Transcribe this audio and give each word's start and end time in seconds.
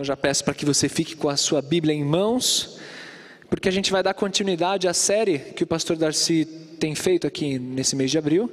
Eu 0.00 0.04
já 0.04 0.16
peço 0.16 0.42
para 0.44 0.54
que 0.54 0.64
você 0.64 0.88
fique 0.88 1.14
com 1.14 1.28
a 1.28 1.36
sua 1.36 1.60
Bíblia 1.60 1.94
em 1.94 2.02
mãos, 2.02 2.78
porque 3.50 3.68
a 3.68 3.72
gente 3.72 3.92
vai 3.92 4.02
dar 4.02 4.14
continuidade 4.14 4.88
à 4.88 4.94
série 4.94 5.38
que 5.38 5.62
o 5.62 5.66
pastor 5.66 5.96
Darcy 5.96 6.46
tem 6.78 6.94
feito 6.94 7.26
aqui 7.26 7.58
nesse 7.58 7.94
mês 7.94 8.10
de 8.10 8.16
abril. 8.16 8.50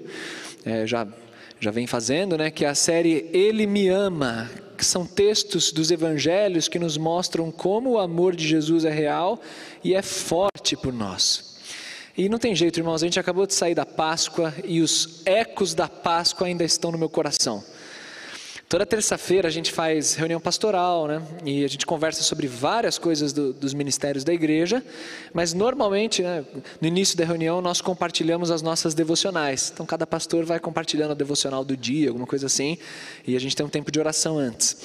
É, 0.66 0.86
já 0.86 1.08
já 1.60 1.72
vem 1.72 1.88
fazendo, 1.88 2.38
né, 2.38 2.52
que 2.52 2.66
é 2.66 2.68
a 2.68 2.76
série 2.76 3.30
Ele 3.34 3.66
me 3.66 3.88
ama, 3.88 4.48
que 4.78 4.86
são 4.86 5.08
textos 5.08 5.72
dos 5.72 5.90
evangelhos 5.90 6.68
que 6.68 6.78
nos 6.78 6.98
mostram 6.98 7.52
como 7.52 7.92
o 7.92 7.98
amor 7.98 8.36
de 8.36 8.48
Jesus 8.48 8.86
é 8.86 8.92
real 8.92 9.42
e 9.84 9.96
é 9.96 10.02
forte 10.04 10.76
por 10.76 10.94
nós. 10.94 11.58
E 12.16 12.30
não 12.30 12.38
tem 12.38 12.54
jeito, 12.54 12.80
irmãos, 12.80 13.02
a 13.02 13.06
gente 13.06 13.20
acabou 13.20 13.48
de 13.48 13.54
sair 13.54 13.74
da 13.74 13.86
Páscoa 13.86 14.54
e 14.66 14.82
os 14.82 15.22
ecos 15.26 15.74
da 15.74 15.88
Páscoa 15.88 16.46
ainda 16.46 16.64
estão 16.64 16.92
no 16.92 16.98
meu 16.98 17.10
coração. 17.10 17.64
Toda 18.70 18.86
terça-feira 18.86 19.48
a 19.48 19.52
gente 19.52 19.72
faz 19.72 20.16
reunião 20.16 20.42
pastoral, 20.42 21.08
né? 21.08 21.22
E 21.46 21.64
a 21.64 21.70
gente 21.70 21.86
conversa 21.86 22.22
sobre 22.22 22.48
várias 22.48 22.98
coisas 22.98 23.32
do, 23.32 23.54
dos 23.54 23.74
ministérios 23.74 24.26
da 24.26 24.34
igreja, 24.34 24.84
mas 25.34 25.54
normalmente, 25.54 26.22
né, 26.22 26.44
no 26.82 26.86
início 26.86 27.18
da 27.18 27.24
reunião, 27.24 27.62
nós 27.62 27.80
compartilhamos 27.80 28.52
as 28.52 28.62
nossas 28.62 28.94
devocionais. 28.94 29.72
Então, 29.74 29.86
cada 29.86 30.06
pastor 30.06 30.44
vai 30.44 30.60
compartilhando 30.60 31.12
a 31.12 31.14
devocional 31.14 31.64
do 31.64 31.78
dia, 31.78 32.10
alguma 32.10 32.28
coisa 32.28 32.48
assim, 32.48 32.78
e 33.26 33.38
a 33.38 33.40
gente 33.40 33.56
tem 33.56 33.66
um 33.66 33.70
tempo 33.70 33.90
de 33.90 34.02
oração 34.02 34.38
antes. 34.38 34.76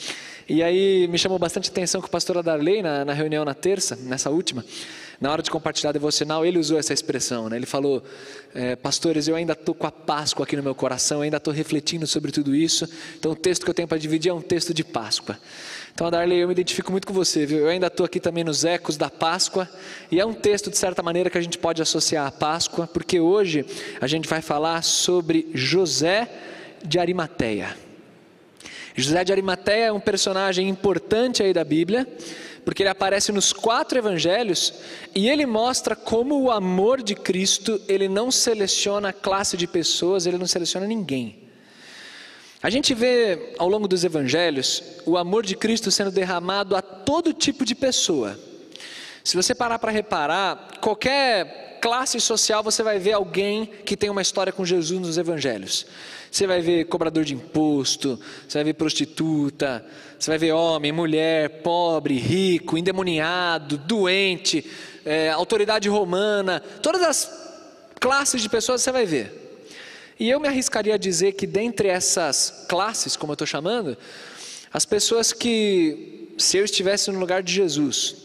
E 0.48 0.62
aí 0.62 1.08
me 1.08 1.18
chamou 1.18 1.38
bastante 1.38 1.68
atenção 1.68 2.00
que 2.00 2.06
o 2.06 2.10
pastor 2.10 2.38
Adarley, 2.38 2.82
na, 2.82 3.04
na 3.04 3.12
reunião 3.12 3.44
na 3.44 3.54
terça, 3.54 3.96
nessa 3.96 4.30
última, 4.30 4.64
na 5.22 5.30
hora 5.30 5.40
de 5.40 5.52
compartilhar 5.52 5.92
devocional, 5.92 6.44
ele 6.44 6.58
usou 6.58 6.76
essa 6.76 6.92
expressão, 6.92 7.48
né? 7.48 7.56
ele 7.56 7.64
falou, 7.64 8.02
é, 8.52 8.74
pastores, 8.74 9.28
eu 9.28 9.36
ainda 9.36 9.52
estou 9.52 9.72
com 9.72 9.86
a 9.86 9.90
Páscoa 9.92 10.42
aqui 10.42 10.56
no 10.56 10.64
meu 10.64 10.74
coração, 10.74 11.18
eu 11.18 11.22
ainda 11.22 11.36
estou 11.36 11.54
refletindo 11.54 12.08
sobre 12.08 12.32
tudo 12.32 12.52
isso, 12.56 12.88
então 13.16 13.30
o 13.30 13.36
texto 13.36 13.62
que 13.62 13.70
eu 13.70 13.74
tenho 13.74 13.86
para 13.86 13.98
dividir 13.98 14.30
é 14.30 14.34
um 14.34 14.40
texto 14.40 14.74
de 14.74 14.82
Páscoa. 14.82 15.38
Então, 15.94 16.08
Adarley, 16.08 16.40
eu 16.40 16.48
me 16.48 16.52
identifico 16.52 16.90
muito 16.90 17.06
com 17.06 17.14
você, 17.14 17.46
viu? 17.46 17.58
Eu 17.58 17.68
ainda 17.68 17.86
estou 17.86 18.04
aqui 18.04 18.18
também 18.18 18.42
nos 18.42 18.64
ecos 18.64 18.96
da 18.96 19.08
Páscoa, 19.08 19.70
e 20.10 20.18
é 20.18 20.26
um 20.26 20.34
texto, 20.34 20.70
de 20.70 20.76
certa 20.76 21.04
maneira, 21.04 21.30
que 21.30 21.38
a 21.38 21.42
gente 21.42 21.56
pode 21.56 21.80
associar 21.80 22.26
à 22.26 22.32
Páscoa, 22.32 22.88
porque 22.88 23.20
hoje 23.20 23.64
a 24.00 24.08
gente 24.08 24.28
vai 24.28 24.42
falar 24.42 24.82
sobre 24.82 25.48
José 25.54 26.28
de 26.84 26.98
Arimateia. 26.98 27.76
José 28.96 29.22
de 29.22 29.30
Arimateia 29.30 29.84
é 29.84 29.92
um 29.92 30.00
personagem 30.00 30.68
importante 30.68 31.44
aí 31.44 31.52
da 31.52 31.62
Bíblia, 31.62 32.08
porque 32.64 32.82
ele 32.82 32.90
aparece 32.90 33.32
nos 33.32 33.52
quatro 33.52 33.98
evangelhos 33.98 34.74
e 35.14 35.28
ele 35.28 35.46
mostra 35.46 35.96
como 35.96 36.40
o 36.40 36.50
amor 36.50 37.02
de 37.02 37.14
Cristo, 37.14 37.80
ele 37.88 38.08
não 38.08 38.30
seleciona 38.30 39.12
classe 39.12 39.56
de 39.56 39.66
pessoas, 39.66 40.26
ele 40.26 40.38
não 40.38 40.46
seleciona 40.46 40.86
ninguém. 40.86 41.42
A 42.62 42.70
gente 42.70 42.94
vê 42.94 43.54
ao 43.58 43.68
longo 43.68 43.88
dos 43.88 44.04
evangelhos 44.04 44.82
o 45.04 45.16
amor 45.16 45.44
de 45.44 45.56
Cristo 45.56 45.90
sendo 45.90 46.12
derramado 46.12 46.76
a 46.76 46.82
todo 46.82 47.32
tipo 47.32 47.64
de 47.64 47.74
pessoa. 47.74 48.38
Se 49.24 49.36
você 49.36 49.54
parar 49.54 49.80
para 49.80 49.90
reparar, 49.90 50.78
qualquer 50.80 51.78
classe 51.80 52.20
social 52.20 52.62
você 52.62 52.82
vai 52.84 53.00
ver 53.00 53.14
alguém 53.14 53.66
que 53.66 53.96
tem 53.96 54.08
uma 54.08 54.22
história 54.22 54.52
com 54.52 54.64
Jesus 54.64 55.00
nos 55.00 55.18
evangelhos. 55.18 55.86
Você 56.32 56.46
vai 56.46 56.62
ver 56.62 56.86
cobrador 56.86 57.26
de 57.26 57.34
imposto, 57.34 58.18
você 58.48 58.56
vai 58.56 58.64
ver 58.64 58.72
prostituta, 58.72 59.84
você 60.18 60.30
vai 60.30 60.38
ver 60.38 60.52
homem, 60.52 60.90
mulher, 60.90 61.60
pobre, 61.60 62.16
rico, 62.16 62.78
endemoniado, 62.78 63.76
doente, 63.76 64.64
é, 65.04 65.28
autoridade 65.28 65.90
romana, 65.90 66.58
todas 66.80 67.02
as 67.02 67.30
classes 68.00 68.40
de 68.40 68.48
pessoas 68.48 68.80
você 68.80 68.90
vai 68.90 69.04
ver. 69.04 69.66
E 70.18 70.30
eu 70.30 70.40
me 70.40 70.48
arriscaria 70.48 70.94
a 70.94 70.96
dizer 70.96 71.32
que 71.32 71.46
dentre 71.46 71.88
essas 71.88 72.64
classes, 72.66 73.14
como 73.14 73.32
eu 73.32 73.34
estou 73.34 73.46
chamando, 73.46 73.94
as 74.72 74.86
pessoas 74.86 75.34
que, 75.34 76.34
se 76.38 76.56
eu 76.56 76.64
estivesse 76.64 77.10
no 77.10 77.18
lugar 77.18 77.42
de 77.42 77.52
Jesus, 77.52 78.16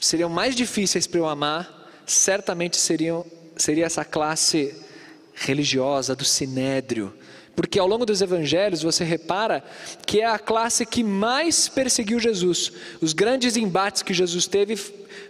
seriam 0.00 0.28
mais 0.28 0.56
difíceis 0.56 1.06
para 1.06 1.20
eu 1.20 1.28
amar, 1.28 1.88
certamente 2.04 2.76
seriam, 2.76 3.24
seria 3.56 3.86
essa 3.86 4.04
classe 4.04 4.87
religiosa 5.40 6.14
do 6.14 6.24
sinédrio, 6.24 7.14
porque 7.54 7.78
ao 7.78 7.88
longo 7.88 8.06
dos 8.06 8.22
evangelhos 8.22 8.82
você 8.82 9.02
repara 9.02 9.64
que 10.06 10.20
é 10.20 10.26
a 10.26 10.38
classe 10.38 10.86
que 10.86 11.02
mais 11.02 11.68
perseguiu 11.68 12.20
Jesus. 12.20 12.72
Os 13.00 13.12
grandes 13.12 13.56
embates 13.56 14.00
que 14.02 14.14
Jesus 14.14 14.46
teve 14.46 14.76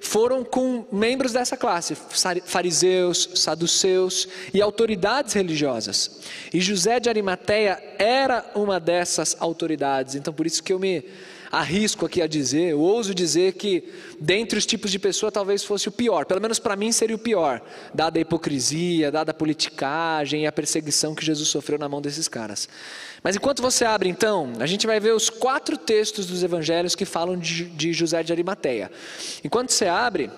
foram 0.01 0.45
com 0.45 0.85
membros 0.93 1.33
dessa 1.33 1.57
classe, 1.57 1.97
fariseus, 2.45 3.31
saduceus 3.35 4.29
e 4.53 4.61
autoridades 4.61 5.33
religiosas. 5.33 6.21
E 6.53 6.61
José 6.61 7.01
de 7.01 7.09
Arimateia 7.09 7.83
era 7.99 8.45
uma 8.55 8.79
dessas 8.79 9.35
autoridades. 9.41 10.15
Então 10.15 10.35
por 10.35 10.47
isso 10.47 10.63
que 10.63 10.73
eu 10.73 10.79
me 10.79 11.05
arrisco 11.51 12.07
aqui 12.07 12.21
a 12.21 12.27
dizer, 12.27 12.71
eu 12.73 12.81
ouso 12.81 13.15
dizer 13.15 13.55
que 13.55 13.85
dentre 14.21 14.59
os 14.59 14.67
tipos 14.67 14.91
de 14.91 14.99
pessoa 14.99 15.33
talvez 15.33 15.65
fosse 15.65 15.89
o 15.89 15.93
pior, 15.93 16.27
pelo 16.27 16.41
menos 16.41 16.59
para 16.59 16.77
mim 16.77 16.93
seria 16.93 17.17
o 17.17 17.19
pior, 17.19 17.63
dada 17.95 18.19
a 18.19 18.23
hipocrisia, 18.23 19.11
dada 19.11 19.31
a 19.31 19.35
politicagem 19.35 20.43
e 20.43 20.47
a 20.47 20.53
perseguição 20.53 21.15
que 21.15 21.25
Jesus 21.25 21.49
sofreu 21.49 21.79
na 21.79 21.89
mão 21.89 22.01
desses 22.01 22.29
caras. 22.29 22.69
Mas 23.23 23.37
enquanto 23.37 23.63
você 23.63 23.85
abre 23.85 24.09
então, 24.09 24.53
a 24.61 24.67
gente 24.67 24.87
vai 24.87 25.01
ver 25.01 25.15
os 25.15 25.31
quatro 25.31 25.77
textos 25.77 26.27
dos 26.27 26.43
evangelhos 26.43 26.95
que 26.95 27.05
falam 27.05 27.37
de, 27.37 27.65
de 27.65 27.93
José 27.93 28.23
de 28.23 28.33
Arimateia. 28.33 28.91
Enquanto 29.43 29.71
você 29.73 29.87
abre, 29.87 30.31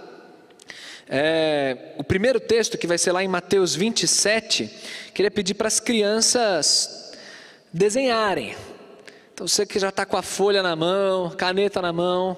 é, 1.08 1.94
o 1.98 2.04
primeiro 2.04 2.38
texto, 2.38 2.78
que 2.78 2.86
vai 2.86 2.96
ser 2.96 3.10
lá 3.10 3.22
em 3.22 3.28
Mateus 3.28 3.74
27, 3.74 4.70
queria 5.12 5.30
pedir 5.30 5.54
para 5.54 5.66
as 5.66 5.80
crianças 5.80 7.12
desenharem. 7.72 8.54
Então 9.40 9.48
você 9.48 9.64
que 9.64 9.78
já 9.78 9.88
está 9.88 10.04
com 10.04 10.18
a 10.18 10.22
folha 10.22 10.62
na 10.62 10.76
mão, 10.76 11.30
caneta 11.30 11.80
na 11.80 11.94
mão. 11.94 12.36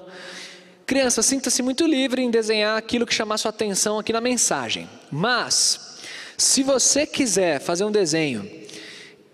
Criança, 0.85 1.21
sinta-se 1.21 1.61
muito 1.61 1.85
livre 1.85 2.21
em 2.21 2.31
desenhar 2.31 2.77
aquilo 2.77 3.05
que 3.05 3.13
chamar 3.13 3.37
sua 3.37 3.49
atenção 3.49 3.99
aqui 3.99 4.13
na 4.13 4.21
mensagem. 4.21 4.89
Mas, 5.11 5.97
se 6.37 6.63
você 6.63 7.05
quiser 7.05 7.59
fazer 7.59 7.83
um 7.83 7.91
desenho 7.91 8.49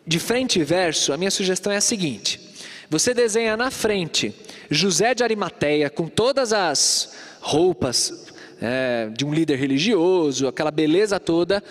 de 0.03 0.17
frente 0.17 0.59
e 0.59 0.63
verso, 0.63 1.13
a 1.13 1.17
minha 1.17 1.29
sugestão 1.29 1.71
é 1.71 1.77
a 1.77 1.81
seguinte: 1.81 2.41
você 2.89 3.13
desenha 3.13 3.55
na 3.55 3.69
frente 3.69 4.33
José 4.71 5.13
de 5.13 5.23
Arimateia 5.23 5.91
com 5.91 6.07
todas 6.07 6.51
as 6.51 7.13
roupas 7.39 8.28
é, 8.61 9.09
de 9.15 9.25
um 9.25 9.33
líder 9.33 9.57
religioso, 9.57 10.47
aquela 10.47 10.71
beleza 10.71 11.19
toda, 11.19 11.63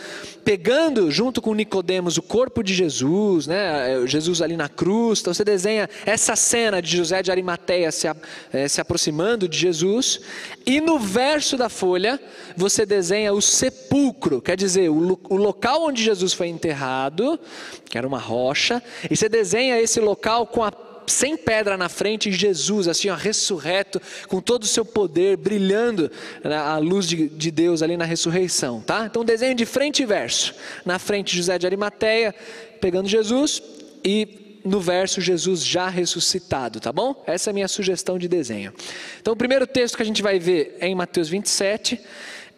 pegando 0.45 1.11
junto 1.11 1.41
com 1.43 1.55
Nicodemos 1.55 2.17
o 2.17 2.23
corpo 2.23 2.63
de 2.63 2.75
Jesus, 2.75 3.47
né, 3.47 4.07
Jesus 4.07 4.41
ali 4.41 4.57
na 4.57 4.69
cruz, 4.69 5.21
então 5.21 5.35
você 5.35 5.45
desenha 5.45 5.89
essa 6.07 6.35
cena 6.37 6.81
de 6.81 6.97
José 6.97 7.23
de 7.23 7.31
Arimateia 7.31 7.93
se, 7.93 8.07
é, 8.53 8.69
se 8.69 8.81
aproximando 8.81 9.49
de 9.49 9.59
Jesus, 9.59 10.21
e 10.65 10.81
no 10.81 10.99
verso 10.99 11.57
da 11.57 11.69
folha 11.69 12.21
você 12.57 12.87
desenha 12.87 13.33
o 13.33 13.41
sepulcro, 13.41 14.41
quer 14.41 14.57
dizer, 14.57 14.91
o, 14.91 15.19
o 15.29 15.37
local 15.37 15.85
onde 15.85 16.03
Jesus 16.03 16.33
foi 16.33 16.49
enterrado, 16.49 17.39
que 17.85 17.99
era 17.99 18.07
uma 18.07 18.19
rocha, 18.19 18.83
e 19.11 19.17
você 19.17 19.29
desenha 19.29 19.81
esse 19.81 20.01
local 20.01 20.47
com 20.47 20.63
a 20.63 20.88
sem 21.09 21.37
pedra 21.37 21.77
na 21.77 21.89
frente, 21.89 22.31
Jesus, 22.31 22.89
assim, 22.89 23.09
ó, 23.09 23.15
ressurreto, 23.15 24.01
com 24.29 24.41
todo 24.41 24.63
o 24.63 24.67
seu 24.67 24.85
poder, 24.85 25.37
brilhando 25.37 26.11
a 26.45 26.79
luz 26.79 27.07
de, 27.09 27.29
de 27.29 27.51
Deus 27.51 27.83
ali 27.83 27.97
na 27.97 28.05
ressurreição, 28.05 28.81
tá? 28.81 29.07
Então, 29.07 29.25
desenho 29.25 29.55
de 29.55 29.67
frente 29.67 30.03
e 30.03 30.07
verso. 30.07 30.55
Na 30.85 30.99
frente, 30.99 31.37
José 31.37 31.59
de 31.59 31.67
Arimateia, 31.67 32.35
pegando 32.81 33.09
Jesus, 33.09 33.63
e 34.05 34.61
no 34.65 34.81
verso, 34.81 35.21
Jesus 35.21 35.65
já 35.65 35.89
ressuscitado, 35.89 36.81
tá 36.81 36.93
bom? 36.93 37.23
Essa 37.27 37.51
é 37.51 37.53
a 37.53 37.55
minha 37.55 37.69
sugestão 37.69 38.19
de 38.19 38.29
desenho. 38.29 38.73
Então, 39.21 39.33
o 39.33 39.37
primeiro 39.37 39.67
texto 39.67 39.97
que 39.97 40.03
a 40.03 40.07
gente 40.07 40.23
vai 40.23 40.39
ver 40.39 40.77
é 40.81 40.87
em 40.87 40.95
Mateus 40.95 41.29
27. 41.29 42.01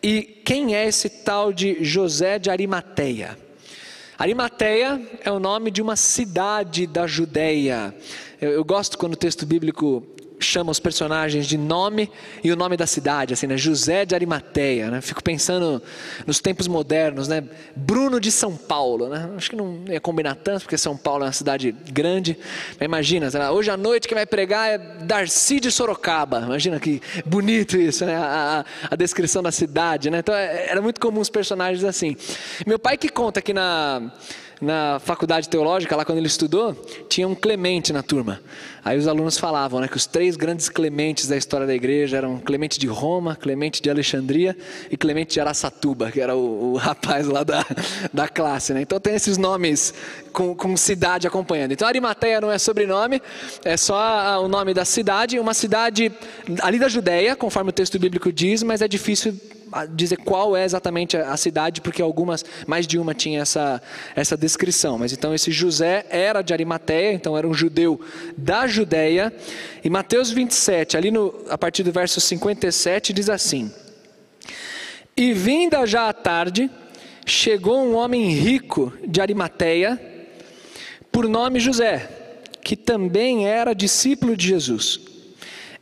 E 0.03 0.23
quem 0.23 0.75
é 0.75 0.87
esse 0.87 1.08
tal 1.08 1.53
de 1.53 1.85
José 1.85 2.38
de 2.38 2.50
Arimateia? 2.50 3.38
Arimateia 4.19 5.00
é 5.25 5.31
o 5.31 5.38
nome 5.38 5.70
de 5.70 5.81
uma 5.81 5.96
cidade 5.96 6.87
da 6.87 7.06
Judéia. 7.06 7.94
Eu, 8.40 8.50
eu 8.52 8.64
gosto 8.64 8.96
quando 8.96 9.12
o 9.12 9.16
texto 9.16 9.44
bíblico 9.44 10.06
chama 10.40 10.70
os 10.70 10.81
personagens 10.81 11.46
de 11.46 11.58
nome 11.58 12.10
e 12.42 12.50
o 12.50 12.56
nome 12.56 12.76
da 12.76 12.87
cidade, 12.87 13.34
assim, 13.34 13.46
né? 13.46 13.56
José 13.56 14.04
de 14.04 14.14
Arimateia, 14.14 14.90
né? 14.90 15.00
Fico 15.00 15.22
pensando 15.22 15.82
nos 16.26 16.40
tempos 16.40 16.66
modernos, 16.66 17.28
né? 17.28 17.44
Bruno 17.76 18.19
de 18.19 18.32
São 18.32 18.56
Paulo, 18.56 19.08
né? 19.08 19.31
Acho 19.37 19.50
que 19.50 19.56
não 19.56 19.84
ia 19.87 20.00
combinar 20.00 20.34
tanto, 20.37 20.62
porque 20.62 20.78
São 20.78 20.96
Paulo 20.96 21.25
é 21.25 21.26
uma 21.26 21.32
cidade 21.32 21.72
grande. 21.92 22.38
Mas 22.78 22.87
imagina, 22.87 23.31
lá, 23.34 23.52
hoje 23.52 23.70
à 23.70 23.76
noite 23.76 24.08
quem 24.08 24.14
vai 24.14 24.26
pregar 24.26 24.69
é 24.69 24.78
Darcy 24.78 25.60
de 25.60 25.70
Sorocaba. 25.70 26.40
Imagina 26.40 26.81
que 26.81 27.00
bonito 27.26 27.76
isso, 27.76 28.06
né? 28.06 28.16
A, 28.16 28.64
a, 28.84 28.94
a 28.94 28.96
descrição 28.96 29.43
da 29.43 29.52
cidade, 29.52 30.10
né? 30.10 30.20
Então 30.20 30.34
é, 30.34 30.69
era 30.70 30.81
muito 30.81 31.00
comum 31.00 31.20
os 31.20 31.31
personagens 31.31 31.84
assim. 31.84 32.16
Meu 32.66 32.78
pai 32.78 32.96
que 32.96 33.08
conta 33.08 33.40
aqui 33.40 33.52
na 33.52 34.10
na 34.60 34.98
faculdade 34.98 35.48
teológica, 35.48 35.96
lá 35.96 36.04
quando 36.04 36.18
ele 36.18 36.26
estudou, 36.26 36.74
tinha 37.08 37.26
um 37.26 37.34
Clemente 37.34 37.92
na 37.92 38.02
turma. 38.02 38.40
Aí 38.84 38.98
os 38.98 39.06
alunos 39.08 39.38
falavam 39.38 39.80
né, 39.80 39.88
que 39.88 39.96
os 39.96 40.06
três 40.06 40.36
grandes 40.36 40.68
Clementes 40.68 41.26
da 41.26 41.36
história 41.36 41.66
da 41.66 41.74
igreja 41.74 42.16
eram 42.16 42.38
Clemente 42.38 42.78
de 42.78 42.86
Roma, 42.86 43.36
Clemente 43.36 43.80
de 43.80 43.90
Alexandria 43.90 44.56
e 44.90 44.96
Clemente 44.96 45.34
de 45.34 45.40
Araçatuba, 45.40 46.10
que 46.10 46.20
era 46.20 46.36
o, 46.36 46.72
o 46.72 46.76
rapaz 46.78 47.26
lá 47.26 47.42
da, 47.42 47.64
da 48.12 48.28
classe. 48.28 48.74
Né? 48.74 48.82
Então 48.82 49.00
tem 49.00 49.14
esses 49.14 49.38
nomes 49.38 49.94
com, 50.32 50.54
com, 50.54 50.76
cidade 50.76 51.26
acompanhando. 51.26 51.72
Então 51.72 51.88
Arimateia 51.88 52.40
não 52.40 52.50
é 52.50 52.58
sobrenome, 52.58 53.20
é 53.64 53.76
só 53.76 54.42
o 54.42 54.48
nome 54.48 54.72
da 54.72 54.84
cidade, 54.84 55.38
uma 55.38 55.54
cidade 55.54 56.12
ali 56.62 56.78
da 56.78 56.88
Judéia, 56.88 57.34
conforme 57.36 57.70
o 57.70 57.72
texto 57.72 57.98
bíblico 57.98 58.32
diz, 58.32 58.62
mas 58.62 58.82
é 58.82 58.88
difícil 58.88 59.34
dizer 59.94 60.17
qual 60.19 60.56
é 60.56 60.64
exatamente 60.64 61.17
a 61.17 61.37
cidade, 61.37 61.81
porque 61.81 62.02
algumas, 62.02 62.44
mais 62.67 62.87
de 62.87 62.99
uma 62.99 63.14
tinha 63.14 63.40
essa, 63.40 63.81
essa 64.14 64.37
descrição. 64.37 64.99
Mas 64.99 65.12
então 65.12 65.34
esse 65.34 65.50
José 65.50 66.06
era 66.11 66.43
de 66.43 66.52
Arimateia, 66.52 67.12
então 67.12 67.37
era 67.37 67.46
um 67.46 67.55
judeu 67.55 68.00
da 68.37 68.67
Judéia. 68.67 69.32
E 69.82 69.90
Mateus 69.90 70.31
27, 70.31 70.96
ali 70.96 71.11
no, 71.11 71.34
a 71.49 71.56
partir 71.56 71.82
do 71.82 71.93
verso 71.93 72.20
57, 72.20 73.12
diz 73.12 73.28
assim: 73.28 73.72
E 75.17 75.32
vinda 75.32 75.87
já 75.87 76.08
a 76.08 76.12
tarde, 76.12 76.70
chegou 77.26 77.81
um 77.81 77.94
homem 77.94 78.31
rico 78.31 78.93
de 79.06 79.20
Arimateia, 79.20 80.00
por 81.12 81.28
nome 81.28 81.61
José, 81.61 82.08
que 82.62 82.76
também 82.76 83.46
era 83.46 83.75
discípulo 83.75 84.37
de 84.37 84.49
Jesus. 84.49 85.00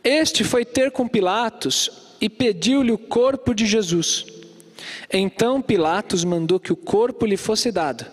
Este 0.04 0.44
foi 0.44 0.64
ter 0.64 0.90
com 0.90 1.08
Pilatos 1.08 2.07
e 2.20 2.28
pediu-lhe 2.28 2.92
o 2.92 2.98
corpo 2.98 3.54
de 3.54 3.66
Jesus. 3.66 4.26
Então 5.12 5.62
Pilatos 5.62 6.24
mandou 6.24 6.58
que 6.60 6.72
o 6.72 6.76
corpo 6.76 7.26
lhe 7.26 7.36
fosse 7.36 7.70
dado. 7.70 8.06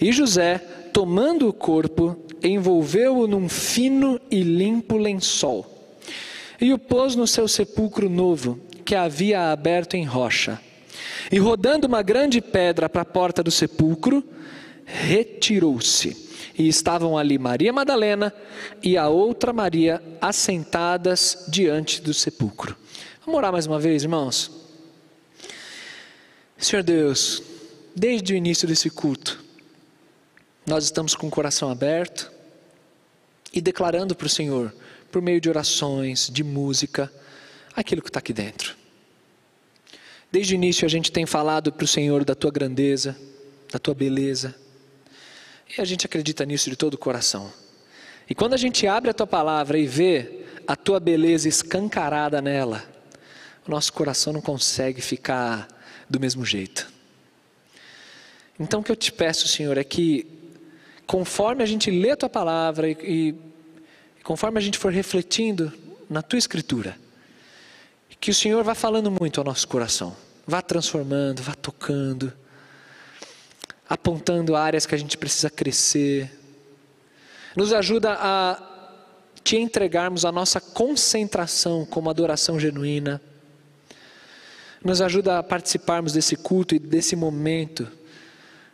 E 0.00 0.12
José, 0.12 0.58
tomando 0.92 1.48
o 1.48 1.52
corpo, 1.52 2.16
envolveu-o 2.42 3.26
num 3.26 3.48
fino 3.48 4.20
e 4.30 4.42
limpo 4.42 4.96
lençol 4.96 5.74
e 6.60 6.72
o 6.72 6.78
pôs 6.78 7.14
no 7.14 7.26
seu 7.26 7.46
sepulcro 7.48 8.08
novo, 8.08 8.58
que 8.84 8.94
havia 8.94 9.52
aberto 9.52 9.94
em 9.94 10.04
rocha. 10.04 10.60
E 11.30 11.38
rodando 11.38 11.86
uma 11.86 12.02
grande 12.02 12.40
pedra 12.40 12.88
para 12.88 13.02
a 13.02 13.04
porta 13.04 13.42
do 13.42 13.50
sepulcro, 13.50 14.22
retirou-se. 14.84 16.24
E 16.56 16.68
estavam 16.68 17.18
ali 17.18 17.36
Maria 17.36 17.72
Madalena 17.72 18.32
e 18.82 18.96
a 18.96 19.08
outra 19.08 19.52
Maria 19.52 20.02
assentadas 20.20 21.44
diante 21.48 22.00
do 22.00 22.14
sepulcro. 22.14 22.76
Vamos 23.24 23.38
orar 23.38 23.52
mais 23.52 23.66
uma 23.66 23.80
vez, 23.80 24.02
irmãos? 24.02 24.50
Senhor 26.58 26.82
Deus, 26.82 27.42
desde 27.96 28.34
o 28.34 28.36
início 28.36 28.68
desse 28.68 28.90
culto, 28.90 29.42
nós 30.66 30.84
estamos 30.84 31.14
com 31.14 31.28
o 31.28 31.30
coração 31.30 31.70
aberto 31.70 32.30
e 33.50 33.62
declarando 33.62 34.14
para 34.14 34.26
o 34.26 34.28
Senhor, 34.30 34.74
por 35.10 35.22
meio 35.22 35.40
de 35.40 35.48
orações, 35.48 36.28
de 36.30 36.44
música, 36.44 37.10
aquilo 37.74 38.02
que 38.02 38.10
está 38.10 38.18
aqui 38.18 38.34
dentro. 38.34 38.76
Desde 40.30 40.52
o 40.52 40.56
início 40.56 40.84
a 40.84 40.90
gente 40.90 41.10
tem 41.10 41.24
falado 41.24 41.72
para 41.72 41.84
o 41.84 41.88
Senhor 41.88 42.26
da 42.26 42.34
tua 42.34 42.50
grandeza, 42.50 43.16
da 43.72 43.78
tua 43.78 43.94
beleza, 43.94 44.54
e 45.74 45.80
a 45.80 45.84
gente 45.86 46.04
acredita 46.04 46.44
nisso 46.44 46.68
de 46.68 46.76
todo 46.76 46.92
o 46.92 46.98
coração. 46.98 47.50
E 48.28 48.34
quando 48.34 48.52
a 48.52 48.58
gente 48.58 48.86
abre 48.86 49.08
a 49.08 49.14
tua 49.14 49.26
palavra 49.26 49.78
e 49.78 49.86
vê 49.86 50.44
a 50.66 50.76
tua 50.76 51.00
beleza 51.00 51.48
escancarada 51.48 52.42
nela, 52.42 52.92
o 53.66 53.70
nosso 53.70 53.92
coração 53.92 54.32
não 54.32 54.40
consegue 54.40 55.00
ficar 55.00 55.68
do 56.08 56.20
mesmo 56.20 56.44
jeito. 56.44 56.92
Então 58.58 58.80
o 58.80 58.84
que 58.84 58.92
eu 58.92 58.96
te 58.96 59.10
peço, 59.10 59.48
Senhor, 59.48 59.76
é 59.78 59.84
que 59.84 60.26
conforme 61.06 61.62
a 61.62 61.66
gente 61.66 61.90
lê 61.90 62.10
a 62.10 62.16
tua 62.16 62.28
palavra 62.28 62.88
e, 62.88 62.96
e 63.02 64.22
conforme 64.22 64.58
a 64.58 64.60
gente 64.60 64.78
for 64.78 64.92
refletindo 64.92 65.72
na 66.08 66.22
tua 66.22 66.38
escritura, 66.38 66.96
que 68.24 68.30
o 68.30 68.34
Senhor 68.34 68.64
vá 68.64 68.74
falando 68.74 69.10
muito 69.10 69.38
ao 69.38 69.44
nosso 69.44 69.68
coração, 69.68 70.16
vá 70.46 70.62
transformando, 70.62 71.42
vá 71.42 71.54
tocando, 71.54 72.32
apontando 73.86 74.56
áreas 74.56 74.86
que 74.86 74.94
a 74.94 74.98
gente 74.98 75.18
precisa 75.18 75.50
crescer, 75.50 76.32
nos 77.54 77.70
ajuda 77.70 78.16
a 78.18 78.62
te 79.42 79.58
entregarmos 79.58 80.24
a 80.24 80.32
nossa 80.32 80.58
concentração 80.58 81.84
como 81.84 82.08
adoração 82.08 82.58
genuína 82.58 83.20
nos 84.84 85.00
ajuda 85.00 85.38
a 85.38 85.42
participarmos 85.42 86.12
desse 86.12 86.36
culto 86.36 86.74
e 86.74 86.78
desse 86.78 87.16
momento 87.16 87.88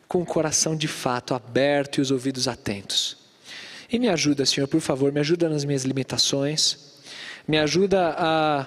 com 0.09 0.21
o 0.21 0.27
coração 0.27 0.75
de 0.75 0.89
fato 0.89 1.35
aberto 1.35 1.99
e 1.99 2.01
os 2.01 2.11
ouvidos 2.11 2.49
atentos. 2.49 3.17
E 3.89 3.99
me 3.99 4.09
ajuda, 4.09 4.45
Senhor, 4.45 4.67
por 4.67 4.81
favor, 4.81 5.13
me 5.13 5.21
ajuda 5.21 5.49
nas 5.49 5.65
minhas 5.65 5.85
limitações, 5.85 6.99
me 7.47 7.59
ajuda 7.59 8.15
a 8.19 8.67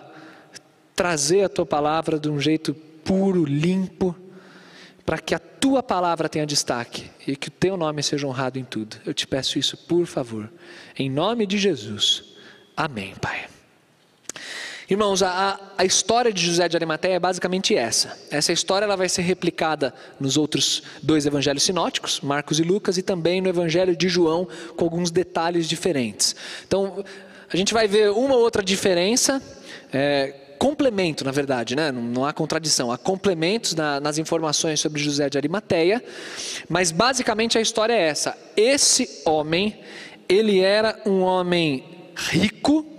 trazer 0.95 1.44
a 1.44 1.50
tua 1.50 1.66
palavra 1.66 2.18
de 2.18 2.30
um 2.30 2.40
jeito 2.40 2.74
puro, 2.74 3.44
limpo, 3.44 4.16
para 5.06 5.18
que 5.18 5.36
a 5.36 5.40
tua 5.40 5.84
palavra 5.84 6.30
tenha 6.30 6.45
destaque 6.45 7.10
e 7.28 7.36
que 7.36 7.50
o 7.50 7.51
teu 7.51 7.75
nome 7.75 8.01
seja 8.01 8.25
honrado 8.25 8.57
em 8.57 8.63
tudo. 8.63 8.98
Eu 9.06 9.13
te 9.13 9.28
peço 9.28 9.60
isso, 9.60 9.75
por 9.75 10.06
favor, 10.06 10.50
em 10.98 11.10
nome 11.10 11.45
de 11.45 11.57
Jesus. 11.57 12.24
Amém, 12.75 13.13
Pai. 13.19 13.52
Irmãos, 14.94 15.24
a, 15.24 15.60
a 15.75 15.84
história 15.84 16.31
de 16.31 16.45
José 16.45 16.69
de 16.69 16.78
Arimateia 16.78 17.16
é 17.16 17.19
basicamente 17.19 17.75
essa. 17.75 18.16
Essa 18.30 18.54
história 18.54 18.86
ela 18.86 18.95
vai 18.95 19.10
ser 19.10 19.24
replicada 19.24 19.92
nos 20.19 20.38
outros 20.38 20.84
dois 21.01 21.25
evangelhos 21.25 21.63
sinóticos, 21.63 22.22
Marcos 22.22 22.60
e 22.60 22.62
Lucas, 22.62 22.95
e 23.00 23.01
também 23.01 23.42
no 23.42 23.50
evangelho 23.50 23.98
de 23.98 24.07
João, 24.07 24.48
com 24.78 24.86
alguns 24.86 25.10
detalhes 25.10 25.68
diferentes. 25.68 26.36
Então, 26.68 27.04
a 27.51 27.57
gente 27.57 27.74
vai 27.74 27.88
ver 27.88 28.12
uma 28.12 28.36
outra 28.36 28.62
diferença, 28.62 29.42
é, 29.92 30.28
complemento, 30.60 31.25
na 31.25 31.31
verdade, 31.31 31.75
né? 31.75 31.92
não, 31.92 32.04
não 32.04 32.24
há 32.24 32.31
contradição, 32.31 32.92
há 32.92 32.98
complementos 32.98 33.74
na, 33.74 34.00
nas 34.00 34.19
informações 34.19 34.80
sobre 34.80 35.01
José 35.01 35.28
de 35.28 35.40
Arimateia, 35.40 36.04
mas 36.69 36.92
basicamente 36.92 37.57
a 37.57 37.62
história 37.62 37.94
é 37.94 38.10
essa. 38.10 38.38
Esse 38.56 39.10
homem, 39.25 39.75
ele 40.30 40.60
era 40.60 41.01
um 41.04 41.22
homem 41.22 41.84
rico, 42.16 42.93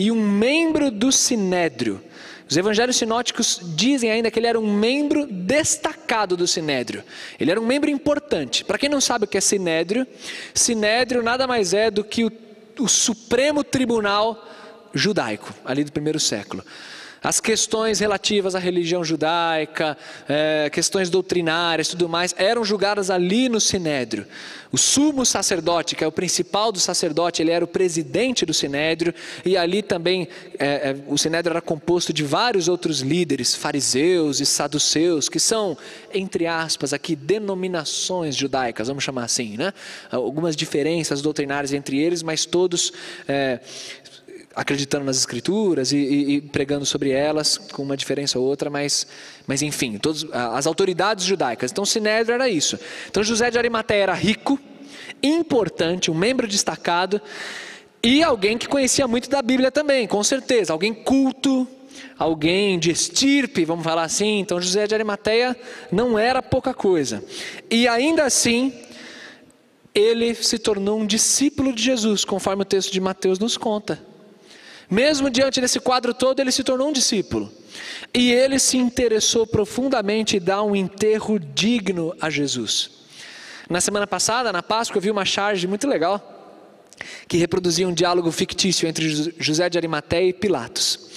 e 0.00 0.10
um 0.10 0.16
membro 0.16 0.90
do 0.90 1.12
sinédrio. 1.12 2.02
Os 2.48 2.56
evangelhos 2.56 2.96
sinóticos 2.96 3.60
dizem 3.76 4.10
ainda 4.10 4.30
que 4.30 4.38
ele 4.38 4.46
era 4.46 4.58
um 4.58 4.74
membro 4.74 5.26
destacado 5.26 6.38
do 6.38 6.46
sinédrio. 6.46 7.04
Ele 7.38 7.50
era 7.50 7.60
um 7.60 7.66
membro 7.66 7.90
importante. 7.90 8.64
Para 8.64 8.78
quem 8.78 8.88
não 8.88 8.98
sabe 8.98 9.26
o 9.26 9.28
que 9.28 9.36
é 9.36 9.42
sinédrio, 9.42 10.06
sinédrio 10.54 11.22
nada 11.22 11.46
mais 11.46 11.74
é 11.74 11.90
do 11.90 12.02
que 12.02 12.24
o, 12.24 12.32
o 12.78 12.88
Supremo 12.88 13.62
Tribunal 13.62 14.42
Judaico, 14.94 15.52
ali 15.66 15.84
do 15.84 15.92
primeiro 15.92 16.18
século. 16.18 16.64
As 17.22 17.38
questões 17.38 18.00
relativas 18.00 18.54
à 18.54 18.58
religião 18.58 19.04
judaica, 19.04 19.96
é, 20.26 20.70
questões 20.70 21.10
doutrinárias, 21.10 21.88
tudo 21.88 22.08
mais, 22.08 22.34
eram 22.38 22.64
julgadas 22.64 23.10
ali 23.10 23.48
no 23.48 23.60
Sinédrio. 23.60 24.26
O 24.72 24.78
sumo 24.78 25.26
sacerdote, 25.26 25.94
que 25.94 26.02
é 26.02 26.06
o 26.06 26.12
principal 26.12 26.72
do 26.72 26.78
sacerdote, 26.78 27.42
ele 27.42 27.50
era 27.50 27.64
o 27.64 27.68
presidente 27.68 28.46
do 28.46 28.54
Sinédrio, 28.54 29.12
e 29.44 29.56
ali 29.56 29.82
também 29.82 30.28
é, 30.58 30.66
é, 30.66 30.96
o 31.08 31.18
Sinédrio 31.18 31.52
era 31.52 31.60
composto 31.60 32.12
de 32.12 32.22
vários 32.22 32.68
outros 32.68 33.00
líderes, 33.00 33.54
fariseus 33.54 34.40
e 34.40 34.46
saduceus, 34.46 35.28
que 35.28 35.40
são, 35.40 35.76
entre 36.14 36.46
aspas, 36.46 36.94
aqui, 36.94 37.14
denominações 37.14 38.34
judaicas, 38.34 38.88
vamos 38.88 39.04
chamar 39.04 39.24
assim, 39.24 39.56
né? 39.58 39.74
Algumas 40.10 40.56
diferenças 40.56 41.20
doutrinárias 41.20 41.72
entre 41.72 41.98
eles, 41.98 42.22
mas 42.22 42.46
todos 42.46 42.92
é, 43.28 43.60
acreditando 44.54 45.04
nas 45.04 45.16
escrituras 45.16 45.92
e, 45.92 45.96
e, 45.96 46.34
e, 46.34 46.40
pregando 46.40 46.84
sobre 46.84 47.10
elas, 47.10 47.56
com 47.56 47.82
uma 47.82 47.96
diferença 47.96 48.38
ou 48.38 48.44
outra, 48.44 48.68
mas, 48.68 49.06
mas 49.46 49.62
enfim, 49.62 49.98
todos, 49.98 50.26
as 50.32 50.66
autoridades 50.66 51.24
judaicas. 51.24 51.70
Então, 51.70 51.84
Sinédrio 51.84 52.34
era 52.34 52.48
isso. 52.48 52.78
Então, 53.08 53.22
José 53.22 53.50
de 53.50 53.58
Arimateia 53.58 54.02
era 54.02 54.14
rico, 54.14 54.58
importante, 55.22 56.10
um 56.10 56.14
membro 56.14 56.48
destacado 56.48 57.20
e 58.02 58.22
alguém 58.22 58.56
que 58.56 58.66
conhecia 58.66 59.06
muito 59.06 59.28
da 59.28 59.42
Bíblia 59.42 59.70
também, 59.70 60.06
com 60.06 60.22
certeza, 60.24 60.72
alguém 60.72 60.94
culto, 60.94 61.68
alguém 62.18 62.78
de 62.78 62.90
estirpe, 62.90 63.64
vamos 63.64 63.84
falar 63.84 64.04
assim. 64.04 64.40
Então, 64.40 64.60
José 64.60 64.86
de 64.86 64.94
Arimateia 64.94 65.56
não 65.92 66.18
era 66.18 66.42
pouca 66.42 66.72
coisa. 66.72 67.22
E 67.70 67.86
ainda 67.86 68.24
assim, 68.24 68.72
ele 69.94 70.34
se 70.34 70.58
tornou 70.58 70.98
um 70.98 71.06
discípulo 71.06 71.72
de 71.72 71.82
Jesus, 71.82 72.24
conforme 72.24 72.62
o 72.62 72.64
texto 72.64 72.90
de 72.90 73.00
Mateus 73.00 73.38
nos 73.38 73.56
conta. 73.56 74.09
Mesmo 74.90 75.30
diante 75.30 75.60
desse 75.60 75.78
quadro 75.78 76.12
todo, 76.12 76.40
ele 76.40 76.50
se 76.50 76.64
tornou 76.64 76.88
um 76.88 76.92
discípulo. 76.92 77.52
E 78.12 78.32
ele 78.32 78.58
se 78.58 78.76
interessou 78.76 79.46
profundamente 79.46 80.36
em 80.36 80.40
dar 80.40 80.62
um 80.62 80.74
enterro 80.74 81.38
digno 81.38 82.14
a 82.20 82.28
Jesus. 82.28 82.90
Na 83.68 83.80
semana 83.80 84.06
passada, 84.06 84.52
na 84.52 84.62
Páscoa, 84.62 84.98
eu 84.98 85.02
vi 85.02 85.10
uma 85.10 85.24
charge 85.24 85.66
muito 85.68 85.86
legal 85.86 86.38
que 87.28 87.36
reproduzia 87.36 87.86
um 87.86 87.94
diálogo 87.94 88.30
fictício 88.32 88.88
entre 88.88 89.32
José 89.38 89.70
de 89.70 89.78
Arimateia 89.78 90.28
e 90.28 90.32
Pilatos. 90.32 91.08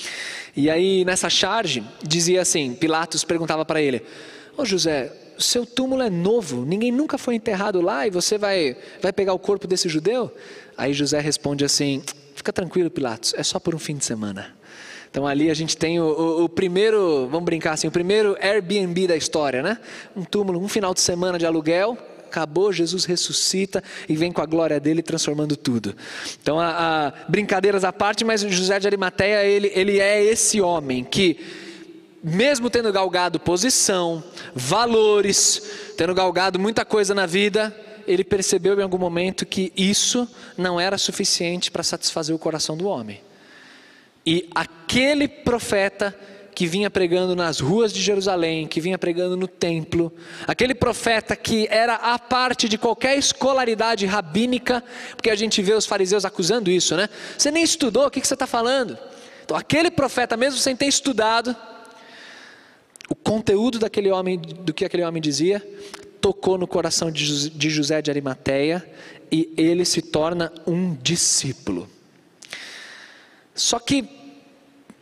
E 0.56 0.70
aí, 0.70 1.04
nessa 1.04 1.30
charge, 1.30 1.84
dizia 2.04 2.42
assim: 2.42 2.76
Pilatos 2.76 3.24
perguntava 3.24 3.66
para 3.66 3.82
ele: 3.82 4.04
Ô 4.56 4.62
oh, 4.62 4.66
José, 4.66 5.12
seu 5.40 5.66
túmulo 5.66 6.04
é 6.04 6.12
novo, 6.12 6.64
ninguém 6.64 6.92
nunca 6.92 7.18
foi 7.18 7.34
enterrado 7.36 7.82
lá 7.82 8.06
e 8.06 8.12
você 8.12 8.38
vai, 8.38 8.78
vai 9.02 9.12
pegar 9.12 9.34
o 9.34 9.40
corpo 9.40 9.66
desse 9.66 9.90
judeu? 9.90 10.32
Aí 10.78 10.94
José 10.94 11.20
responde 11.20 11.66
assim: 11.66 12.04
Fica 12.36 12.52
tranquilo, 12.52 12.90
Pilatos, 12.90 13.34
é 13.36 13.44
só 13.44 13.60
por 13.60 13.76
um 13.76 13.80
fim 13.80 13.96
de 13.96 14.06
semana. 14.06 14.56
Então 15.10 15.28
ali 15.28 15.52
a 15.52 15.54
gente 15.54 15.78
tem 15.78 16.00
o, 16.00 16.06
o, 16.06 16.44
o, 16.46 16.50
primeiro, 16.50 17.28
vamos 17.30 17.46
brincar 17.46 17.74
assim, 17.74 17.88
o 17.88 17.92
primeiro 17.92 18.36
Airbnb 18.42 19.08
da 19.08 19.16
história, 19.16 19.62
né? 19.62 19.78
Um 20.16 20.24
túmulo, 20.24 20.60
um 20.60 20.68
final 20.68 20.94
de 20.94 21.02
semana 21.02 21.38
de 21.38 21.46
aluguel, 21.46 21.98
acabou, 22.34 22.74
Jesus 22.74 23.06
ressuscita 23.06 23.84
e 24.10 24.16
vem 24.16 24.32
com 24.32 24.42
a 24.42 24.46
glória 24.48 24.80
dele 24.80 25.04
transformando 25.04 25.56
tudo. 25.56 25.96
Então, 26.42 26.60
a, 26.60 26.70
a, 27.08 27.14
brincadeiras 27.30 27.84
à 27.84 27.94
parte, 27.94 28.26
mas 28.26 28.42
José 28.42 28.80
de 28.80 28.88
Arimateia, 28.88 29.44
ele, 29.46 29.72
ele 29.76 30.00
é 30.00 30.24
esse 30.24 30.60
homem 30.60 31.04
que, 31.04 31.40
mesmo 32.24 32.72
tendo 32.72 32.92
galgado 32.92 33.40
posição, 33.40 34.24
valores, 34.56 35.62
tendo 35.96 36.16
galgado 36.16 36.58
muita 36.58 36.84
coisa 36.84 37.14
na 37.14 37.28
vida, 37.28 37.76
ele 38.08 38.24
percebeu 38.24 38.80
em 38.80 38.84
algum 38.84 38.98
momento 38.98 39.46
que 39.46 39.72
isso 39.76 40.28
não 40.58 40.80
era 40.80 40.98
suficiente 40.98 41.72
para 41.72 41.84
satisfazer 41.84 42.36
o 42.36 42.40
coração 42.40 42.78
do 42.78 42.88
homem. 42.88 43.22
E 44.26 44.50
aquele 44.54 45.28
profeta 45.28 46.18
que 46.54 46.68
vinha 46.68 46.90
pregando 46.90 47.36
nas 47.36 47.60
ruas 47.60 47.92
de 47.92 48.02
Jerusalém, 48.02 48.68
que 48.68 48.80
vinha 48.80 48.98
pregando 48.98 49.36
no 49.36 49.48
templo, 49.48 50.14
aquele 50.48 50.76
profeta 50.76 51.36
que 51.36 51.68
era 51.70 51.96
a 51.96 52.18
parte 52.20 52.70
de 52.70 52.78
qualquer 52.78 53.18
escolaridade 53.18 54.06
rabínica, 54.06 54.84
porque 55.16 55.30
a 55.30 55.36
gente 55.36 55.62
vê 55.62 55.74
os 55.74 55.86
fariseus 55.86 56.26
acusando 56.26 56.70
isso, 56.70 56.96
né? 56.96 57.10
Você 57.38 57.52
nem 57.52 57.64
estudou, 57.64 58.06
o 58.06 58.12
que 58.12 58.26
você 58.26 58.36
está 58.36 58.48
falando? 58.48 58.98
Então, 59.44 59.58
aquele 59.58 59.92
profeta, 59.92 60.38
mesmo 60.38 60.60
sem 60.60 60.76
ter 60.76 60.86
estudado, 60.86 61.56
o 63.10 63.16
conteúdo 63.16 63.80
daquele 63.80 64.10
homem, 64.10 64.40
do 64.40 64.74
que 64.74 64.86
aquele 64.86 65.04
homem 65.04 65.22
dizia, 65.22 65.62
tocou 66.24 66.58
no 66.58 66.66
coração 66.66 67.12
de 67.12 67.70
José 67.70 68.02
de 68.02 68.10
Arimateia 68.10 68.82
e 69.30 69.54
ele 69.58 69.84
se 69.84 70.02
torna 70.02 70.54
um 70.66 70.96
discípulo. 70.96 71.90
Só 73.54 73.78
que, 73.78 74.08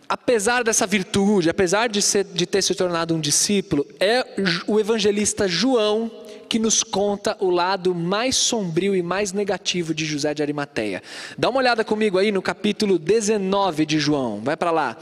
apesar 0.10 0.64
dessa 0.64 0.88
virtude, 0.88 1.48
apesar 1.48 1.90
de, 1.90 2.02
ser, 2.02 2.24
de 2.26 2.48
ter 2.48 2.64
se 2.64 2.74
tornado 2.74 3.14
um 3.14 3.20
discípulo, 3.20 3.86
é 4.00 4.26
o 4.66 4.80
evangelista 4.80 5.48
João 5.48 6.10
que 6.52 6.60
nos 6.60 6.84
conta 6.84 7.38
o 7.40 7.50
lado 7.50 7.96
mais 7.96 8.36
sombrio 8.36 8.94
e 8.94 9.02
mais 9.02 9.32
negativo 9.32 9.94
de 9.94 10.04
José 10.04 10.34
de 10.34 10.42
Arimateia. 10.42 11.02
Dá 11.38 11.50
uma 11.50 11.60
olhada 11.60 11.82
comigo 11.82 12.18
aí 12.18 12.30
no 12.30 12.42
capítulo 12.42 13.00
19 13.00 13.86
de 13.86 13.98
João, 13.98 14.42
vai 14.44 14.58
para 14.58 14.70
lá. 14.70 14.98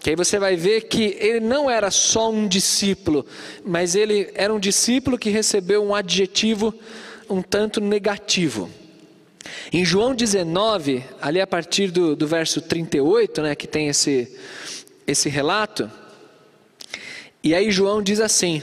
Que 0.00 0.08
aí 0.08 0.16
você 0.16 0.38
vai 0.38 0.56
ver 0.56 0.88
que 0.88 1.14
ele 1.20 1.40
não 1.40 1.68
era 1.68 1.90
só 1.90 2.30
um 2.30 2.48
discípulo, 2.48 3.26
mas 3.62 3.94
ele 3.94 4.30
era 4.34 4.54
um 4.54 4.58
discípulo 4.58 5.18
que 5.18 5.28
recebeu 5.28 5.84
um 5.84 5.94
adjetivo 5.94 6.72
um 7.28 7.42
tanto 7.42 7.78
negativo. 7.78 8.70
Em 9.70 9.84
João 9.84 10.14
19, 10.14 11.04
ali 11.20 11.42
a 11.42 11.46
partir 11.46 11.90
do, 11.90 12.16
do 12.16 12.26
verso 12.26 12.62
38, 12.62 13.42
né, 13.42 13.54
que 13.54 13.66
tem 13.66 13.88
esse, 13.88 14.34
esse 15.06 15.28
relato, 15.28 15.90
e 17.42 17.54
aí 17.54 17.70
João 17.70 18.02
diz 18.02 18.18
assim: 18.18 18.62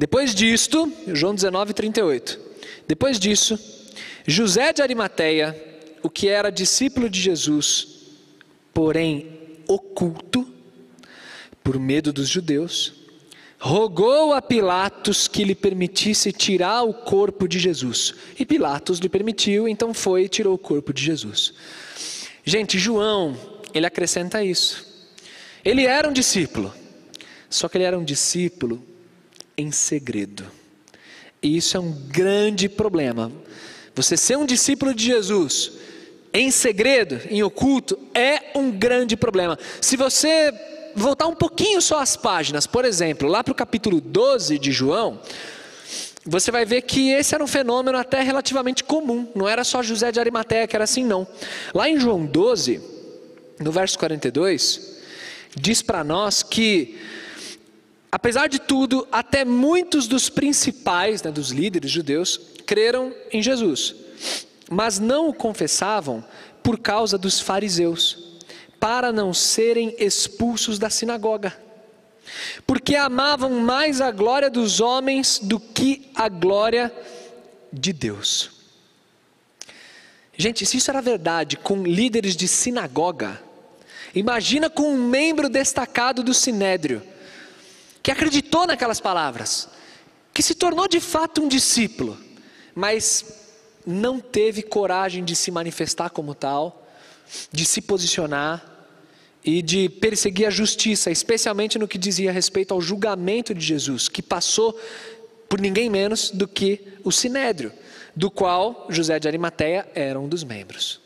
depois 0.00 0.34
disto, 0.34 0.90
João 1.08 1.34
19, 1.34 1.74
38, 1.74 2.40
depois 2.88 3.18
disso, 3.18 3.58
José 4.26 4.72
de 4.72 4.80
Arimateia, 4.80 5.54
o 6.02 6.08
que 6.08 6.26
era 6.26 6.48
discípulo 6.48 7.10
de 7.10 7.20
Jesus, 7.20 7.86
porém 8.72 9.60
oculto, 9.68 10.48
por 11.62 11.78
medo 11.78 12.14
dos 12.14 12.30
judeus, 12.30 12.94
rogou 13.58 14.32
a 14.32 14.40
Pilatos 14.40 15.28
que 15.28 15.44
lhe 15.44 15.54
permitisse 15.54 16.32
tirar 16.32 16.82
o 16.82 16.94
corpo 16.94 17.46
de 17.46 17.58
Jesus. 17.58 18.14
E 18.38 18.46
Pilatos 18.46 19.00
lhe 19.00 19.08
permitiu, 19.10 19.68
então 19.68 19.92
foi 19.92 20.24
e 20.24 20.28
tirou 20.30 20.54
o 20.54 20.58
corpo 20.58 20.94
de 20.94 21.04
Jesus. 21.04 21.52
Gente, 22.42 22.78
João, 22.78 23.36
ele 23.74 23.84
acrescenta 23.84 24.42
isso. 24.42 24.82
Ele 25.62 25.84
era 25.84 26.08
um 26.08 26.12
discípulo, 26.14 26.72
só 27.50 27.68
que 27.68 27.76
ele 27.76 27.84
era 27.84 27.98
um 27.98 28.02
discípulo 28.02 28.88
em 29.60 29.70
segredo. 29.70 30.44
E 31.42 31.56
isso 31.56 31.76
é 31.76 31.80
um 31.80 31.92
grande 31.92 32.68
problema. 32.68 33.30
Você 33.94 34.16
ser 34.16 34.36
um 34.36 34.46
discípulo 34.46 34.94
de 34.94 35.04
Jesus 35.04 35.72
em 36.32 36.50
segredo, 36.50 37.20
em 37.28 37.42
oculto, 37.42 37.98
é 38.14 38.56
um 38.56 38.70
grande 38.70 39.16
problema. 39.16 39.58
Se 39.80 39.96
você 39.96 40.52
voltar 40.94 41.26
um 41.26 41.34
pouquinho 41.34 41.80
só 41.80 41.98
as 41.98 42.16
páginas, 42.16 42.66
por 42.66 42.84
exemplo, 42.84 43.28
lá 43.28 43.42
para 43.42 43.52
o 43.52 43.54
capítulo 43.54 44.00
12 44.00 44.58
de 44.58 44.70
João, 44.70 45.20
você 46.24 46.50
vai 46.50 46.64
ver 46.64 46.82
que 46.82 47.10
esse 47.10 47.34
era 47.34 47.42
um 47.42 47.46
fenômeno 47.46 47.98
até 47.98 48.22
relativamente 48.22 48.84
comum, 48.84 49.28
não 49.34 49.48
era 49.48 49.64
só 49.64 49.82
José 49.82 50.12
de 50.12 50.20
Arimateia 50.20 50.66
que 50.66 50.76
era 50.76 50.84
assim, 50.84 51.04
não. 51.04 51.26
Lá 51.74 51.88
em 51.88 51.98
João 51.98 52.24
12, 52.24 52.80
no 53.58 53.72
verso 53.72 53.98
42, 53.98 54.98
diz 55.56 55.82
para 55.82 56.04
nós 56.04 56.42
que, 56.42 56.98
apesar 58.10 58.48
de 58.48 58.58
tudo, 58.58 59.06
até 59.10 59.44
muitos 59.44 60.06
dos 60.06 60.28
principais, 60.28 61.22
né, 61.22 61.30
dos 61.30 61.50
líderes 61.50 61.90
judeus, 61.90 62.40
creram 62.66 63.14
em 63.32 63.42
Jesus, 63.42 63.94
mas 64.70 64.98
não 64.98 65.28
o 65.28 65.34
confessavam 65.34 66.24
por 66.62 66.78
causa 66.78 67.16
dos 67.16 67.40
fariseus 67.40 68.30
para 68.78 69.12
não 69.12 69.34
serem 69.34 69.94
expulsos 69.98 70.78
da 70.78 70.88
sinagoga, 70.88 71.54
porque 72.66 72.96
amavam 72.96 73.50
mais 73.60 74.00
a 74.00 74.10
glória 74.10 74.48
dos 74.48 74.80
homens 74.80 75.38
do 75.42 75.60
que 75.60 76.10
a 76.14 76.28
glória 76.28 76.92
de 77.72 77.92
Deus. 77.92 78.50
Gente, 80.36 80.64
se 80.64 80.78
isso 80.78 80.90
era 80.90 81.02
verdade 81.02 81.58
com 81.58 81.82
líderes 81.82 82.34
de 82.34 82.48
sinagoga, 82.48 83.42
imagina 84.14 84.70
com 84.70 84.94
um 84.94 85.08
membro 85.08 85.50
destacado 85.50 86.22
do 86.22 86.32
sinédrio, 86.32 87.02
que 88.02 88.10
acreditou 88.10 88.66
naquelas 88.66 89.00
palavras, 89.00 89.68
que 90.32 90.42
se 90.42 90.54
tornou 90.54 90.88
de 90.88 91.00
fato 91.00 91.42
um 91.42 91.48
discípulo, 91.48 92.18
mas 92.74 93.24
não 93.86 94.20
teve 94.20 94.62
coragem 94.62 95.24
de 95.24 95.34
se 95.34 95.50
manifestar 95.50 96.10
como 96.10 96.34
tal, 96.34 96.86
de 97.52 97.64
se 97.64 97.80
posicionar, 97.80 98.70
e 99.44 99.62
de 99.62 99.88
perseguir 99.88 100.46
a 100.46 100.50
justiça, 100.50 101.10
especialmente 101.10 101.78
no 101.78 101.88
que 101.88 101.98
dizia 101.98 102.32
respeito 102.32 102.74
ao 102.74 102.80
julgamento 102.80 103.54
de 103.54 103.64
Jesus, 103.64 104.08
que 104.08 104.22
passou 104.22 104.78
por 105.48 105.60
ninguém 105.60 105.88
menos 105.88 106.30
do 106.30 106.46
que 106.46 106.80
o 107.02 107.10
Sinédrio, 107.10 107.72
do 108.14 108.30
qual 108.30 108.86
José 108.90 109.18
de 109.18 109.26
Arimateia 109.26 109.88
era 109.94 110.20
um 110.20 110.28
dos 110.28 110.44
membros. 110.44 111.00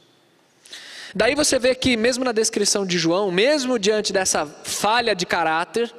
Daí 1.15 1.35
você 1.37 1.61
vê 1.61 1.77
que, 1.77 1.97
mesmo 1.97 2.25
na 2.25 2.33
descrição 2.33 2.85
de 2.85 2.99
João, 2.99 3.31
mesmo 3.31 3.79
diante 3.79 4.13
dessa 4.13 4.45
falha 4.45 5.15
de 5.15 5.25
caráter, 5.25 5.95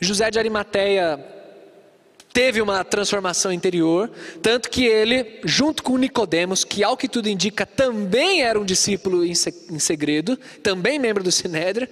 José 0.00 0.30
de 0.30 0.38
Arimateia 0.38 1.22
teve 2.32 2.62
uma 2.62 2.82
transformação 2.84 3.52
interior, 3.52 4.10
tanto 4.40 4.70
que 4.70 4.84
ele, 4.86 5.40
junto 5.44 5.82
com 5.82 5.98
Nicodemos, 5.98 6.64
que 6.64 6.82
ao 6.82 6.96
que 6.96 7.08
tudo 7.08 7.28
indica 7.28 7.66
também 7.66 8.42
era 8.42 8.58
um 8.58 8.64
discípulo 8.64 9.24
em 9.24 9.34
segredo, 9.78 10.36
também 10.62 10.98
membro 10.98 11.22
do 11.22 11.32
Sinédrio, 11.32 11.88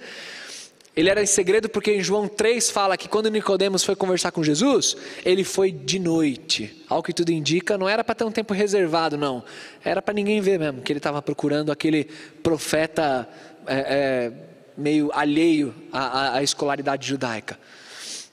ele 0.95 1.09
era 1.09 1.21
em 1.21 1.25
segredo 1.25 1.69
porque 1.69 1.93
em 1.93 2.01
João 2.01 2.27
3 2.27 2.71
fala 2.71 2.97
que 2.97 3.07
quando 3.07 3.29
Nicodemos 3.29 3.85
foi 3.85 3.95
conversar 3.95 4.31
com 4.31 4.43
Jesus, 4.43 4.97
ele 5.23 5.45
foi 5.45 5.71
de 5.71 5.97
noite. 5.97 6.83
Ao 6.89 7.01
que 7.01 7.13
tudo 7.13 7.31
indica, 7.31 7.77
não 7.77 7.87
era 7.87 8.03
para 8.03 8.15
ter 8.15 8.25
um 8.25 8.31
tempo 8.31 8.53
reservado, 8.53 9.17
não. 9.17 9.43
Era 9.81 10.01
para 10.01 10.13
ninguém 10.13 10.41
ver 10.41 10.59
mesmo 10.59 10.81
que 10.81 10.91
ele 10.91 10.99
estava 10.99 11.21
procurando 11.21 11.71
aquele 11.71 12.05
profeta 12.43 13.29
é, 13.65 13.77
é, 13.77 14.31
meio 14.75 15.09
alheio 15.13 15.73
à, 15.91 16.37
à 16.37 16.43
escolaridade 16.43 17.07
judaica. 17.07 17.57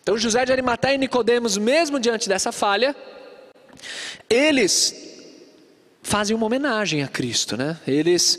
Então 0.07 0.17
José 0.17 0.45
de 0.45 0.53
Arimateia 0.53 0.95
e 0.95 0.99
Nicodemos, 0.99 1.59
mesmo 1.59 1.99
diante 1.99 2.29
dessa 2.29 2.53
falha, 2.53 2.95
eles 4.31 4.95
fazem 6.01 6.37
uma 6.37 6.47
homenagem 6.47 7.03
a 7.03 7.09
Cristo, 7.09 7.57
né? 7.57 7.77
Eles 7.85 8.39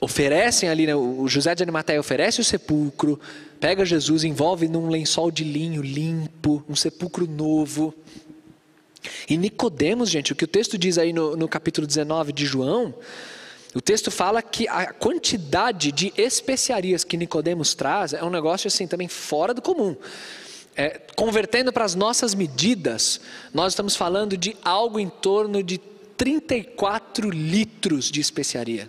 oferecem 0.00 0.68
ali, 0.68 0.86
né? 0.86 0.94
o 0.94 1.26
José 1.26 1.52
de 1.52 1.64
Arimateia 1.64 1.98
oferece 1.98 2.40
o 2.40 2.44
sepulcro, 2.44 3.18
pega 3.58 3.84
Jesus, 3.84 4.22
envolve 4.22 4.68
num 4.68 4.88
lençol 4.88 5.32
de 5.32 5.42
linho 5.42 5.82
limpo, 5.82 6.64
um 6.68 6.76
sepulcro 6.76 7.26
novo. 7.26 7.92
E 9.28 9.36
Nicodemos, 9.36 10.08
gente, 10.08 10.32
o 10.32 10.36
que 10.36 10.44
o 10.44 10.48
texto 10.48 10.78
diz 10.78 10.96
aí 10.96 11.12
no, 11.12 11.34
no 11.34 11.48
capítulo 11.48 11.88
19 11.88 12.32
de 12.32 12.46
João, 12.46 12.94
o 13.74 13.80
texto 13.80 14.10
fala 14.10 14.40
que 14.40 14.68
a 14.68 14.92
quantidade 14.92 15.90
de 15.90 16.12
especiarias 16.16 17.02
que 17.02 17.16
Nicodemos 17.16 17.74
traz 17.74 18.12
é 18.12 18.22
um 18.22 18.30
negócio 18.30 18.68
assim 18.68 18.86
também 18.86 19.08
fora 19.08 19.52
do 19.52 19.60
comum. 19.60 19.96
É, 20.76 21.00
convertendo 21.16 21.72
para 21.72 21.84
as 21.84 21.94
nossas 21.94 22.34
medidas, 22.34 23.20
nós 23.52 23.72
estamos 23.72 23.96
falando 23.96 24.36
de 24.36 24.56
algo 24.64 24.98
em 24.98 25.08
torno 25.08 25.62
de 25.62 25.78
34 26.16 27.30
litros 27.30 28.10
de 28.10 28.20
especiaria. 28.20 28.88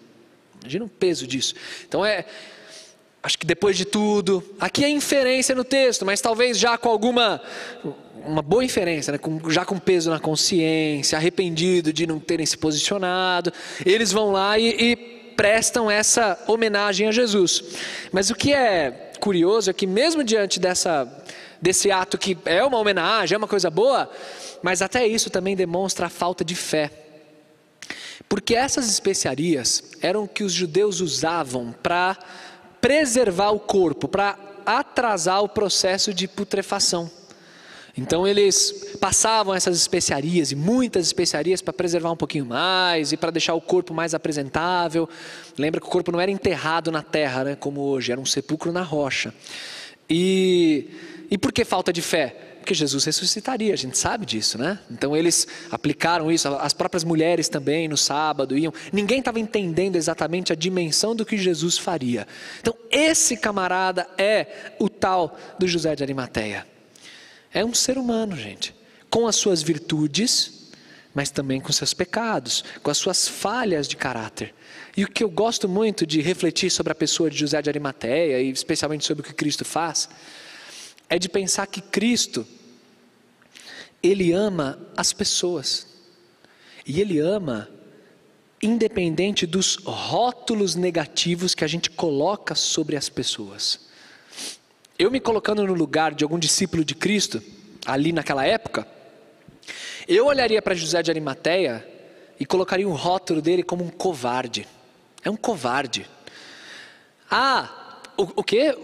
Imagina 0.62 0.86
o 0.86 0.90
peso 0.90 1.28
disso. 1.28 1.56
Então 1.88 2.06
é, 2.06 2.26
acho 3.26 3.40
que 3.40 3.46
depois 3.46 3.76
de 3.76 3.86
tudo, 3.86 4.44
aqui 4.60 4.86
é 4.86 4.90
inferência 4.90 5.56
no 5.56 5.64
texto, 5.64 6.06
mas 6.06 6.22
talvez 6.22 6.60
já 6.60 6.78
com 6.78 6.90
alguma 6.90 7.42
uma 8.24 8.42
boa 8.42 8.64
inferência, 8.64 9.14
né? 9.14 9.18
com, 9.18 9.50
já 9.50 9.66
com 9.66 9.80
peso 9.80 10.10
na 10.12 10.20
consciência, 10.20 11.18
arrependido 11.18 11.92
de 11.92 12.06
não 12.06 12.20
terem 12.20 12.46
se 12.46 12.58
posicionado, 12.58 13.52
eles 13.84 14.12
vão 14.12 14.32
lá 14.32 14.58
e, 14.60 14.70
e 14.80 14.96
prestam 15.36 15.90
essa 15.90 16.38
homenagem 16.48 17.08
a 17.08 17.12
Jesus. 17.12 17.64
Mas 18.12 18.30
o 18.30 18.36
que 18.36 18.54
é 18.54 19.12
curioso 19.20 19.72
é 19.72 19.74
que 19.74 19.88
mesmo 19.88 20.24
diante 20.24 20.60
dessa 20.60 21.12
desse 21.60 21.90
ato 21.90 22.18
que 22.18 22.38
é 22.46 22.64
uma 22.64 22.78
homenagem, 22.78 23.34
é 23.34 23.38
uma 23.38 23.48
coisa 23.48 23.72
boa, 23.72 24.08
mas 24.62 24.84
até 24.84 25.08
isso 25.08 25.32
também 25.32 25.56
demonstra 25.56 26.06
a 26.06 26.10
falta 26.10 26.46
de 26.46 26.54
fé. 26.54 26.92
Porque 28.30 28.56
essas 28.56 28.90
especiarias 28.90 29.84
eram 30.02 30.28
que 30.28 30.44
os 30.44 30.54
judeus 30.54 31.00
usavam 31.00 31.74
para 31.84 32.18
preservar 32.86 33.50
o 33.50 33.60
corpo, 33.60 34.08
para 34.08 34.38
atrasar 34.64 35.42
o 35.42 35.50
processo 35.50 36.14
de 36.14 36.28
putrefação. 36.28 37.10
Então 37.98 38.28
eles 38.28 38.96
passavam 39.02 39.56
essas 39.56 39.76
especiarias 39.76 40.52
e 40.52 40.56
muitas 40.56 41.08
especiarias 41.08 41.64
para 41.64 41.74
preservar 41.74 42.12
um 42.12 42.16
pouquinho 42.16 42.46
mais 42.46 43.12
e 43.12 43.18
para 43.18 43.32
deixar 43.32 43.56
o 43.56 43.62
corpo 43.62 43.92
mais 43.92 44.14
apresentável. 44.14 45.10
Lembra 45.58 45.82
que 45.82 45.88
o 45.88 45.90
corpo 45.90 46.12
não 46.12 46.22
era 46.22 46.30
enterrado 46.30 46.92
na 46.92 47.02
terra, 47.02 47.44
né, 47.44 47.56
como 47.56 47.82
hoje, 47.82 48.12
era 48.12 48.22
um 48.22 48.26
sepulcro 48.26 48.72
na 48.72 48.84
rocha. 48.84 49.34
E, 50.08 50.88
e 51.32 51.40
por 51.40 51.52
que 51.52 51.66
falta 51.66 51.92
de 51.92 52.04
fé? 52.04 52.55
Porque 52.66 52.74
Jesus 52.74 53.06
ressuscitaria, 53.06 53.76
a 53.76 53.78
gente 53.78 53.96
sabe 53.96 54.26
disso, 54.26 54.58
né? 54.58 54.80
Então 54.90 55.16
eles 55.16 55.48
aplicaram 55.70 56.32
isso, 56.32 56.48
as 56.48 56.74
próprias 56.74 57.04
mulheres 57.04 57.48
também 57.48 57.88
no 57.88 57.96
sábado 57.96 58.58
iam. 58.58 58.74
Ninguém 58.92 59.20
estava 59.20 59.40
entendendo 59.40 59.98
exatamente 59.98 60.52
a 60.52 60.56
dimensão 60.56 61.16
do 61.16 61.24
que 61.24 61.38
Jesus 61.38 61.78
faria. 61.78 62.28
Então 62.60 62.76
esse 62.90 63.38
camarada 63.38 64.08
é 64.18 64.74
o 64.80 64.90
tal 64.90 65.38
do 65.60 65.68
José 65.68 65.96
de 65.96 66.02
Arimateia. 66.02 66.66
É 67.54 67.64
um 67.64 67.72
ser 67.72 68.00
humano, 68.00 68.36
gente, 68.36 68.74
com 69.12 69.28
as 69.28 69.36
suas 69.36 69.62
virtudes, 69.62 70.72
mas 71.14 71.30
também 71.30 71.62
com 71.62 71.72
seus 71.72 71.94
pecados, 71.94 72.66
com 72.82 72.90
as 72.90 72.98
suas 72.98 73.28
falhas 73.28 73.88
de 73.88 73.96
caráter. 73.96 74.56
E 74.98 75.04
o 75.04 75.08
que 75.08 75.24
eu 75.24 75.30
gosto 75.30 75.70
muito 75.70 76.04
de 76.04 76.20
refletir 76.20 76.72
sobre 76.72 76.92
a 76.94 76.96
pessoa 76.96 77.30
de 77.30 77.38
José 77.38 77.62
de 77.62 77.70
Arimateia, 77.70 78.42
e 78.42 78.50
especialmente 78.50 79.06
sobre 79.06 79.22
o 79.22 79.24
que 79.24 79.36
Cristo 79.36 79.64
faz, 79.64 80.10
é 81.10 81.20
de 81.20 81.30
pensar 81.30 81.68
que 81.68 81.82
Cristo, 81.82 82.46
Ele 84.02 84.32
ama 84.32 84.80
as 84.96 85.14
pessoas. 85.14 85.88
E 86.86 87.00
Ele 87.02 87.20
ama 87.20 87.70
independente 88.62 89.46
dos 89.46 89.76
rótulos 89.76 90.76
negativos 90.76 91.54
que 91.54 91.64
a 91.64 91.68
gente 91.68 91.90
coloca 91.90 92.56
sobre 92.56 92.96
as 92.96 93.10
pessoas. 93.10 93.82
Eu 94.98 95.12
me 95.12 95.20
colocando 95.20 95.66
no 95.66 95.74
lugar 95.74 96.14
de 96.14 96.24
algum 96.24 96.40
discípulo 96.40 96.84
de 96.84 96.96
Cristo, 96.96 97.44
ali 97.86 98.12
naquela 98.12 98.46
época, 98.46 98.88
eu 100.08 100.28
olharia 100.28 100.62
para 100.62 100.76
José 100.76 101.02
de 101.02 101.12
Arimateia 101.12 101.86
e 102.40 102.46
colocaria 102.46 102.88
um 102.88 102.94
rótulo 102.94 103.42
dele 103.42 103.64
como 103.64 103.84
um 103.84 103.90
covarde. 103.90 104.68
É 105.24 105.30
um 105.30 105.36
covarde. 105.36 106.08
Ah, 107.30 108.00
o, 108.16 108.24
o 108.38 108.44
quê? 108.44 108.78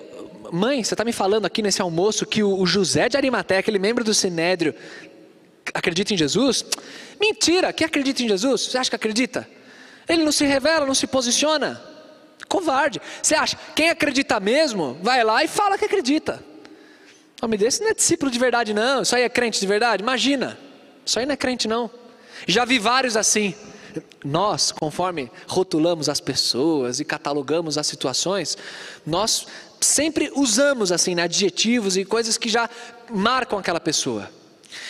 Mãe, 0.52 0.84
você 0.84 0.94
está 0.94 1.06
me 1.06 1.14
falando 1.14 1.46
aqui 1.46 1.62
nesse 1.62 1.82
almoço 1.82 2.26
que 2.26 2.44
o, 2.44 2.66
José 2.66 3.08
de 3.08 3.16
Arimateia, 3.16 3.62
aquele 3.62 3.80
membro 3.80 4.04
do 4.04 4.14
Sinédrio, 4.14 4.76
acredita 5.74 6.14
em 6.14 6.18
Jesus? 6.18 6.66
Mentira, 7.18 7.72
quem 7.72 7.88
acredita 7.88 8.22
em 8.22 8.28
Jesus? 8.28 8.64
Você 8.64 8.78
acha 8.78 8.90
que 8.90 8.96
acredita? 8.98 9.48
Ele 10.10 10.26
não 10.26 10.32
se 10.32 10.46
revela, 10.46 10.86
não 10.86 10.94
se 10.94 11.08
posiciona. 11.08 11.82
Covarde. 12.50 13.02
Você 13.24 13.34
acha? 13.34 13.58
Quem 13.74 13.90
acredita 13.90 14.42
mesmo, 14.42 14.98
vai 15.02 15.24
lá 15.24 15.42
e 15.42 15.48
fala 15.48 15.78
que 15.78 15.86
acredita. 15.86 16.44
Homem 17.42 17.58
desse 17.58 17.82
não 17.82 17.90
é 17.90 17.94
discípulo 17.94 18.30
de 18.30 18.38
verdade, 18.38 18.74
não. 18.74 19.04
Isso 19.04 19.16
aí 19.16 19.24
é 19.24 19.30
crente 19.30 19.58
de 19.58 19.66
verdade? 19.66 20.04
Imagina. 20.04 20.60
Isso 21.06 21.18
aí 21.18 21.26
não 21.26 21.34
é 21.34 21.38
crente, 21.38 21.66
não. 21.66 21.90
Já 22.46 22.66
vi 22.66 22.78
vários 22.78 23.16
assim. 23.16 23.56
Nós, 24.24 24.72
conforme 24.72 25.32
rotulamos 25.48 26.10
as 26.10 26.20
pessoas 26.20 27.00
e 27.00 27.06
catalogamos 27.06 27.78
as 27.78 27.88
situações, 27.88 28.58
nós 29.06 29.48
sempre 29.82 30.32
usamos 30.36 30.92
assim 30.92 31.20
adjetivos 31.20 31.98
e 31.98 32.06
coisas 32.06 32.38
que 32.38 32.48
já 32.48 32.70
marcam 33.10 33.60
aquela 33.60 33.80
pessoa. 33.80 34.30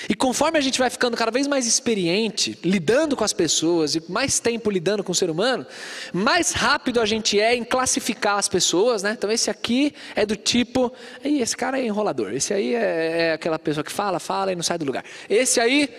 E 0.08 0.14
conforme 0.14 0.58
a 0.58 0.62
gente 0.62 0.78
vai 0.78 0.90
ficando 0.90 1.18
cada 1.18 1.32
vez 1.32 1.48
mais 1.48 1.66
experiente, 1.66 2.58
lidando 2.64 3.16
com 3.16 3.24
as 3.24 3.34
pessoas 3.34 3.96
e 3.96 4.04
mais 4.10 4.40
tempo 4.40 4.70
lidando 4.70 5.04
com 5.04 5.12
o 5.12 5.16
ser 5.16 5.30
humano, 5.30 5.66
mais 6.14 6.52
rápido 6.52 7.02
a 7.02 7.06
gente 7.06 7.40
é 7.40 7.56
em 7.56 7.64
classificar 7.64 8.38
as 8.38 8.48
pessoas, 8.48 9.02
né? 9.02 9.16
Então 9.18 9.32
esse 9.32 9.50
aqui 9.50 9.94
é 10.16 10.26
do 10.26 10.36
tipo, 10.36 10.94
esse 11.24 11.58
cara 11.58 11.80
é 11.80 11.86
enrolador, 11.86 12.32
esse 12.34 12.54
aí 12.54 12.76
é, 12.76 13.30
é 13.30 13.34
aquela 13.34 13.58
pessoa 13.58 13.84
que 13.84 13.92
fala, 13.92 14.20
fala 14.20 14.52
e 14.52 14.56
não 14.56 14.64
sai 14.64 14.78
do 14.78 14.86
lugar. 14.86 15.04
Esse 15.30 15.60
aí, 15.60 15.90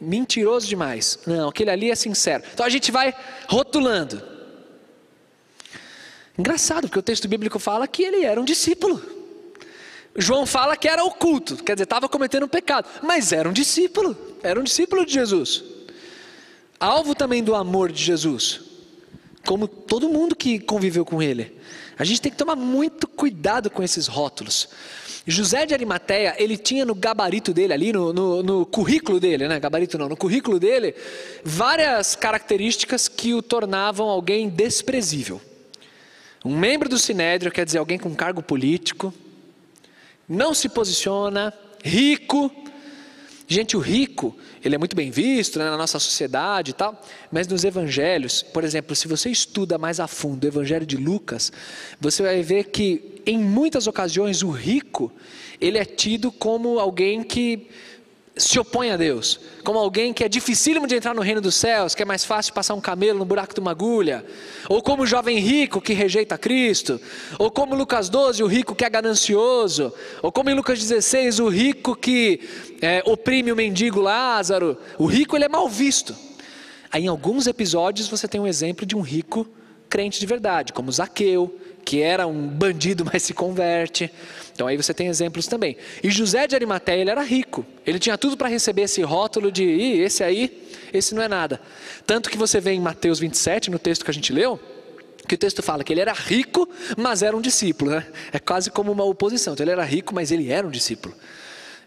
mentiroso 0.00 0.66
demais. 0.66 1.18
Não, 1.26 1.48
aquele 1.48 1.70
ali 1.70 1.90
é 1.90 1.94
sincero. 1.94 2.42
Então 2.52 2.66
a 2.66 2.70
gente 2.70 2.90
vai 2.90 3.14
rotulando. 3.48 4.33
Engraçado, 6.38 6.82
porque 6.88 6.98
o 6.98 7.02
texto 7.02 7.28
bíblico 7.28 7.58
fala 7.58 7.86
que 7.86 8.02
ele 8.02 8.24
era 8.24 8.40
um 8.40 8.44
discípulo. 8.44 9.00
João 10.16 10.46
fala 10.46 10.76
que 10.76 10.88
era 10.88 11.02
oculto, 11.02 11.56
quer 11.56 11.74
dizer, 11.74 11.84
estava 11.84 12.08
cometendo 12.08 12.44
um 12.44 12.48
pecado, 12.48 12.88
mas 13.02 13.32
era 13.32 13.48
um 13.48 13.52
discípulo, 13.52 14.16
era 14.42 14.58
um 14.58 14.62
discípulo 14.62 15.04
de 15.04 15.12
Jesus, 15.12 15.64
alvo 16.78 17.14
também 17.14 17.42
do 17.42 17.54
amor 17.54 17.90
de 17.90 18.02
Jesus, 18.02 18.60
como 19.44 19.66
todo 19.66 20.08
mundo 20.08 20.36
que 20.36 20.60
conviveu 20.60 21.04
com 21.04 21.20
ele. 21.20 21.58
A 21.98 22.04
gente 22.04 22.20
tem 22.20 22.30
que 22.30 22.38
tomar 22.38 22.54
muito 22.54 23.08
cuidado 23.08 23.70
com 23.70 23.82
esses 23.82 24.06
rótulos. 24.06 24.68
José 25.26 25.64
de 25.64 25.74
Arimateia, 25.74 26.34
ele 26.38 26.56
tinha 26.56 26.84
no 26.84 26.94
gabarito 26.94 27.52
dele 27.52 27.72
ali, 27.72 27.92
no, 27.92 28.12
no, 28.12 28.42
no, 28.42 28.66
currículo 28.66 29.18
dele, 29.18 29.48
né? 29.48 29.58
Gabarito 29.58 29.96
não, 29.96 30.08
no 30.08 30.16
currículo 30.16 30.60
dele, 30.60 30.94
várias 31.42 32.14
características 32.14 33.08
que 33.08 33.32
o 33.32 33.40
tornavam 33.40 34.08
alguém 34.08 34.48
desprezível. 34.48 35.40
Um 36.44 36.58
membro 36.58 36.90
do 36.90 36.98
Sinédrio, 36.98 37.50
quer 37.50 37.64
dizer, 37.64 37.78
alguém 37.78 37.98
com 37.98 38.14
cargo 38.14 38.42
político, 38.42 39.14
não 40.28 40.52
se 40.52 40.68
posiciona, 40.68 41.54
rico. 41.82 42.50
Gente, 43.48 43.76
o 43.76 43.80
rico, 43.80 44.36
ele 44.62 44.74
é 44.74 44.78
muito 44.78 44.94
bem 44.94 45.10
visto 45.10 45.58
né, 45.58 45.64
na 45.64 45.78
nossa 45.78 45.98
sociedade 45.98 46.72
e 46.72 46.74
tal, 46.74 47.00
mas 47.32 47.48
nos 47.48 47.64
evangelhos, 47.64 48.42
por 48.42 48.62
exemplo, 48.62 48.94
se 48.94 49.08
você 49.08 49.30
estuda 49.30 49.78
mais 49.78 50.00
a 50.00 50.06
fundo 50.06 50.44
o 50.44 50.46
evangelho 50.46 50.84
de 50.84 50.98
Lucas, 50.98 51.50
você 51.98 52.22
vai 52.22 52.42
ver 52.42 52.64
que 52.64 53.22
em 53.24 53.38
muitas 53.38 53.86
ocasiões 53.86 54.42
o 54.42 54.50
rico, 54.50 55.10
ele 55.58 55.78
é 55.78 55.84
tido 55.84 56.30
como 56.30 56.78
alguém 56.78 57.22
que 57.22 57.68
se 58.36 58.58
opõe 58.58 58.90
a 58.90 58.96
Deus, 58.96 59.38
como 59.62 59.78
alguém 59.78 60.12
que 60.12 60.24
é 60.24 60.28
dificílimo 60.28 60.88
de 60.88 60.96
entrar 60.96 61.14
no 61.14 61.22
reino 61.22 61.40
dos 61.40 61.54
céus, 61.54 61.94
que 61.94 62.02
é 62.02 62.04
mais 62.04 62.24
fácil 62.24 62.52
passar 62.52 62.74
um 62.74 62.80
camelo 62.80 63.20
no 63.20 63.24
buraco 63.24 63.54
de 63.54 63.60
uma 63.60 63.70
agulha, 63.70 64.24
ou 64.68 64.82
como 64.82 65.04
o 65.04 65.06
jovem 65.06 65.38
rico 65.38 65.80
que 65.80 65.92
rejeita 65.92 66.36
Cristo, 66.36 67.00
ou 67.38 67.48
como 67.50 67.76
Lucas 67.76 68.08
12, 68.08 68.42
o 68.42 68.46
rico 68.46 68.74
que 68.74 68.84
é 68.84 68.90
ganancioso, 68.90 69.92
ou 70.20 70.32
como 70.32 70.50
em 70.50 70.54
Lucas 70.54 70.80
16, 70.80 71.38
o 71.38 71.48
rico 71.48 71.94
que 71.94 72.40
é, 72.82 73.02
oprime 73.06 73.52
o 73.52 73.56
mendigo 73.56 74.00
Lázaro. 74.00 74.76
O 74.98 75.06
rico 75.06 75.36
ele 75.36 75.44
é 75.44 75.48
mal 75.48 75.68
visto. 75.68 76.14
Aí, 76.90 77.04
em 77.04 77.08
alguns 77.08 77.46
episódios 77.46 78.08
você 78.08 78.26
tem 78.26 78.40
um 78.40 78.46
exemplo 78.46 78.84
de 78.84 78.96
um 78.96 79.00
rico 79.00 79.46
crente 79.88 80.18
de 80.18 80.26
verdade, 80.26 80.72
como 80.72 80.90
Zaqueu, 80.90 81.56
que 81.84 82.00
era 82.00 82.26
um 82.26 82.48
bandido, 82.48 83.04
mas 83.12 83.22
se 83.22 83.32
converte. 83.32 84.10
Então 84.54 84.68
aí 84.68 84.76
você 84.76 84.94
tem 84.94 85.08
exemplos 85.08 85.48
também. 85.48 85.76
E 86.02 86.10
José 86.10 86.46
de 86.46 86.54
Arimateia, 86.54 87.00
ele 87.00 87.10
era 87.10 87.22
rico. 87.22 87.66
Ele 87.84 87.98
tinha 87.98 88.16
tudo 88.16 88.36
para 88.36 88.48
receber 88.48 88.82
esse 88.82 89.02
rótulo 89.02 89.50
de, 89.50 89.64
Ih, 89.64 90.00
esse 90.00 90.22
aí, 90.22 90.68
esse 90.92 91.14
não 91.14 91.22
é 91.22 91.28
nada. 91.28 91.60
Tanto 92.06 92.30
que 92.30 92.38
você 92.38 92.60
vê 92.60 92.70
em 92.70 92.80
Mateus 92.80 93.18
27, 93.18 93.70
no 93.70 93.78
texto 93.78 94.04
que 94.04 94.10
a 94.10 94.14
gente 94.14 94.32
leu, 94.32 94.58
que 95.26 95.34
o 95.34 95.38
texto 95.38 95.60
fala 95.62 95.82
que 95.82 95.92
ele 95.92 96.00
era 96.00 96.12
rico, 96.12 96.68
mas 96.96 97.22
era 97.22 97.36
um 97.36 97.40
discípulo. 97.40 97.90
Né? 97.90 98.06
É 98.32 98.38
quase 98.38 98.70
como 98.70 98.92
uma 98.92 99.04
oposição. 99.04 99.54
Então 99.54 99.64
ele 99.64 99.72
era 99.72 99.84
rico, 99.84 100.14
mas 100.14 100.30
ele 100.30 100.50
era 100.50 100.64
um 100.64 100.70
discípulo. 100.70 101.14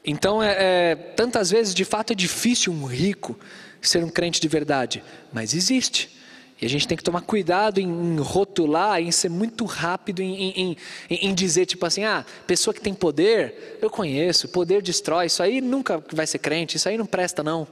Então, 0.04 0.44
é, 0.44 0.56
é, 0.58 0.96
tantas 0.96 1.50
vezes, 1.50 1.74
de 1.74 1.86
fato, 1.86 2.12
é 2.12 2.16
difícil 2.16 2.74
um 2.74 2.86
rico 2.86 3.38
ser 3.82 4.04
um 4.04 4.10
crente 4.10 4.42
de 4.42 4.48
verdade, 4.48 5.04
mas 5.32 5.54
existe. 5.54 6.17
E 6.60 6.66
a 6.66 6.70
gente 6.70 6.88
tem 6.88 6.98
que 6.98 7.04
tomar 7.04 7.22
cuidado 7.22 7.80
em 7.80 8.18
rotular, 8.20 9.00
em 9.00 9.12
ser 9.12 9.30
muito 9.30 9.64
rápido 9.66 10.22
em, 10.22 10.34
em, 10.34 10.78
em, 11.10 11.28
em, 11.28 11.34
dizer, 11.36 11.68
tipo 11.68 11.86
assim, 11.86 12.04
ah, 12.04 12.26
pessoa 12.48 12.74
que 12.74 12.82
tem 12.82 12.96
poder, 12.96 13.78
eu 13.80 13.90
conheço, 13.90 14.48
poder 14.48 14.82
destrói, 14.82 15.28
isso 15.28 15.44
aí 15.44 15.62
nunca 15.62 16.04
vai 16.12 16.26
ser 16.26 16.40
crente, 16.40 16.78
isso 16.78 16.90
aí 16.90 16.98
não 16.98 17.06
presta 17.06 17.44
não. 17.44 17.68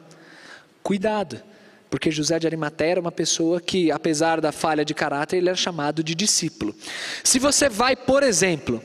Cuidado, 0.84 1.42
porque 1.90 2.12
José 2.12 2.38
de 2.38 2.46
Arimateia 2.46 2.92
era 2.92 3.02
uma 3.02 3.12
pessoa 3.12 3.60
que, 3.60 3.90
apesar 3.90 4.40
da 4.40 4.52
falha 4.52 4.86
de 4.86 4.94
caráter, 4.94 5.38
ele 5.38 5.50
era 5.50 5.58
chamado 5.58 6.04
de 6.04 6.14
discípulo. 6.14 6.76
Se 7.24 7.40
você 7.40 7.68
vai, 7.68 7.96
por 7.96 8.22
exemplo, 8.22 8.84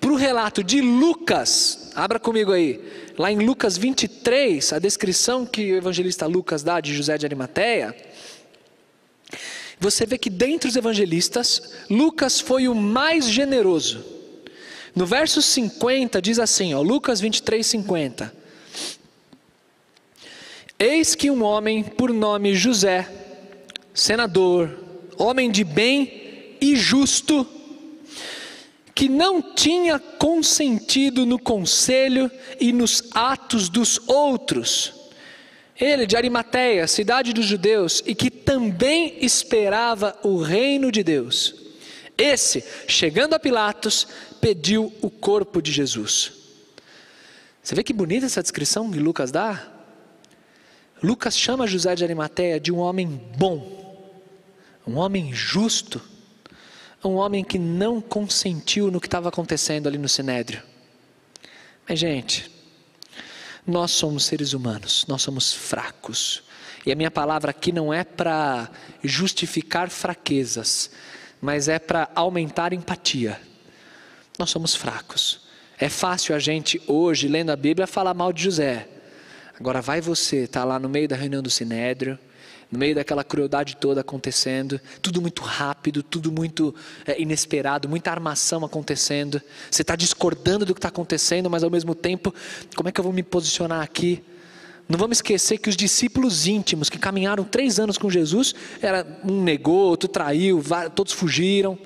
para 0.00 0.10
o 0.10 0.16
relato 0.16 0.62
de 0.62 0.80
Lucas, 0.80 1.90
abra 1.96 2.20
comigo 2.20 2.52
aí, 2.52 2.80
lá 3.18 3.32
em 3.32 3.38
Lucas 3.38 3.76
23, 3.76 4.72
a 4.72 4.78
descrição 4.78 5.44
que 5.46 5.72
o 5.72 5.76
evangelista 5.76 6.26
Lucas 6.26 6.62
dá 6.62 6.80
de 6.80 6.94
José 6.94 7.18
de 7.18 7.26
Arimateia, 7.26 7.96
você 9.82 10.06
vê 10.06 10.16
que 10.16 10.30
dentre 10.30 10.68
os 10.68 10.76
evangelistas, 10.76 11.74
Lucas 11.90 12.38
foi 12.38 12.68
o 12.68 12.74
mais 12.74 13.28
generoso. 13.28 14.04
No 14.94 15.04
verso 15.04 15.42
50 15.42 16.22
diz 16.22 16.38
assim, 16.38 16.72
ó, 16.72 16.80
Lucas 16.80 17.20
23, 17.20 17.66
50. 17.66 18.32
Eis 20.78 21.16
que 21.16 21.30
um 21.30 21.42
homem 21.42 21.82
por 21.82 22.12
nome 22.12 22.54
José, 22.54 23.08
senador, 23.92 24.70
homem 25.18 25.50
de 25.50 25.64
bem 25.64 26.56
e 26.60 26.76
justo, 26.76 27.44
que 28.94 29.08
não 29.08 29.42
tinha 29.42 29.98
consentido 29.98 31.26
no 31.26 31.40
conselho 31.40 32.30
e 32.60 32.72
nos 32.72 33.02
atos 33.12 33.68
dos 33.68 34.00
outros. 34.06 35.01
Ele 35.78 36.06
de 36.06 36.16
Arimateia, 36.16 36.86
cidade 36.86 37.32
dos 37.32 37.46
judeus, 37.46 38.02
e 38.06 38.14
que 38.14 38.30
também 38.30 39.16
esperava 39.24 40.16
o 40.22 40.42
reino 40.42 40.92
de 40.92 41.02
Deus. 41.02 41.54
Esse, 42.16 42.62
chegando 42.86 43.34
a 43.34 43.38
Pilatos, 43.38 44.06
pediu 44.40 44.92
o 45.00 45.10
corpo 45.10 45.62
de 45.62 45.72
Jesus. 45.72 46.32
Você 47.62 47.74
vê 47.74 47.82
que 47.82 47.92
bonita 47.92 48.26
essa 48.26 48.42
descrição 48.42 48.90
que 48.90 48.98
Lucas 48.98 49.30
dá? 49.30 49.68
Lucas 51.02 51.36
chama 51.36 51.66
José 51.66 51.94
de 51.94 52.04
Arimateia 52.04 52.60
de 52.60 52.70
um 52.70 52.78
homem 52.78 53.08
bom, 53.36 54.12
um 54.86 54.96
homem 54.96 55.32
justo, 55.32 56.00
um 57.04 57.14
homem 57.14 57.42
que 57.42 57.58
não 57.58 58.00
consentiu 58.00 58.90
no 58.90 59.00
que 59.00 59.06
estava 59.06 59.28
acontecendo 59.28 59.88
ali 59.88 59.98
no 59.98 60.08
Sinédrio. 60.08 60.62
Mas, 61.88 61.98
gente, 61.98 62.50
nós 63.66 63.92
somos 63.92 64.24
seres 64.24 64.52
humanos, 64.52 65.04
nós 65.08 65.22
somos 65.22 65.52
fracos. 65.52 66.42
E 66.84 66.90
a 66.90 66.96
minha 66.96 67.10
palavra 67.10 67.50
aqui 67.50 67.70
não 67.70 67.94
é 67.94 68.02
para 68.02 68.68
justificar 69.02 69.88
fraquezas, 69.88 70.90
mas 71.40 71.68
é 71.68 71.78
para 71.78 72.10
aumentar 72.14 72.72
empatia. 72.72 73.40
Nós 74.38 74.50
somos 74.50 74.74
fracos. 74.74 75.42
É 75.78 75.88
fácil 75.88 76.34
a 76.34 76.38
gente 76.38 76.82
hoje, 76.86 77.28
lendo 77.28 77.50
a 77.50 77.56
Bíblia, 77.56 77.86
falar 77.86 78.14
mal 78.14 78.32
de 78.32 78.42
José. 78.42 78.88
Agora 79.58 79.80
vai 79.80 80.00
você, 80.00 80.44
está 80.44 80.64
lá 80.64 80.78
no 80.78 80.88
meio 80.88 81.08
da 81.08 81.14
reunião 81.16 81.42
do 81.42 81.50
Sinédrio, 81.50 82.18
no 82.72 82.78
meio 82.78 82.94
daquela 82.94 83.22
crueldade 83.22 83.76
toda 83.76 84.00
acontecendo, 84.00 84.80
tudo 85.02 85.20
muito 85.20 85.42
rápido, 85.42 86.02
tudo 86.02 86.32
muito 86.32 86.74
é, 87.06 87.20
inesperado, 87.20 87.86
muita 87.86 88.10
armação 88.10 88.64
acontecendo. 88.64 89.42
Você 89.70 89.82
está 89.82 89.94
discordando 89.94 90.64
do 90.64 90.72
que 90.74 90.78
está 90.78 90.88
acontecendo, 90.88 91.50
mas 91.50 91.62
ao 91.62 91.70
mesmo 91.70 91.94
tempo, 91.94 92.34
como 92.74 92.88
é 92.88 92.92
que 92.92 92.98
eu 92.98 93.04
vou 93.04 93.12
me 93.12 93.22
posicionar 93.22 93.82
aqui? 93.82 94.24
Não 94.88 94.98
vamos 94.98 95.18
esquecer 95.18 95.58
que 95.58 95.68
os 95.68 95.76
discípulos 95.76 96.46
íntimos 96.46 96.88
que 96.88 96.98
caminharam 96.98 97.44
três 97.44 97.78
anos 97.78 97.98
com 97.98 98.10
Jesus, 98.10 98.54
era, 98.80 99.06
um 99.22 99.42
negou, 99.42 99.90
outro 99.90 100.08
traiu, 100.08 100.62
todos 100.94 101.12
fugiram. 101.12 101.78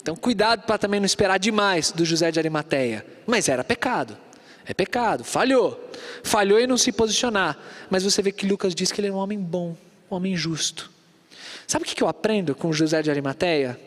Então, 0.00 0.14
cuidado 0.14 0.62
para 0.66 0.78
também 0.78 1.00
não 1.00 1.06
esperar 1.06 1.38
demais 1.38 1.90
do 1.90 2.04
José 2.04 2.30
de 2.30 2.38
Arimateia. 2.38 3.04
Mas 3.26 3.48
era 3.48 3.64
pecado. 3.64 4.16
É 4.64 4.72
pecado, 4.72 5.24
falhou. 5.24 5.90
Falhou 6.22 6.58
em 6.58 6.66
não 6.66 6.76
se 6.76 6.92
posicionar. 6.92 7.58
Mas 7.90 8.04
você 8.04 8.22
vê 8.22 8.32
que 8.32 8.46
Lucas 8.46 8.74
diz 8.74 8.90
que 8.90 9.00
ele 9.00 9.08
é 9.08 9.12
um 9.12 9.16
homem 9.16 9.38
bom, 9.38 9.76
um 10.10 10.16
homem 10.16 10.36
justo. 10.36 10.90
Sabe 11.66 11.84
o 11.84 11.88
que 11.88 12.02
eu 12.02 12.08
aprendo 12.08 12.54
com 12.54 12.72
José 12.72 13.02
de 13.02 13.10
Arimateia? 13.10 13.78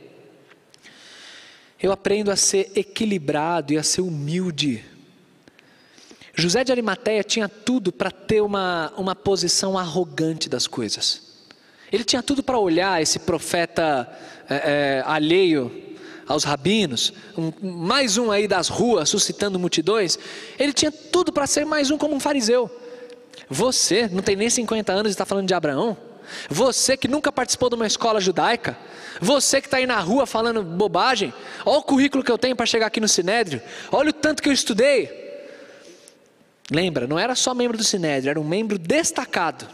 Eu 1.81 1.91
aprendo 1.91 2.29
a 2.29 2.35
ser 2.35 2.71
equilibrado 2.75 3.71
e 3.71 3.77
a 3.77 3.83
ser 3.83 4.01
humilde. 4.01 4.83
José 6.35 6.63
de 6.63 6.71
Arimateia 6.71 7.23
tinha 7.23 7.47
tudo 7.47 7.91
para 7.91 8.11
ter 8.11 8.41
uma, 8.41 8.93
uma 8.97 9.15
posição 9.15 9.77
arrogante 9.77 10.49
das 10.49 10.67
coisas. 10.67 11.29
Ele 11.91 12.03
tinha 12.03 12.21
tudo 12.21 12.43
para 12.43 12.59
olhar 12.59 13.01
esse 13.01 13.19
profeta 13.19 14.09
é, 14.49 14.55
é, 14.55 15.03
alheio 15.05 15.89
aos 16.27 16.43
rabinos, 16.43 17.11
um, 17.35 17.51
mais 17.83 18.17
um 18.17 18.29
aí 18.29 18.47
das 18.47 18.67
ruas 18.67 19.09
suscitando 19.09 19.57
multidões, 19.57 20.19
ele 20.59 20.71
tinha 20.71 20.91
tudo 20.91 21.33
para 21.33 21.47
ser 21.47 21.65
mais 21.65 21.89
um 21.89 21.97
como 21.97 22.13
um 22.13 22.19
fariseu. 22.19 22.69
Você 23.49 24.07
não 24.07 24.21
tem 24.21 24.35
nem 24.35 24.49
50 24.49 24.91
anos 24.93 25.09
e 25.09 25.13
está 25.13 25.25
falando 25.25 25.47
de 25.47 25.55
Abraão? 25.55 26.08
Você 26.49 26.95
que 26.95 27.07
nunca 27.07 27.31
participou 27.31 27.69
de 27.69 27.75
uma 27.75 27.87
escola 27.87 28.19
judaica? 28.19 28.77
Você 29.19 29.61
que 29.61 29.67
está 29.67 29.77
aí 29.77 29.85
na 29.85 29.99
rua 29.99 30.25
falando 30.25 30.63
bobagem? 30.63 31.33
Olha 31.65 31.79
o 31.79 31.83
currículo 31.83 32.23
que 32.23 32.31
eu 32.31 32.37
tenho 32.37 32.55
para 32.55 32.65
chegar 32.65 32.87
aqui 32.87 32.99
no 32.99 33.07
Sinédrio. 33.07 33.61
Olha 33.91 34.09
o 34.09 34.13
tanto 34.13 34.41
que 34.41 34.49
eu 34.49 34.53
estudei. 34.53 35.27
Lembra, 36.71 37.07
não 37.07 37.17
era 37.17 37.35
só 37.35 37.53
membro 37.53 37.77
do 37.77 37.83
Sinédrio, 37.83 38.29
era 38.29 38.39
um 38.39 38.43
membro 38.43 38.77
destacado. 38.77 39.67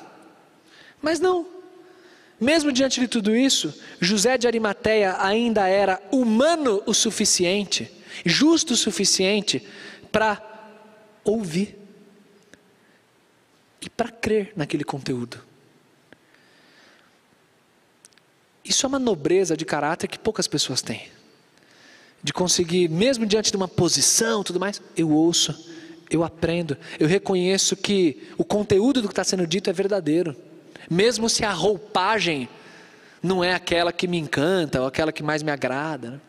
Mas 1.01 1.19
não, 1.19 1.45
mesmo 2.39 2.71
diante 2.71 2.99
de 2.99 3.07
tudo 3.07 3.35
isso, 3.35 3.73
José 3.99 4.37
de 4.37 4.47
Arimateia 4.47 5.17
ainda 5.19 5.67
era 5.67 6.01
humano 6.11 6.81
o 6.85 6.93
suficiente, 6.93 7.91
justo 8.25 8.73
o 8.73 8.77
suficiente 8.77 9.65
para 10.11 10.41
ouvir 11.23 11.77
e 13.81 13.89
para 13.89 14.09
crer 14.09 14.53
naquele 14.55 14.83
conteúdo. 14.83 15.39
Isso 18.65 18.85
é 18.85 18.89
uma 18.89 18.99
nobreza 18.99 19.55
de 19.55 19.63
caráter 19.63 20.07
que 20.07 20.17
poucas 20.17 20.47
pessoas 20.47 20.81
têm. 20.81 21.07
De 22.23 22.33
conseguir, 22.33 22.89
mesmo 22.89 23.25
diante 23.25 23.51
de 23.51 23.57
uma 23.57 23.67
posição, 23.67 24.43
tudo 24.43 24.59
mais, 24.59 24.81
eu 24.97 25.11
ouço, 25.11 25.55
eu 26.09 26.23
aprendo, 26.23 26.75
eu 26.99 27.07
reconheço 27.07 27.77
que 27.77 28.29
o 28.37 28.43
conteúdo 28.43 29.01
do 29.01 29.07
que 29.07 29.11
está 29.11 29.23
sendo 29.23 29.45
dito 29.45 29.69
é 29.69 29.73
verdadeiro 29.73 30.35
mesmo 30.89 31.29
se 31.29 31.43
a 31.43 31.51
roupagem 31.51 32.47
não 33.21 33.43
é 33.43 33.53
aquela 33.53 33.91
que 33.91 34.07
me 34.07 34.17
encanta 34.17 34.81
ou 34.81 34.87
aquela 34.87 35.11
que 35.11 35.23
mais 35.23 35.41
me 35.41 35.51
agrada. 35.51 36.11
Né? 36.11 36.21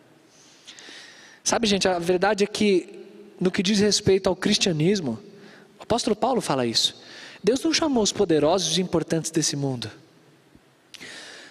Sabe, 1.44 1.66
gente, 1.66 1.86
a 1.86 1.98
verdade 1.98 2.44
é 2.44 2.46
que 2.46 3.04
no 3.38 3.50
que 3.50 3.62
diz 3.62 3.78
respeito 3.78 4.28
ao 4.28 4.36
cristianismo, 4.36 5.18
o 5.78 5.82
apóstolo 5.82 6.16
Paulo 6.16 6.40
fala 6.40 6.66
isso. 6.66 7.00
Deus 7.44 7.62
não 7.62 7.72
chamou 7.72 8.02
os 8.02 8.12
poderosos 8.12 8.78
e 8.78 8.80
importantes 8.80 9.30
desse 9.30 9.54
mundo. 9.56 9.90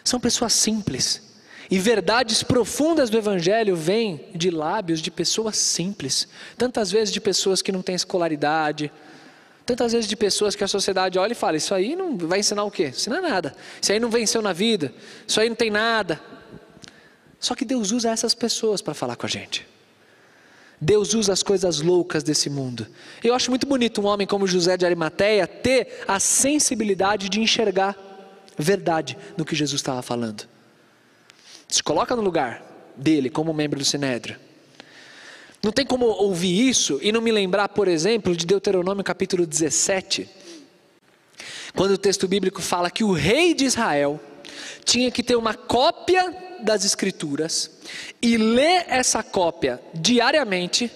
São 0.06 0.20
pessoas 0.22 0.54
simples. 0.54 1.22
E 1.70 1.78
verdades 1.80 2.44
profundas 2.44 3.10
do 3.10 3.18
Evangelho 3.18 3.76
vêm 3.76 4.30
de 4.34 4.50
lábios 4.50 5.02
de 5.02 5.12
pessoas 5.12 5.58
simples. 5.58 6.28
Tantas 6.58 6.92
vezes 6.92 7.14
de 7.14 7.20
pessoas 7.20 7.62
que 7.62 7.72
não 7.72 7.82
têm 7.82 7.96
escolaridade, 7.96 8.92
Tantas 9.66 9.94
vezes 9.94 10.08
de 10.08 10.16
pessoas 10.16 10.56
que 10.56 10.64
a 10.64 10.68
sociedade 10.68 11.18
olha 11.18 11.32
e 11.32 11.36
fala: 11.36 11.58
Isso 11.58 11.74
aí 11.74 11.96
não 11.96 12.16
vai 12.18 12.40
ensinar 12.40 12.64
o 12.64 12.72
quê? 12.72 12.90
Ensina 12.90 13.20
nada. 13.20 13.56
Isso 13.82 13.92
aí 13.92 14.00
não 14.00 14.10
venceu 14.10 14.42
na 14.42 14.54
vida. 14.54 14.94
Isso 15.28 15.42
aí 15.42 15.50
não 15.50 15.56
tem 15.56 15.72
nada. 15.72 16.22
Só 17.40 17.56
que 17.56 17.66
Deus 17.66 17.92
usa 17.92 18.12
essas 18.12 18.36
pessoas 18.36 18.82
para 18.82 18.94
falar 18.94 19.16
com 19.16 19.26
a 19.26 19.30
gente. 19.30 19.68
Deus 20.80 21.14
usa 21.16 21.34
as 21.34 21.42
coisas 21.42 21.82
loucas 21.82 22.22
desse 22.22 22.50
mundo. 22.50 22.86
Eu 23.24 23.34
acho 23.34 23.50
muito 23.50 23.66
bonito 23.66 24.02
um 24.02 24.06
homem 24.06 24.28
como 24.28 24.46
José 24.46 24.78
de 24.78 24.86
Arimateia 24.86 25.48
ter 25.48 26.04
a 26.08 26.20
sensibilidade 26.20 27.28
de 27.28 27.40
enxergar 27.40 27.98
verdade 28.58 29.18
no 29.38 29.46
que 29.46 29.56
Jesus 29.56 29.80
estava 29.80 30.02
falando. 30.02 30.48
Se 31.68 31.82
coloca 31.82 32.16
no 32.16 32.22
lugar 32.22 32.64
dele 32.96 33.30
como 33.30 33.54
membro 33.54 33.80
do 33.80 33.86
Sinédrio. 33.86 34.38
Não 35.64 35.72
tem 35.72 35.86
como 35.86 36.06
ouvir 36.06 36.68
isso 36.68 37.00
e 37.02 37.12
não 37.12 37.22
me 37.22 37.32
lembrar, 37.32 37.70
por 37.70 37.88
exemplo, 37.88 38.36
de 38.36 38.46
Deuteronômio 38.46 39.04
capítulo 39.04 39.46
17, 39.48 40.30
quando 41.76 41.92
o 41.92 41.98
texto 41.98 42.28
bíblico 42.28 42.62
fala 42.62 42.92
que 42.92 43.04
o 43.04 43.12
rei 43.12 43.54
de 43.54 43.66
Israel 43.66 44.20
tinha 44.84 45.10
que 45.10 45.24
ter 45.24 45.36
uma 45.36 45.56
cópia 45.56 46.34
das 46.62 46.86
Escrituras 46.86 47.72
e 48.22 48.38
ler 48.38 48.86
essa 48.88 49.24
cópia 49.24 49.82
diariamente 49.94 50.92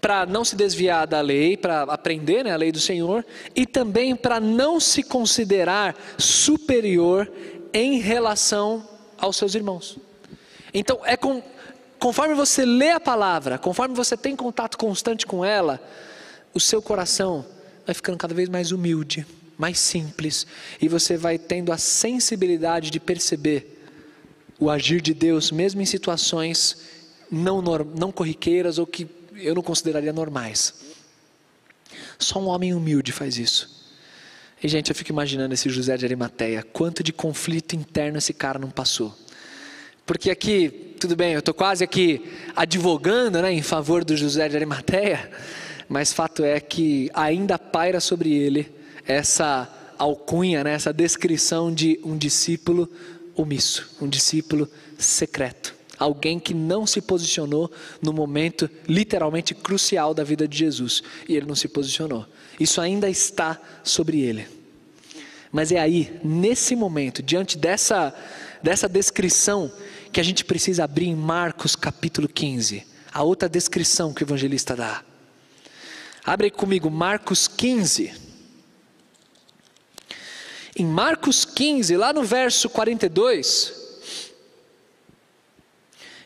para 0.00 0.24
não 0.24 0.44
se 0.44 0.56
desviar 0.56 1.06
da 1.06 1.20
lei, 1.20 1.56
para 1.56 1.82
aprender 1.82 2.44
né, 2.44 2.52
a 2.52 2.56
lei 2.56 2.72
do 2.72 2.80
Senhor 2.80 3.24
e 3.54 3.66
também 3.66 4.16
para 4.16 4.40
não 4.40 4.80
se 4.80 5.02
considerar 5.02 5.94
superior 6.16 7.30
em 7.72 7.98
relação 7.98 8.88
aos 9.18 9.36
seus 9.36 9.54
irmãos. 9.54 9.98
Então 10.72 11.00
é 11.04 11.16
com 11.16 11.42
Conforme 12.00 12.34
você 12.34 12.64
lê 12.64 12.92
a 12.92 12.98
palavra, 12.98 13.58
conforme 13.58 13.94
você 13.94 14.16
tem 14.16 14.34
contato 14.34 14.78
constante 14.78 15.26
com 15.26 15.44
ela, 15.44 15.78
o 16.54 16.58
seu 16.58 16.80
coração 16.80 17.44
vai 17.84 17.94
ficando 17.94 18.16
cada 18.16 18.32
vez 18.32 18.48
mais 18.48 18.72
humilde, 18.72 19.26
mais 19.58 19.78
simples, 19.78 20.46
e 20.80 20.88
você 20.88 21.18
vai 21.18 21.36
tendo 21.38 21.70
a 21.70 21.76
sensibilidade 21.76 22.90
de 22.90 22.98
perceber 22.98 23.84
o 24.58 24.70
agir 24.70 25.02
de 25.02 25.12
Deus, 25.12 25.52
mesmo 25.52 25.82
em 25.82 25.84
situações 25.84 26.78
não, 27.30 27.60
não 27.60 28.10
corriqueiras 28.10 28.78
ou 28.78 28.86
que 28.86 29.04
eu 29.40 29.54
não 29.54 29.62
consideraria 29.62 30.12
normais. 30.12 30.74
Só 32.18 32.38
um 32.38 32.48
homem 32.48 32.74
humilde 32.74 33.12
faz 33.12 33.38
isso. 33.38 33.80
E, 34.62 34.68
gente, 34.68 34.90
eu 34.90 34.94
fico 34.94 35.10
imaginando 35.10 35.54
esse 35.54 35.68
José 35.70 35.96
de 35.96 36.04
Arimateia. 36.04 36.62
Quanto 36.62 37.02
de 37.02 37.12
conflito 37.12 37.74
interno 37.74 38.18
esse 38.18 38.34
cara 38.34 38.58
não 38.58 38.70
passou. 38.70 39.16
Porque 40.04 40.30
aqui, 40.30 40.94
tudo 41.00 41.16
bem, 41.16 41.32
eu 41.32 41.38
estou 41.38 41.54
quase 41.54 41.82
aqui 41.82 42.30
advogando 42.54 43.40
né, 43.40 43.52
em 43.52 43.62
favor 43.62 44.04
do 44.04 44.16
José 44.16 44.48
de 44.48 44.56
Arimateia, 44.56 45.30
mas 45.88 46.12
fato 46.12 46.44
é 46.44 46.60
que 46.60 47.10
ainda 47.14 47.58
paira 47.58 48.00
sobre 48.00 48.32
ele 48.32 48.70
essa 49.06 49.68
alcunha, 49.96 50.64
né, 50.64 50.72
essa 50.72 50.92
descrição 50.92 51.72
de 51.72 52.00
um 52.04 52.16
discípulo 52.16 52.90
omisso, 53.36 53.88
um 54.00 54.08
discípulo 54.08 54.68
secreto. 54.98 55.79
Alguém 56.00 56.40
que 56.40 56.54
não 56.54 56.86
se 56.86 57.02
posicionou 57.02 57.70
no 58.00 58.10
momento 58.10 58.70
literalmente 58.88 59.54
crucial 59.54 60.14
da 60.14 60.24
vida 60.24 60.48
de 60.48 60.56
Jesus. 60.56 61.02
E 61.28 61.36
ele 61.36 61.44
não 61.44 61.54
se 61.54 61.68
posicionou. 61.68 62.26
Isso 62.58 62.80
ainda 62.80 63.10
está 63.10 63.60
sobre 63.84 64.22
ele. 64.22 64.48
Mas 65.52 65.70
é 65.70 65.78
aí, 65.78 66.18
nesse 66.24 66.74
momento, 66.74 67.22
diante 67.22 67.58
dessa, 67.58 68.14
dessa 68.62 68.88
descrição, 68.88 69.70
que 70.10 70.20
a 70.20 70.22
gente 70.22 70.42
precisa 70.42 70.84
abrir 70.84 71.06
em 71.06 71.14
Marcos 71.14 71.76
capítulo 71.76 72.26
15. 72.26 72.86
A 73.12 73.22
outra 73.22 73.46
descrição 73.46 74.14
que 74.14 74.22
o 74.22 74.24
evangelista 74.24 74.74
dá. 74.74 75.04
Abre 76.24 76.50
comigo 76.50 76.90
Marcos 76.90 77.46
15. 77.46 78.12
Em 80.76 80.86
Marcos 80.86 81.44
15, 81.44 81.94
lá 81.96 82.10
no 82.10 82.22
verso 82.22 82.70
42, 82.70 83.79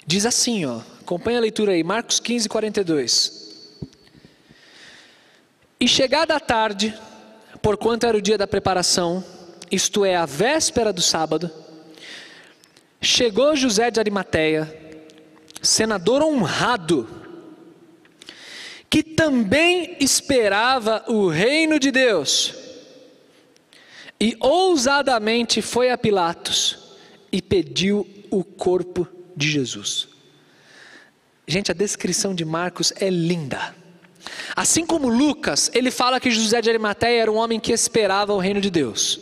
diz 0.07 0.27
assim, 0.27 0.65
ó, 0.65 0.81
acompanha 1.01 1.39
a 1.39 1.41
leitura 1.43 1.73
aí, 1.73 1.83
Marcos 1.83 2.21
15, 2.21 2.49
42. 2.49 3.45
E 5.81 5.89
chegada 5.89 6.35
a 6.35 6.41
tarde, 6.41 6.95
porquanto 7.61 8.07
era 8.07 8.17
o 8.17 8.23
dia 8.23 8.39
da 8.39 8.47
preparação, 8.47 9.25
isto 9.71 10.05
é, 10.05 10.17
a 10.17 10.27
véspera 10.27 10.93
do 10.93 11.03
sábado, 11.03 11.51
chegou 13.01 13.57
José 13.57 13.91
de 13.91 14.01
Arimateia, 14.01 14.73
senador 15.63 16.23
honrado, 16.23 17.09
que 18.89 19.03
também 19.03 19.97
esperava 19.99 21.05
o 21.09 21.29
reino 21.29 21.79
de 21.79 21.91
Deus, 21.91 22.55
e 24.21 24.37
ousadamente 24.41 25.61
foi 25.61 25.91
a 25.91 25.99
Pilatos 25.99 26.79
e 27.33 27.43
pediu 27.43 28.07
o 28.31 28.45
corpo 28.45 29.09
de 29.37 29.51
Jesus. 29.51 30.09
Gente, 31.47 31.71
a 31.71 31.75
descrição 31.75 32.35
de 32.35 32.45
Marcos 32.45 32.93
é 32.97 33.11
linda. 33.11 33.75
Assim 34.57 34.87
como 34.87 35.09
Lucas, 35.09 35.71
ele 35.75 35.91
fala 35.91 36.19
que 36.19 36.31
José 36.31 36.61
de 36.63 36.71
Arimateia 36.71 37.23
era 37.23 37.33
um 37.33 37.37
homem 37.37 37.61
que 37.61 37.73
esperava 37.73 38.33
o 38.33 38.39
reino 38.39 38.61
de 38.61 38.71
Deus. 38.71 39.21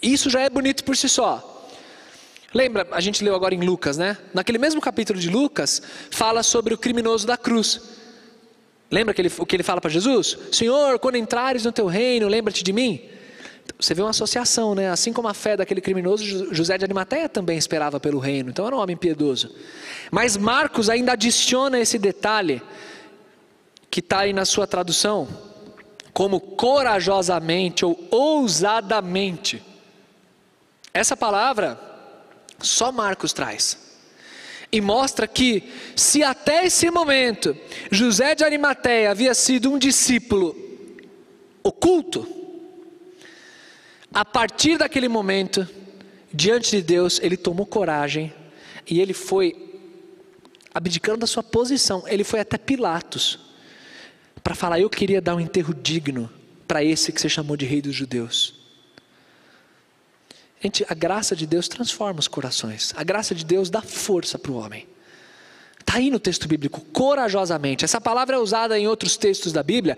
Isso 0.00 0.30
já 0.30 0.40
é 0.40 0.48
bonito 0.48 0.84
por 0.84 0.96
si 0.96 1.08
só. 1.08 1.54
Lembra, 2.54 2.86
a 2.92 3.00
gente 3.00 3.22
leu 3.22 3.34
agora 3.34 3.54
em 3.54 3.60
Lucas, 3.60 3.98
né? 3.98 4.16
Naquele 4.32 4.56
mesmo 4.56 4.80
capítulo 4.80 5.18
de 5.18 5.28
Lucas, 5.28 5.82
fala 6.10 6.42
sobre 6.42 6.72
o 6.72 6.78
criminoso 6.78 7.26
da 7.26 7.36
cruz. 7.36 7.80
Lembra 8.90 9.12
que 9.12 9.20
ele, 9.20 9.30
o 9.36 9.44
que 9.44 9.56
ele 9.56 9.62
fala 9.62 9.82
para 9.82 9.90
Jesus? 9.90 10.38
Senhor, 10.50 10.98
quando 10.98 11.16
entrares 11.16 11.64
no 11.64 11.72
teu 11.72 11.86
reino, 11.86 12.26
lembra-te 12.26 12.64
de 12.64 12.72
mim. 12.72 13.02
Você 13.78 13.94
vê 13.94 14.02
uma 14.02 14.10
associação, 14.10 14.74
né? 14.74 14.90
Assim 14.90 15.12
como 15.12 15.28
a 15.28 15.34
fé 15.34 15.56
daquele 15.56 15.80
criminoso, 15.80 16.52
José 16.54 16.78
de 16.78 16.84
Arimateia 16.84 17.28
também 17.28 17.58
esperava 17.58 18.00
pelo 18.00 18.18
reino, 18.18 18.50
então 18.50 18.66
era 18.66 18.74
um 18.74 18.78
homem 18.78 18.96
piedoso. 18.96 19.54
Mas 20.10 20.36
Marcos 20.36 20.88
ainda 20.88 21.12
adiciona 21.12 21.78
esse 21.78 21.98
detalhe 21.98 22.62
que 23.90 24.00
está 24.00 24.20
aí 24.20 24.32
na 24.32 24.44
sua 24.44 24.66
tradução, 24.66 25.28
como 26.12 26.40
corajosamente 26.40 27.84
ou 27.84 28.08
ousadamente. 28.10 29.62
Essa 30.92 31.16
palavra 31.16 31.78
só 32.60 32.90
Marcos 32.90 33.32
traz. 33.32 33.86
E 34.70 34.80
mostra 34.80 35.26
que, 35.26 35.72
se 35.96 36.22
até 36.22 36.66
esse 36.66 36.90
momento 36.90 37.56
José 37.90 38.34
de 38.34 38.44
Arimateia 38.44 39.10
havia 39.10 39.34
sido 39.34 39.72
um 39.72 39.78
discípulo 39.78 40.54
oculto, 41.62 42.37
a 44.12 44.24
partir 44.24 44.78
daquele 44.78 45.08
momento, 45.08 45.68
diante 46.32 46.76
de 46.76 46.82
Deus, 46.82 47.20
ele 47.22 47.36
tomou 47.36 47.66
coragem 47.66 48.32
e 48.88 49.00
ele 49.00 49.12
foi 49.12 49.68
abdicando 50.72 51.18
da 51.18 51.26
sua 51.26 51.42
posição, 51.42 52.04
ele 52.06 52.24
foi 52.24 52.40
até 52.40 52.56
Pilatos 52.56 53.38
para 54.42 54.54
falar: 54.54 54.80
Eu 54.80 54.88
queria 54.88 55.20
dar 55.20 55.34
um 55.34 55.40
enterro 55.40 55.74
digno 55.74 56.30
para 56.66 56.82
esse 56.82 57.12
que 57.12 57.20
você 57.20 57.28
chamou 57.28 57.56
de 57.56 57.66
rei 57.66 57.82
dos 57.82 57.94
judeus. 57.94 58.54
Gente, 60.60 60.84
a 60.88 60.94
graça 60.94 61.36
de 61.36 61.46
Deus 61.46 61.68
transforma 61.68 62.18
os 62.18 62.28
corações, 62.28 62.92
a 62.96 63.04
graça 63.04 63.34
de 63.34 63.44
Deus 63.44 63.70
dá 63.70 63.80
força 63.80 64.38
para 64.38 64.50
o 64.50 64.56
homem. 64.56 64.88
Está 65.78 65.98
aí 65.98 66.10
no 66.10 66.18
texto 66.18 66.46
bíblico, 66.46 66.80
corajosamente. 66.92 67.84
Essa 67.84 68.00
palavra 68.00 68.36
é 68.36 68.38
usada 68.38 68.78
em 68.78 68.86
outros 68.86 69.16
textos 69.16 69.52
da 69.52 69.62
Bíblia, 69.62 69.96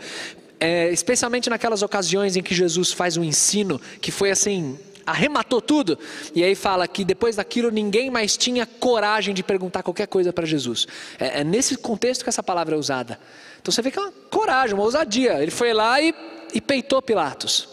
é, 0.60 0.90
especialmente 0.90 1.48
naquelas 1.48 1.82
ocasiões 1.82 2.36
em 2.36 2.42
que 2.42 2.54
Jesus 2.54 2.92
faz 2.92 3.16
um 3.16 3.24
ensino 3.24 3.80
que 4.00 4.12
foi 4.12 4.30
assim, 4.30 4.78
arrematou 5.06 5.60
tudo, 5.60 5.98
e 6.34 6.44
aí 6.44 6.54
fala 6.54 6.86
que 6.86 7.04
depois 7.04 7.36
daquilo 7.36 7.70
ninguém 7.70 8.10
mais 8.10 8.36
tinha 8.36 8.66
coragem 8.66 9.34
de 9.34 9.42
perguntar 9.42 9.82
qualquer 9.82 10.06
coisa 10.06 10.32
para 10.32 10.46
Jesus. 10.46 10.86
É, 11.18 11.40
é, 11.40 11.44
nesse 11.44 11.76
contexto 11.76 12.22
que 12.22 12.28
essa 12.28 12.42
palavra 12.42 12.76
é 12.76 12.78
usada. 12.78 13.18
Então 13.60 13.72
você 13.72 13.80
vê 13.80 13.90
que 13.90 13.98
é 13.98 14.02
uma 14.02 14.12
coragem, 14.30 14.74
uma 14.74 14.84
ousadia. 14.84 15.42
Ele 15.42 15.50
foi 15.50 15.72
lá 15.72 16.00
e, 16.00 16.14
e 16.52 16.60
peitou 16.60 17.00
Pilatos. 17.00 17.68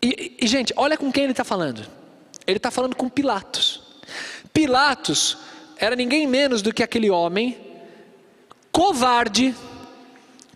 E, 0.00 0.36
e, 0.40 0.46
gente, 0.46 0.72
olha 0.76 0.96
com 0.96 1.10
quem 1.10 1.24
ele 1.24 1.32
está 1.32 1.44
falando. 1.44 1.86
Ele 2.46 2.58
está 2.58 2.70
falando 2.70 2.94
com 2.94 3.08
Pilatos. 3.08 3.82
Pilatos 4.52 5.38
era 5.76 5.96
ninguém 5.96 6.26
menos 6.26 6.62
do 6.62 6.72
que 6.72 6.82
aquele 6.82 7.10
homem 7.10 7.56
covarde 8.70 9.54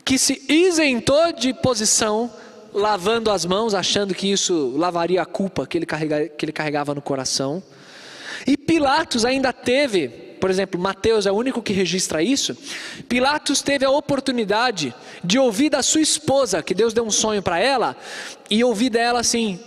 que 0.09 0.17
se 0.17 0.43
isentou 0.49 1.35
de 1.35 1.53
posição 1.53 2.33
lavando 2.73 3.31
as 3.31 3.45
mãos, 3.45 3.75
achando 3.75 4.15
que 4.15 4.33
isso 4.33 4.73
lavaria 4.75 5.21
a 5.21 5.27
culpa 5.27 5.67
que 5.67 5.77
ele, 5.77 5.85
carrega, 5.85 6.27
que 6.31 6.47
ele 6.47 6.53
carregava 6.53 6.95
no 6.95 7.03
coração. 7.03 7.63
E 8.47 8.57
Pilatos 8.57 9.27
ainda 9.27 9.53
teve, 9.53 10.09
por 10.09 10.49
exemplo, 10.49 10.81
Mateus 10.81 11.27
é 11.27 11.31
o 11.31 11.35
único 11.35 11.61
que 11.61 11.75
registra 11.75 12.23
isso. 12.23 12.57
Pilatos 13.07 13.61
teve 13.61 13.85
a 13.85 13.91
oportunidade 13.91 14.95
de 15.23 15.39
ouvir 15.39 15.69
da 15.69 15.83
sua 15.83 16.01
esposa, 16.01 16.63
que 16.63 16.73
Deus 16.73 16.95
deu 16.95 17.05
um 17.05 17.11
sonho 17.11 17.43
para 17.43 17.59
ela, 17.59 17.95
e 18.49 18.65
ouvir 18.65 18.89
dela 18.89 19.21
assim: 19.21 19.61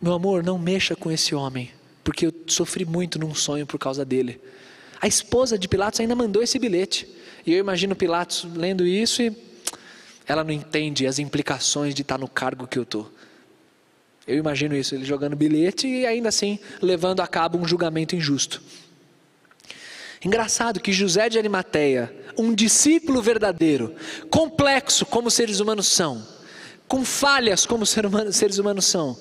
Meu 0.00 0.12
amor, 0.12 0.44
não 0.44 0.56
mexa 0.56 0.94
com 0.94 1.10
esse 1.10 1.34
homem, 1.34 1.72
porque 2.04 2.26
eu 2.26 2.32
sofri 2.46 2.84
muito 2.84 3.18
num 3.18 3.34
sonho 3.34 3.66
por 3.66 3.76
causa 3.76 4.04
dele. 4.04 4.40
A 5.00 5.06
esposa 5.06 5.58
de 5.58 5.68
Pilatos 5.68 6.00
ainda 6.00 6.14
mandou 6.14 6.42
esse 6.42 6.58
bilhete. 6.58 7.08
E 7.46 7.52
eu 7.52 7.58
imagino 7.58 7.94
Pilatos 7.94 8.46
lendo 8.54 8.86
isso 8.86 9.22
e 9.22 9.34
ela 10.26 10.42
não 10.42 10.50
entende 10.50 11.06
as 11.06 11.18
implicações 11.18 11.94
de 11.94 12.02
estar 12.02 12.18
no 12.18 12.28
cargo 12.28 12.66
que 12.66 12.78
eu 12.78 12.82
estou. 12.82 13.10
Eu 14.26 14.36
imagino 14.36 14.74
isso, 14.74 14.94
ele 14.94 15.04
jogando 15.04 15.36
bilhete 15.36 15.86
e 15.86 16.04
ainda 16.04 16.28
assim 16.28 16.58
levando 16.82 17.20
a 17.20 17.28
cabo 17.28 17.58
um 17.58 17.66
julgamento 17.66 18.16
injusto. 18.16 18.60
Engraçado 20.24 20.80
que 20.80 20.92
José 20.92 21.28
de 21.28 21.38
Arimateia, 21.38 22.12
um 22.36 22.52
discípulo 22.52 23.22
verdadeiro, 23.22 23.94
complexo 24.28 25.06
como 25.06 25.30
seres 25.30 25.60
humanos 25.60 25.86
são, 25.86 26.26
com 26.88 27.04
falhas 27.04 27.64
como 27.64 27.86
seres 27.86 28.58
humanos 28.58 28.86
são, 28.86 29.16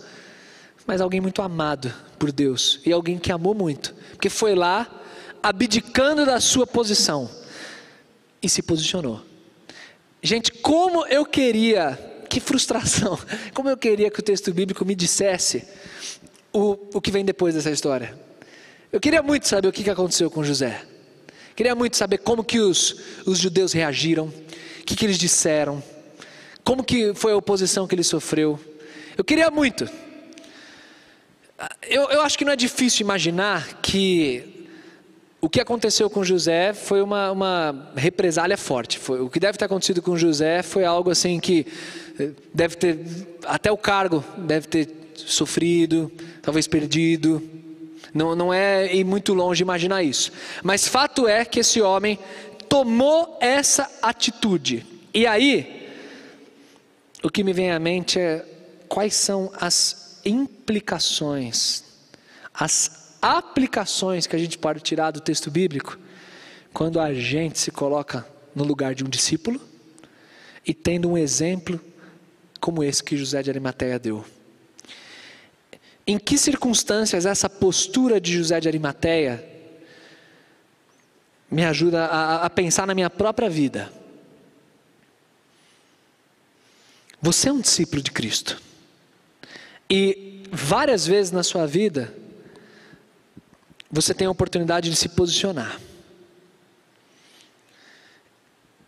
mas 0.88 1.02
alguém 1.02 1.22
muito 1.22 1.44
amado 1.44 1.94
por 2.18 2.32
Deus 2.32 2.80
e 2.84 2.92
alguém 2.92 3.20
que 3.20 3.32
amou 3.32 3.54
muito, 3.54 3.94
porque 4.12 4.30
foi 4.30 4.56
lá 4.56 5.04
abdicando 5.46 6.26
da 6.26 6.40
sua 6.40 6.66
posição 6.66 7.30
e 8.42 8.50
se 8.50 8.64
posicionou. 8.64 9.22
Gente, 10.20 10.52
como 10.52 11.06
eu 11.06 11.24
queria, 11.24 12.00
que 12.28 12.40
frustração, 12.40 13.16
como 13.54 13.70
eu 13.70 13.78
queria 13.78 14.10
que 14.10 14.20
o 14.20 14.24
texto 14.24 14.52
bíblico 14.52 14.84
me 14.84 14.96
dissesse 14.96 15.64
o, 16.52 16.72
o 16.96 17.00
que 17.00 17.12
vem 17.12 17.24
depois 17.24 17.54
dessa 17.54 17.70
história. 17.70 18.18
Eu 18.92 19.00
queria 19.00 19.22
muito 19.22 19.48
saber 19.48 19.68
o 19.68 19.72
que 19.72 19.88
aconteceu 19.88 20.32
com 20.32 20.44
José. 20.44 20.84
Queria 21.56 21.76
muito 21.76 21.96
saber 21.96 22.18
como 22.18 22.44
que 22.44 22.60
os, 22.60 23.00
os 23.24 23.38
judeus 23.38 23.72
reagiram, 23.72 24.26
o 24.30 24.84
que, 24.84 24.96
que 24.96 25.06
eles 25.06 25.18
disseram, 25.20 25.82
como 26.64 26.84
que 26.84 27.14
foi 27.14 27.34
a 27.34 27.38
oposição 27.38 27.86
que 27.86 27.94
ele 27.94 28.04
sofreu. 28.04 28.60
Eu 29.16 29.24
queria 29.24 29.52
muito. 29.52 29.88
Eu, 31.84 32.10
eu 32.10 32.24
acho 32.24 32.36
que 32.36 32.44
não 32.44 32.52
é 32.52 32.56
difícil 32.56 33.04
imaginar 33.04 33.80
que 33.80 34.55
o 35.41 35.50
que 35.50 35.60
aconteceu 35.60 36.10
com 36.10 36.24
José 36.24 36.74
foi 36.74 37.02
uma, 37.02 37.32
uma 37.32 37.91
represália 37.95 38.58
forte. 38.58 38.98
Foi, 38.98 39.19
o 39.19 39.30
que 39.30 39.39
deve 39.39 39.58
ter 39.58 39.65
acontecido 39.65 40.02
com 40.02 40.17
José 40.17 40.63
foi 40.63 40.86
algo 40.86 41.12
assim 41.12 41.39
que 41.39 41.67
eh, 42.19 42.32
deve 42.54 42.76
ter, 42.76 43.00
até 43.45 43.71
o 43.71 43.78
cargo 43.78 44.24
deve 44.38 44.67
ter 44.67 44.89
sofrido, 45.15 46.12
talvez 46.41 46.67
perdido. 46.67 47.41
Não, 48.13 48.36
não 48.36 48.54
é 48.54 48.93
ir 48.95 49.04
muito 49.04 49.34
longe 49.34 49.62
imaginar 49.62 50.02
isso. 50.02 50.32
Mas 50.63 50.88
fato 50.88 51.28
é 51.28 51.43
que 51.45 51.60
esse 51.60 51.82
homem 51.82 52.17
tomou 52.69 53.38
essa 53.39 53.89
atitude. 54.02 54.86
E 55.13 55.28
aí, 55.28 55.91
o 57.21 57.30
que 57.30 57.43
me 57.43 57.54
vem 57.54 57.71
à 57.71 57.80
mente 57.80 58.19
é 58.19 58.45
quais 58.88 59.15
são 59.15 59.52
as 59.60 60.19
implicações, 60.26 61.84
as 62.54 63.05
aplicações 63.26 64.28
que 64.28 64.36
a 64.36 64.40
gente 64.40 64.56
pode 64.56 64.82
tirar 64.82 65.10
do 65.10 65.20
texto 65.20 65.50
bíblico 65.50 65.98
quando 66.72 67.00
a 67.00 67.12
gente 67.12 67.58
se 67.58 67.72
coloca 67.72 68.24
no 68.54 68.64
lugar 68.64 68.94
de 68.94 69.04
um 69.04 69.10
discípulo 69.10 69.60
e 70.64 70.76
tendo 70.76 71.10
um 71.10 71.18
exemplo 71.18 71.82
como 72.60 72.84
esse 72.84 73.04
que 73.04 73.18
José 73.18 73.42
de 73.42 73.50
Arimateia 73.50 73.98
deu. 73.98 74.24
Em 76.06 76.20
que 76.20 76.38
circunstâncias 76.38 77.26
essa 77.26 77.50
postura 77.50 78.22
de 78.22 78.32
José 78.32 78.60
de 78.60 78.68
Arimateia 78.68 79.44
me 81.50 81.66
ajuda 81.66 82.06
a, 82.06 82.46
a 82.46 82.50
pensar 82.50 82.86
na 82.86 82.94
minha 82.94 83.10
própria 83.10 83.50
vida? 83.50 83.92
Você 87.20 87.50
é 87.50 87.52
um 87.52 87.62
discípulo 87.62 88.04
de 88.04 88.12
Cristo. 88.12 88.62
E 89.90 90.44
várias 90.52 91.08
vezes 91.08 91.32
na 91.32 91.42
sua 91.42 91.66
vida, 91.66 92.14
você 93.91 94.13
tem 94.13 94.28
a 94.28 94.32
oportunidade 94.32 94.89
de 94.89 94.95
se 94.95 95.10
posicionar. 95.10 95.80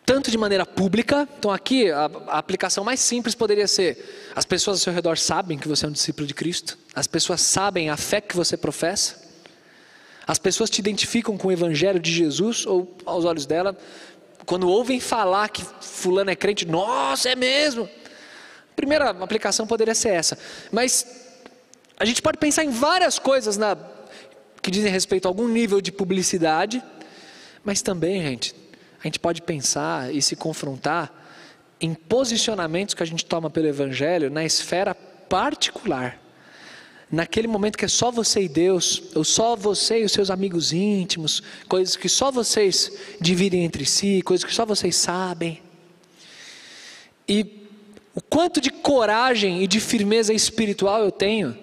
Tanto 0.05 0.31
de 0.31 0.37
maneira 0.37 0.65
pública, 0.65 1.27
então 1.37 1.51
aqui 1.51 1.91
a, 1.91 2.05
a, 2.27 2.37
aplicação 2.37 2.83
mais 2.83 2.99
simples 2.99 3.35
poderia 3.35 3.67
ser: 3.67 4.31
as 4.33 4.45
pessoas 4.45 4.77
ao 4.77 4.83
seu 4.83 4.93
redor 4.93 5.17
sabem 5.17 5.57
que 5.57 5.67
você 5.67 5.85
é 5.85 5.89
um 5.89 5.91
discípulo 5.91 6.25
de 6.25 6.33
Cristo, 6.33 6.77
as 6.95 7.07
pessoas 7.07 7.41
sabem 7.41 7.89
a 7.89 7.97
fé 7.97 8.21
que 8.21 8.35
você 8.35 8.55
professa, 8.55 9.21
as 10.25 10.39
pessoas 10.39 10.69
te 10.69 10.79
identificam 10.79 11.37
com 11.37 11.49
o 11.49 11.51
evangelho 11.51 11.99
de 11.99 12.11
Jesus, 12.11 12.65
ou 12.65 12.95
aos 13.05 13.25
olhos 13.25 13.45
dela, 13.45 13.77
quando 14.45 14.69
ouvem 14.69 14.99
falar 15.01 15.49
que 15.49 15.61
Fulano 15.81 16.29
é 16.29 16.35
crente, 16.37 16.65
nossa, 16.65 17.29
é 17.29 17.35
mesmo. 17.35 17.89
Primeira 18.77 19.09
aplicação 19.09 19.67
poderia 19.67 19.93
ser 19.93 20.09
essa. 20.09 20.37
Mas 20.71 21.05
a 21.99 22.05
gente 22.05 22.21
pode 22.21 22.37
pensar 22.37 22.63
em 22.63 22.69
várias 22.69 23.19
coisas 23.19 23.57
na, 23.57 23.75
que 24.67 24.71
dizem 24.71 24.91
respeito 24.91 25.25
a 25.25 25.29
algum 25.29 25.47
nível 25.47 25.79
de 25.79 25.93
publicidade, 25.93 26.83
mas 27.63 27.81
também, 27.81 28.21
gente, 28.21 28.53
a 29.01 29.07
gente 29.07 29.17
pode 29.17 29.41
pensar 29.41 30.13
e 30.13 30.21
se 30.21 30.35
confrontar 30.35 31.09
em 31.79 31.93
posicionamentos 31.93 32.93
que 32.93 33.01
a 33.01 33.05
gente 33.05 33.23
toma 33.23 33.49
pelo 33.49 33.65
Evangelho 33.67 34.29
na 34.29 34.43
esfera 34.43 34.93
particular. 34.93 36.21
Naquele 37.09 37.47
momento 37.47 37.77
que 37.77 37.85
é 37.85 37.87
só 37.87 38.11
você 38.11 38.41
e 38.41 38.49
Deus, 38.49 39.03
ou 39.15 39.23
só 39.23 39.55
você 39.55 40.01
e 40.01 40.03
os 40.03 40.11
seus 40.11 40.29
amigos 40.29 40.73
íntimos, 40.73 41.41
coisas 41.69 41.95
que 41.95 42.09
só 42.09 42.29
vocês 42.29 42.91
dividem 43.21 43.63
entre 43.63 43.85
si, 43.85 44.21
coisas 44.21 44.43
que 44.43 44.53
só 44.53 44.65
vocês 44.65 44.97
sabem. 44.97 45.61
E 47.25 47.69
o 48.13 48.19
quanto 48.19 48.59
de 48.59 48.69
coragem 48.69 49.63
e 49.63 49.67
de 49.67 49.79
firmeza 49.79 50.33
espiritual 50.33 51.05
eu 51.05 51.11
tenho 51.11 51.57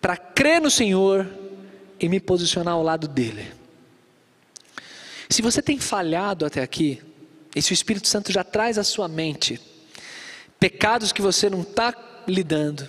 para 0.00 0.16
crer 0.16 0.62
no 0.62 0.70
Senhor 0.70 1.39
e 2.00 2.08
me 2.08 2.18
posicionar 2.18 2.74
ao 2.74 2.82
lado 2.82 3.06
dele. 3.06 3.52
Se 5.28 5.42
você 5.42 5.62
tem 5.62 5.78
falhado 5.78 6.44
até 6.44 6.62
aqui, 6.62 7.00
e 7.54 7.60
se 7.62 7.72
o 7.72 7.74
Espírito 7.74 8.08
Santo 8.08 8.32
já 8.32 8.42
traz 8.42 8.78
à 8.78 8.84
sua 8.84 9.06
mente 9.06 9.60
pecados 10.58 11.12
que 11.12 11.22
você 11.22 11.48
não 11.50 11.62
está 11.62 11.94
lidando, 12.26 12.88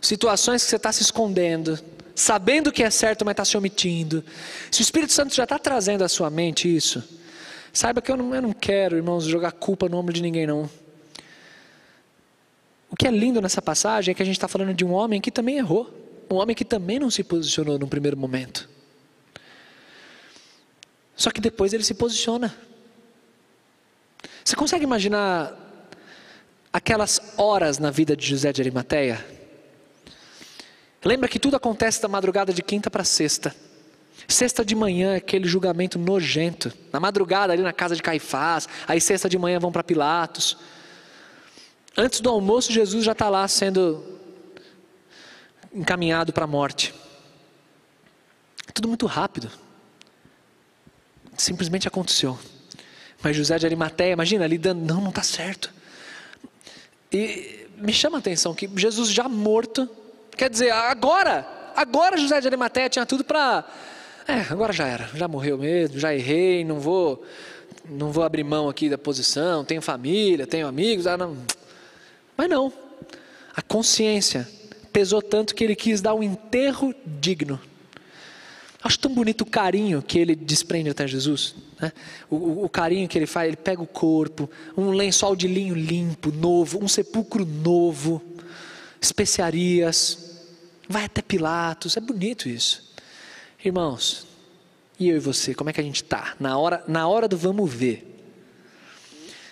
situações 0.00 0.64
que 0.64 0.70
você 0.70 0.76
está 0.76 0.92
se 0.92 1.02
escondendo, 1.02 1.78
sabendo 2.14 2.72
que 2.72 2.82
é 2.82 2.90
certo, 2.90 3.24
mas 3.24 3.32
está 3.32 3.44
se 3.44 3.56
omitindo, 3.56 4.24
se 4.70 4.80
o 4.80 4.82
Espírito 4.82 5.12
Santo 5.12 5.34
já 5.34 5.44
está 5.44 5.58
trazendo 5.58 6.02
à 6.02 6.08
sua 6.08 6.30
mente 6.30 6.74
isso, 6.74 7.02
saiba 7.72 8.00
que 8.00 8.10
eu 8.10 8.16
não, 8.16 8.34
eu 8.34 8.42
não 8.42 8.52
quero, 8.52 8.96
irmãos, 8.96 9.24
jogar 9.24 9.52
culpa 9.52 9.88
no 9.88 9.96
ombro 9.98 10.12
de 10.12 10.22
ninguém, 10.22 10.46
não. 10.46 10.68
O 12.90 12.96
que 12.96 13.06
é 13.06 13.10
lindo 13.10 13.40
nessa 13.40 13.60
passagem 13.60 14.12
é 14.12 14.14
que 14.14 14.22
a 14.22 14.26
gente 14.26 14.36
está 14.36 14.48
falando 14.48 14.72
de 14.72 14.84
um 14.84 14.92
homem 14.92 15.20
que 15.20 15.30
também 15.30 15.58
errou, 15.58 16.05
um 16.30 16.36
homem 16.36 16.54
que 16.54 16.64
também 16.64 16.98
não 16.98 17.10
se 17.10 17.22
posicionou 17.22 17.78
no 17.78 17.86
primeiro 17.86 18.16
momento. 18.16 18.68
Só 21.16 21.30
que 21.30 21.40
depois 21.40 21.72
ele 21.72 21.82
se 21.82 21.94
posiciona. 21.94 22.54
Você 24.44 24.54
consegue 24.54 24.84
imaginar 24.84 25.56
aquelas 26.72 27.20
horas 27.36 27.78
na 27.78 27.90
vida 27.90 28.16
de 28.16 28.26
José 28.26 28.52
de 28.52 28.60
Arimateia? 28.60 29.24
Lembra 31.04 31.28
que 31.28 31.38
tudo 31.38 31.56
acontece 31.56 32.02
da 32.02 32.08
madrugada 32.08 32.52
de 32.52 32.62
quinta 32.62 32.90
para 32.90 33.04
sexta. 33.04 33.54
Sexta 34.28 34.64
de 34.64 34.74
manhã, 34.74 35.16
aquele 35.16 35.46
julgamento 35.46 35.98
nojento. 35.98 36.72
Na 36.92 36.98
madrugada, 36.98 37.52
ali 37.52 37.62
na 37.62 37.72
casa 37.72 37.94
de 37.94 38.02
Caifás. 38.02 38.68
Aí, 38.86 39.00
sexta 39.00 39.28
de 39.28 39.38
manhã, 39.38 39.58
vão 39.58 39.70
para 39.70 39.84
Pilatos. 39.84 40.56
Antes 41.96 42.20
do 42.20 42.28
almoço, 42.28 42.72
Jesus 42.72 43.04
já 43.04 43.12
está 43.12 43.28
lá 43.28 43.46
sendo 43.46 44.15
encaminhado 45.76 46.32
para 46.32 46.44
a 46.44 46.46
morte. 46.48 46.94
Tudo 48.72 48.88
muito 48.88 49.06
rápido. 49.06 49.50
Simplesmente 51.36 51.86
aconteceu. 51.86 52.38
Mas 53.22 53.36
José 53.36 53.58
de 53.58 53.66
Arimateia, 53.66 54.12
imagina, 54.12 54.44
ali 54.44 54.56
dando, 54.56 54.80
não, 54.80 55.00
não 55.00 55.10
está 55.10 55.22
certo. 55.22 55.72
E 57.12 57.68
me 57.76 57.92
chama 57.92 58.16
a 58.16 58.20
atenção 58.20 58.54
que 58.54 58.68
Jesus 58.74 59.10
já 59.10 59.28
morto, 59.28 59.88
quer 60.36 60.48
dizer, 60.48 60.70
agora, 60.70 61.46
agora 61.76 62.16
José 62.16 62.40
de 62.40 62.46
Arimateia 62.48 62.88
tinha 62.88 63.04
tudo 63.04 63.22
para. 63.22 63.64
É, 64.26 64.40
agora 64.50 64.72
já 64.72 64.86
era, 64.86 65.08
já 65.14 65.28
morreu 65.28 65.58
mesmo, 65.58 65.98
já 65.98 66.14
errei, 66.14 66.64
não 66.64 66.80
vou, 66.80 67.24
não 67.84 68.10
vou 68.10 68.24
abrir 68.24 68.42
mão 68.42 68.68
aqui 68.68 68.88
da 68.88 68.98
posição, 68.98 69.64
tenho 69.64 69.80
família, 69.80 70.46
tenho 70.46 70.66
amigos, 70.66 71.06
ah, 71.06 71.16
não, 71.16 71.36
mas 72.36 72.48
não. 72.48 72.72
A 73.54 73.62
consciência 73.62 74.48
pesou 74.96 75.20
tanto 75.20 75.54
que 75.54 75.62
ele 75.62 75.76
quis 75.76 76.00
dar 76.00 76.14
um 76.14 76.22
enterro 76.22 76.94
digno. 77.04 77.60
Acho 78.82 78.98
tão 78.98 79.12
bonito 79.12 79.42
o 79.42 79.44
carinho 79.44 80.00
que 80.00 80.18
ele 80.18 80.34
desprende 80.34 80.88
até 80.88 81.06
Jesus. 81.06 81.54
Né? 81.78 81.92
O, 82.30 82.64
o, 82.64 82.68
carinho 82.70 83.06
que 83.06 83.18
ele 83.18 83.26
faz, 83.26 83.48
ele 83.48 83.58
pega 83.58 83.82
o 83.82 83.86
corpo, 83.86 84.48
um 84.74 84.92
lençol 84.92 85.36
de 85.36 85.46
linho 85.46 85.74
limpo, 85.74 86.32
novo, 86.32 86.82
um 86.82 86.88
sepulcro 86.88 87.44
novo, 87.44 88.22
especiarias, 88.98 90.40
vai 90.88 91.04
até 91.04 91.20
Pilatos, 91.20 91.98
é 91.98 92.00
bonito 92.00 92.48
isso. 92.48 92.90
Irmãos, 93.62 94.26
e 94.98 95.10
eu 95.10 95.16
e 95.16 95.20
você, 95.20 95.54
como 95.54 95.68
é 95.68 95.74
que 95.74 95.80
a 95.82 95.84
gente 95.84 96.02
está? 96.02 96.34
Na 96.40 96.56
hora, 96.56 96.82
na 96.88 97.06
hora 97.06 97.28
do 97.28 97.36
vamos 97.36 97.70
ver. 97.70 98.18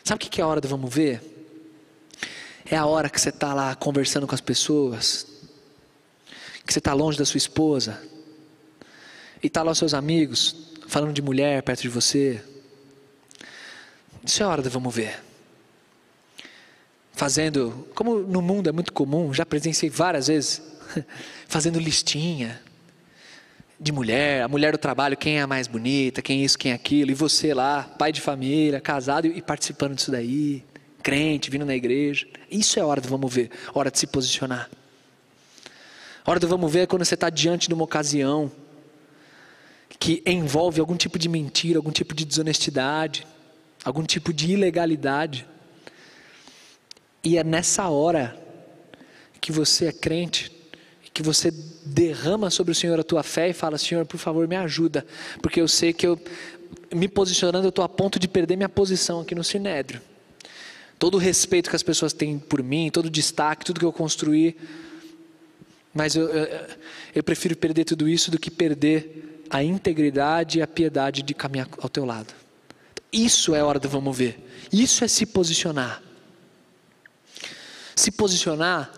Sabe 0.03 0.25
o 0.25 0.31
que 0.31 0.41
é 0.41 0.45
a 0.45 0.47
hora 0.47 0.63
do 0.63 0.69
vamos 0.69 0.95
ver? 0.95 1.21
É 2.65 2.77
a 2.79 2.87
hora 2.87 3.11
que 3.11 3.21
você 3.21 3.29
está 3.29 3.53
lá 3.53 3.75
conversando 3.75 4.27
com 4.27 4.35
as 4.35 4.41
pessoas, 4.41 5.34
que 6.67 6.73
você 6.73 6.79
está 6.79 6.93
longe 6.95 7.19
da 7.19 7.25
sua 7.25 7.39
esposa, 7.39 8.01
e 9.43 9.47
está 9.47 9.63
lá 9.63 9.73
os 9.73 9.79
seus 9.79 9.93
amigos 9.93 10.73
falando 10.87 11.13
de 11.13 11.21
mulher 11.21 11.63
perto 11.63 11.83
de 11.83 11.89
você. 11.89 12.43
Isso 14.25 14.43
é 14.43 14.47
hora 14.47 14.63
de 14.63 14.69
vamos 14.69 14.95
ver. 14.95 15.21
Fazendo, 17.13 17.87
como 17.95 18.21
no 18.21 18.41
mundo 18.41 18.69
é 18.69 18.73
muito 18.73 18.93
comum, 18.93 19.33
já 19.33 19.45
presenciei 19.45 19.91
várias 19.91 20.29
vezes, 20.29 20.63
fazendo 21.47 21.79
listinha 21.79 22.61
de 23.79 23.93
mulher, 23.93 24.43
a 24.43 24.49
mulher 24.49 24.73
do 24.73 24.79
trabalho, 24.79 25.17
quem 25.17 25.39
é 25.39 25.43
a 25.43 25.47
mais 25.47 25.67
bonita, 25.67 26.23
quem 26.23 26.41
é 26.41 26.45
isso, 26.45 26.59
quem 26.59 26.73
é 26.73 26.75
aquilo, 26.75 27.11
e 27.11 27.15
você 27.15 27.53
lá, 27.53 27.83
pai 27.83 28.13
de 28.13 28.21
família, 28.21 28.81
casado 28.81 29.27
e 29.27 29.43
participando 29.43 29.95
disso 29.95 30.11
daí 30.11 30.65
crente, 31.03 31.51
vindo 31.51 31.67
na 31.67 31.77
igreja. 31.77 32.27
Isso 32.51 32.81
é 32.81 32.83
hora 32.83 33.01
do 33.01 33.09
vamos 33.09 33.33
ver, 33.33 33.51
hora 33.75 33.91
de 33.91 33.99
se 33.99 34.07
posicionar. 34.07 34.71
Hora 36.27 36.41
do 36.41 36.49
vamos 36.49 36.73
ver 36.73 36.81
é 36.81 36.87
quando 36.87 37.05
você 37.05 37.15
está 37.15 37.29
diante 37.29 37.69
de 37.69 37.75
uma 37.75 37.85
ocasião 37.85 38.51
que 39.99 40.23
envolve 40.25 40.81
algum 40.81 40.97
tipo 40.97 41.19
de 41.19 41.29
mentira, 41.29 41.79
algum 41.79 41.91
tipo 41.91 42.15
de 42.15 42.25
desonestidade, 42.25 43.27
algum 43.85 44.03
tipo 44.03 44.33
de 44.33 44.53
ilegalidade. 44.53 45.47
E 47.23 47.37
é 47.37 47.45
nessa 47.45 47.89
hora 47.89 48.35
que 49.39 49.53
você 49.53 49.87
é 49.87 49.93
crente, 49.93 50.51
que 51.13 51.23
você 51.23 51.51
derrama 51.85 52.49
sobre 52.49 52.73
o 52.73 52.75
Senhor 52.75 52.99
a 52.99 53.05
tua 53.05 53.23
fé 53.23 53.51
e 53.51 53.53
fala: 53.53 53.77
Senhor, 53.77 54.07
por 54.07 54.17
favor, 54.17 54.49
me 54.49 54.57
ajuda, 54.57 55.07
porque 55.43 55.61
eu 55.61 55.69
sei 55.69 55.93
que 55.93 56.07
eu, 56.07 56.19
me 56.95 57.07
posicionando, 57.07 57.67
eu 57.67 57.69
estou 57.69 57.85
a 57.85 57.89
ponto 57.89 58.19
de 58.19 58.27
perder 58.27 58.57
minha 58.57 58.69
posição 58.69 59.21
aqui 59.21 59.35
no 59.35 59.45
Sinédrio 59.45 60.01
todo 60.99 61.17
o 61.17 61.19
respeito 61.19 61.69
que 61.69 61.77
as 61.77 61.83
pessoas 61.83 62.15
têm 62.15 62.39
por 62.39 62.63
mim, 62.63 62.89
todo 62.91 63.07
o 63.07 63.11
destaque, 63.11 63.65
tudo 63.65 63.79
que 63.79 63.85
eu 63.85 63.93
construí. 63.93 64.57
Mas 65.95 66.17
eu, 66.17 66.29
eu, 66.29 66.67
eu, 67.15 67.23
prefiro 67.23 67.57
perder 67.57 67.85
tudo 67.85 68.09
isso 68.09 68.31
do 68.31 68.39
que 68.39 68.51
perder 68.51 69.45
a 69.49 69.63
integridade 69.63 70.59
e 70.59 70.63
a 70.63 70.67
piedade 70.67 71.23
de 71.23 71.33
caminhar 71.33 71.69
ao 71.79 71.89
teu 71.89 72.05
lado. 72.05 72.35
Isso 73.13 73.55
é 73.55 73.61
a 73.61 73.67
hora 73.67 73.79
do 73.79 73.89
vamos 73.89 74.17
ver. 74.17 74.45
Isso 74.73 75.05
é 75.05 75.09
se 75.09 75.25
posicionar. 75.25 76.03
Se 77.95 78.11
posicionar 78.11 78.93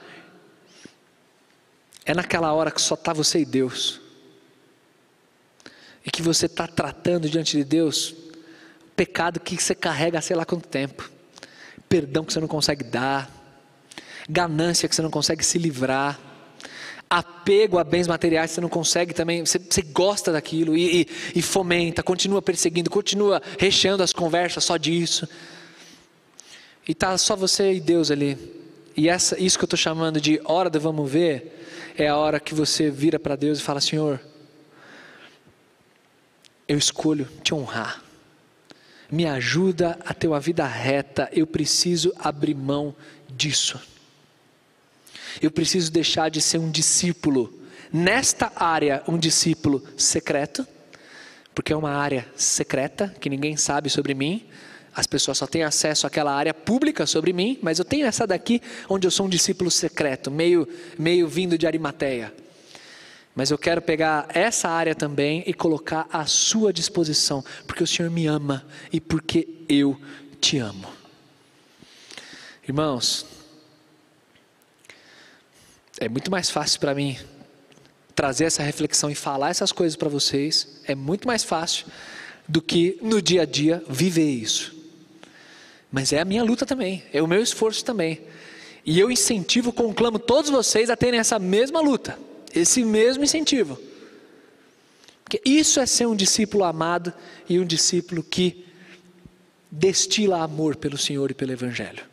é 2.07 2.15
naquela 2.15 2.53
hora 2.55 2.71
que 2.71 2.81
só 2.81 2.95
está 2.95 3.13
você 3.13 3.41
e 3.41 3.45
Deus. 3.45 4.01
E 6.05 6.11
que 6.11 6.23
você 6.23 6.47
está 6.47 6.67
tratando 6.67 7.29
diante 7.29 7.57
de 7.57 7.65
Deus 7.65 8.11
o 8.11 8.97
pecado 8.97 9.39
que 9.39 9.61
você 9.61 9.75
carrega 9.75 10.23
sei 10.23 10.35
lá 10.35 10.47
quanto 10.47 10.67
tempo 10.67 11.17
perdão 11.89 12.25
que 12.25 12.33
você 12.33 12.41
não 12.41 12.49
consegue 12.49 12.85
dar. 12.85 13.31
ganância 14.29 14.89
que 14.89 14.95
você 14.95 15.03
não 15.03 15.11
consegue 15.11 15.45
se 15.45 15.57
livrar, 15.59 16.19
apego 17.09 17.79
a 17.79 17.85
bens 17.85 18.07
materiais, 18.07 18.51
você 18.51 18.61
não 18.61 18.69
consegue 18.69 19.15
também, 19.15 19.45
você, 19.45 19.59
você 19.59 19.83
gosta 19.83 20.33
daquilo 20.33 20.77
e, 20.77 21.03
e, 21.03 21.09
e, 21.37 21.43
fomenta, 21.43 22.03
continua 22.03 22.43
perseguindo, 22.43 22.91
continua 22.91 23.41
recheando 23.59 24.03
as 24.03 24.13
conversas 24.13 24.65
só 24.65 24.77
disso. 24.77 25.29
E 26.87 26.95
tá 26.95 27.17
só 27.17 27.35
você 27.35 27.75
e 27.75 27.81
Deus 27.81 28.11
ali. 28.11 28.37
E 28.97 29.09
essa, 29.09 29.41
isso 29.41 29.59
que 29.59 29.65
eu 29.65 29.67
estou 29.67 29.79
chamando 29.79 30.21
de 30.21 30.41
hora 30.45 30.71
do 30.71 30.81
vamos 30.81 31.11
ver, 31.11 31.93
é 31.97 32.09
a 32.09 32.17
hora 32.17 32.41
que 32.41 32.55
você 32.55 32.91
vira 32.91 33.19
para 33.19 33.37
Deus 33.37 33.59
e 33.59 33.63
fala: 33.63 33.81
Senhor, 33.81 34.21
eu 36.67 36.79
escolho 36.79 37.29
te 37.43 37.55
honrar. 37.55 38.03
Me 39.11 39.27
ajuda 39.27 39.99
a 40.05 40.13
ter 40.13 40.27
uma 40.27 40.41
vida 40.41 40.67
reta, 40.67 41.29
eu 41.33 41.47
preciso 41.47 42.13
abrir 42.19 42.55
mão 42.55 42.95
disso. 43.29 43.81
Eu 45.41 45.51
preciso 45.51 45.91
deixar 45.91 46.31
de 46.31 46.41
ser 46.41 46.59
um 46.59 46.71
discípulo, 46.71 47.53
nesta 47.93 48.53
área, 48.57 49.03
um 49.07 49.19
discípulo 49.19 49.83
secreto, 49.97 50.67
porque 51.55 51.73
é 51.73 51.77
uma 51.77 51.93
área 51.93 52.27
secreta 52.37 53.15
que 53.21 53.31
ninguém 53.31 53.57
sabe 53.57 53.89
sobre 53.89 54.15
mim. 54.15 54.47
As 54.95 55.07
pessoas 55.07 55.39
só 55.39 55.47
têm 55.47 55.63
acesso 55.63 56.07
àquela 56.07 56.35
área 56.35 56.55
pública 56.55 57.07
sobre 57.07 57.33
mim, 57.33 57.59
mas 57.63 57.79
eu 57.79 57.85
tenho 57.85 58.07
essa 58.07 58.27
daqui 58.27 58.63
onde 58.89 59.07
eu 59.07 59.11
sou 59.11 59.27
um 59.27 59.29
discípulo 59.29 59.71
secreto, 59.71 60.31
meio, 60.31 60.67
meio 60.99 61.29
vindo 61.29 61.59
de 61.59 61.67
Arimateia. 61.67 62.33
Mas 63.35 63.51
eu 63.51 63.59
quero 63.59 63.83
pegar 63.83 64.27
essa 64.31 64.71
área 64.71 64.95
também 64.95 65.45
e 65.47 65.53
colocar 65.53 66.07
à 66.11 66.25
sua 66.25 66.73
disposição, 66.73 67.45
porque 67.67 67.83
o 67.83 67.87
Senhor 67.87 68.11
me 68.11 68.27
ama 68.27 68.67
e 68.91 68.99
porque 68.99 69.47
eu 69.69 70.01
te 70.41 70.57
amo. 70.57 70.89
Irmãos, 72.67 73.27
é 76.01 76.09
muito 76.09 76.31
mais 76.31 76.51
fácil 76.51 76.81
para 76.81 76.95
mim 76.95 77.17
trazer 78.15 78.45
essa 78.45 78.63
reflexão 78.63 79.11
e 79.11 79.15
falar 79.15 79.51
essas 79.51 79.73
coisas 79.73 79.95
para 79.95 80.09
vocês, 80.09 80.81
é 80.87 80.95
muito 80.95 81.27
mais 81.27 81.45
fácil 81.45 81.87
do 82.49 82.63
que 82.63 82.99
no 83.03 83.21
dia 83.21 83.43
a 83.43 83.45
dia 83.45 83.83
viver 83.89 84.31
isso. 84.31 84.75
Mas 85.93 86.13
é 86.13 86.21
a 86.21 86.25
minha 86.25 86.43
luta 86.43 86.65
também, 86.65 87.05
é 87.13 87.23
o 87.23 87.27
meu 87.27 87.43
esforço 87.43 87.85
também. 87.85 88.23
E 88.85 88.99
eu 88.99 89.11
incentivo, 89.11 89.73
conclamo 89.73 90.19
todos 90.19 90.51
vocês 90.51 90.89
a 90.89 90.97
terem 90.97 91.21
essa 91.21 91.39
mesma 91.39 91.81
luta, 91.81 92.19
esse 92.55 92.85
mesmo 92.85 93.25
incentivo. 93.25 93.79
Porque 95.23 95.41
isso 95.45 95.81
é 95.81 95.87
ser 95.87 96.07
um 96.07 96.15
discípulo 96.15 96.65
amado 96.65 97.13
e 97.49 97.59
um 97.59 97.65
discípulo 97.65 98.23
que 98.23 98.65
destila 99.71 100.43
amor 100.43 100.77
pelo 100.77 100.97
Senhor 100.97 101.31
e 101.31 101.35
pelo 101.35 101.53
Evangelho. 101.53 102.05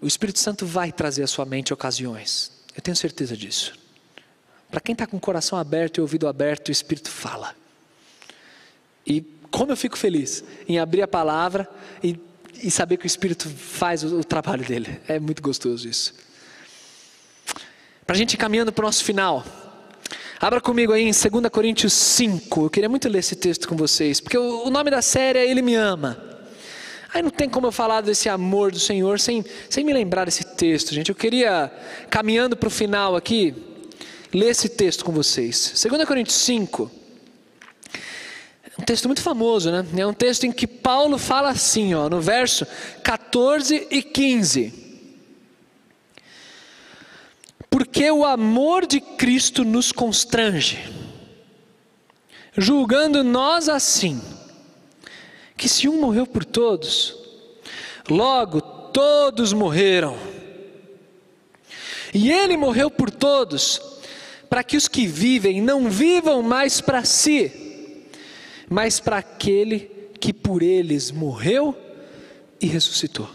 O 0.00 0.06
Espírito 0.06 0.38
Santo 0.38 0.64
vai 0.64 0.92
trazer 0.92 1.22
à 1.22 1.26
sua 1.26 1.44
mente 1.44 1.72
ocasiões, 1.72 2.52
eu 2.76 2.80
tenho 2.80 2.96
certeza 2.96 3.36
disso. 3.36 3.74
Para 4.70 4.80
quem 4.80 4.92
está 4.92 5.06
com 5.06 5.16
o 5.16 5.20
coração 5.20 5.58
aberto 5.58 5.98
e 5.98 6.00
ouvido 6.00 6.28
aberto, 6.28 6.68
o 6.68 6.72
Espírito 6.72 7.10
fala. 7.10 7.54
E 9.06 9.22
como 9.50 9.72
eu 9.72 9.76
fico 9.76 9.96
feliz 9.96 10.44
em 10.68 10.78
abrir 10.78 11.02
a 11.02 11.08
palavra 11.08 11.68
e, 12.02 12.18
e 12.62 12.70
saber 12.70 12.98
que 12.98 13.06
o 13.06 13.08
Espírito 13.08 13.48
faz 13.48 14.04
o, 14.04 14.20
o 14.20 14.24
trabalho 14.24 14.64
dele. 14.64 15.00
É 15.08 15.18
muito 15.18 15.42
gostoso 15.42 15.88
isso. 15.88 16.14
Para 18.06 18.14
a 18.14 18.18
gente 18.18 18.34
ir 18.34 18.36
caminhando 18.36 18.72
para 18.72 18.84
o 18.84 18.86
nosso 18.86 19.02
final. 19.02 19.44
Abra 20.38 20.60
comigo 20.60 20.92
aí 20.92 21.02
em 21.02 21.10
2 21.10 21.48
Coríntios 21.50 21.92
5. 21.92 22.66
Eu 22.66 22.70
queria 22.70 22.88
muito 22.88 23.08
ler 23.08 23.18
esse 23.18 23.34
texto 23.34 23.66
com 23.66 23.74
vocês, 23.74 24.20
porque 24.20 24.38
o, 24.38 24.66
o 24.66 24.70
nome 24.70 24.90
da 24.90 25.02
série 25.02 25.38
é 25.38 25.50
Ele 25.50 25.62
Me 25.62 25.74
Ama. 25.74 26.27
Aí 27.12 27.22
não 27.22 27.30
tem 27.30 27.48
como 27.48 27.66
eu 27.66 27.72
falar 27.72 28.02
desse 28.02 28.28
amor 28.28 28.70
do 28.70 28.78
Senhor 28.78 29.18
sem, 29.18 29.44
sem 29.70 29.82
me 29.82 29.92
lembrar 29.92 30.26
desse 30.26 30.44
texto, 30.44 30.94
gente. 30.94 31.08
Eu 31.08 31.14
queria, 31.14 31.72
caminhando 32.10 32.56
para 32.56 32.66
o 32.66 32.70
final 32.70 33.16
aqui, 33.16 33.54
ler 34.32 34.50
esse 34.50 34.68
texto 34.68 35.04
com 35.04 35.12
vocês. 35.12 35.72
2 35.90 36.04
Coríntios 36.04 36.36
5. 36.36 36.90
Um 38.78 38.84
texto 38.84 39.06
muito 39.06 39.22
famoso, 39.22 39.70
né? 39.70 39.86
É 39.96 40.06
um 40.06 40.12
texto 40.12 40.44
em 40.44 40.52
que 40.52 40.66
Paulo 40.66 41.18
fala 41.18 41.48
assim, 41.48 41.94
ó, 41.94 42.10
no 42.10 42.20
verso 42.20 42.66
14 43.02 43.88
e 43.90 44.02
15. 44.02 44.72
Porque 47.70 48.10
o 48.10 48.24
amor 48.24 48.86
de 48.86 49.00
Cristo 49.00 49.64
nos 49.64 49.92
constrange, 49.92 50.78
julgando 52.56 53.24
nós 53.24 53.68
assim 53.68 54.20
que 55.58 55.68
se 55.68 55.88
um 55.88 56.00
morreu 56.00 56.24
por 56.24 56.44
todos, 56.44 57.18
logo 58.08 58.60
todos 58.60 59.52
morreram. 59.52 60.16
E 62.14 62.30
ele 62.30 62.56
morreu 62.56 62.90
por 62.90 63.10
todos, 63.10 63.82
para 64.48 64.62
que 64.62 64.76
os 64.76 64.86
que 64.86 65.06
vivem 65.06 65.60
não 65.60 65.90
vivam 65.90 66.42
mais 66.42 66.80
para 66.80 67.04
si, 67.04 68.06
mas 68.70 69.00
para 69.00 69.18
aquele 69.18 69.90
que 70.20 70.32
por 70.32 70.62
eles 70.62 71.10
morreu 71.10 71.76
e 72.60 72.66
ressuscitou. 72.66 73.28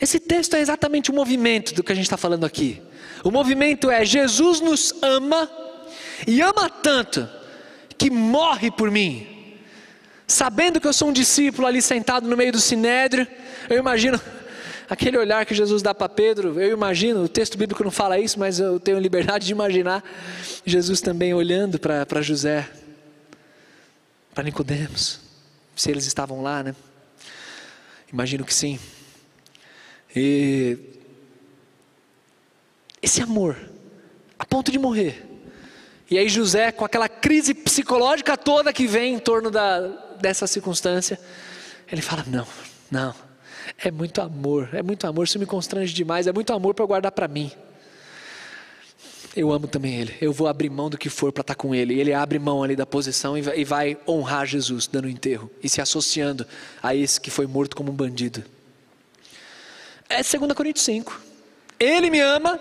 Esse 0.00 0.18
texto 0.18 0.54
é 0.54 0.60
exatamente 0.60 1.10
o 1.10 1.14
movimento 1.14 1.74
do 1.74 1.82
que 1.82 1.92
a 1.92 1.94
gente 1.94 2.06
está 2.06 2.16
falando 2.16 2.46
aqui. 2.46 2.80
O 3.22 3.30
movimento 3.30 3.90
é: 3.90 4.04
Jesus 4.04 4.60
nos 4.60 4.94
ama, 5.02 5.50
e 6.26 6.40
ama 6.40 6.70
tanto, 6.70 7.28
que 7.98 8.10
morre 8.10 8.70
por 8.70 8.90
mim 8.90 9.29
sabendo 10.30 10.80
que 10.80 10.86
eu 10.86 10.92
sou 10.92 11.08
um 11.08 11.12
discípulo 11.12 11.66
ali 11.66 11.82
sentado 11.82 12.28
no 12.28 12.36
meio 12.36 12.52
do 12.52 12.60
sinédrio, 12.60 13.26
eu 13.68 13.76
imagino 13.76 14.20
aquele 14.88 15.18
olhar 15.18 15.44
que 15.44 15.54
Jesus 15.54 15.82
dá 15.82 15.92
para 15.92 16.08
Pedro, 16.08 16.60
eu 16.60 16.72
imagino, 16.72 17.24
o 17.24 17.28
texto 17.28 17.58
bíblico 17.58 17.82
não 17.82 17.90
fala 17.90 18.18
isso, 18.18 18.38
mas 18.38 18.60
eu 18.60 18.78
tenho 18.78 18.98
liberdade 18.98 19.46
de 19.46 19.52
imaginar 19.52 20.04
Jesus 20.64 21.00
também 21.00 21.34
olhando 21.34 21.78
para 21.80 22.22
José, 22.22 22.70
para 24.32 24.44
Nicodemos, 24.44 25.20
se 25.74 25.90
eles 25.90 26.06
estavam 26.06 26.42
lá, 26.42 26.62
né? 26.62 26.76
Imagino 28.12 28.44
que 28.44 28.54
sim. 28.54 28.78
E 30.14 30.78
esse 33.02 33.20
amor, 33.20 33.56
a 34.38 34.44
ponto 34.44 34.70
de 34.70 34.78
morrer. 34.78 35.26
E 36.08 36.18
aí 36.18 36.28
José, 36.28 36.70
com 36.70 36.84
aquela 36.84 37.08
crise 37.08 37.54
psicológica 37.54 38.36
toda 38.36 38.72
que 38.72 38.86
vem 38.86 39.14
em 39.14 39.18
torno 39.18 39.50
da, 39.50 40.09
dessa 40.20 40.46
circunstância, 40.46 41.18
ele 41.90 42.02
fala: 42.02 42.24
Não, 42.26 42.46
não, 42.90 43.14
é 43.78 43.90
muito 43.90 44.20
amor, 44.20 44.68
é 44.72 44.82
muito 44.82 45.06
amor, 45.06 45.24
isso 45.24 45.38
me 45.38 45.46
constrange 45.46 45.92
demais, 45.92 46.26
é 46.26 46.32
muito 46.32 46.52
amor 46.52 46.74
para 46.74 46.84
guardar 46.84 47.12
para 47.12 47.28
mim. 47.28 47.50
Eu 49.36 49.52
amo 49.52 49.68
também 49.68 49.94
ele, 49.94 50.16
eu 50.20 50.32
vou 50.32 50.48
abrir 50.48 50.68
mão 50.68 50.90
do 50.90 50.98
que 50.98 51.08
for 51.08 51.30
para 51.30 51.42
estar 51.42 51.54
tá 51.54 51.58
com 51.60 51.72
ele. 51.72 51.94
E 51.94 52.00
ele 52.00 52.12
abre 52.12 52.36
mão 52.38 52.64
ali 52.64 52.74
da 52.74 52.84
posição 52.84 53.38
e 53.38 53.64
vai 53.64 53.96
honrar 54.06 54.44
Jesus, 54.44 54.88
dando 54.88 55.08
enterro 55.08 55.48
e 55.62 55.68
se 55.68 55.80
associando 55.80 56.44
a 56.82 56.96
esse 56.96 57.20
que 57.20 57.30
foi 57.30 57.46
morto 57.46 57.76
como 57.76 57.92
um 57.92 57.94
bandido. 57.94 58.42
É 60.08 60.16
2 60.16 60.52
Coríntios 60.52 60.84
5. 60.84 61.20
Ele 61.78 62.10
me 62.10 62.20
ama, 62.20 62.58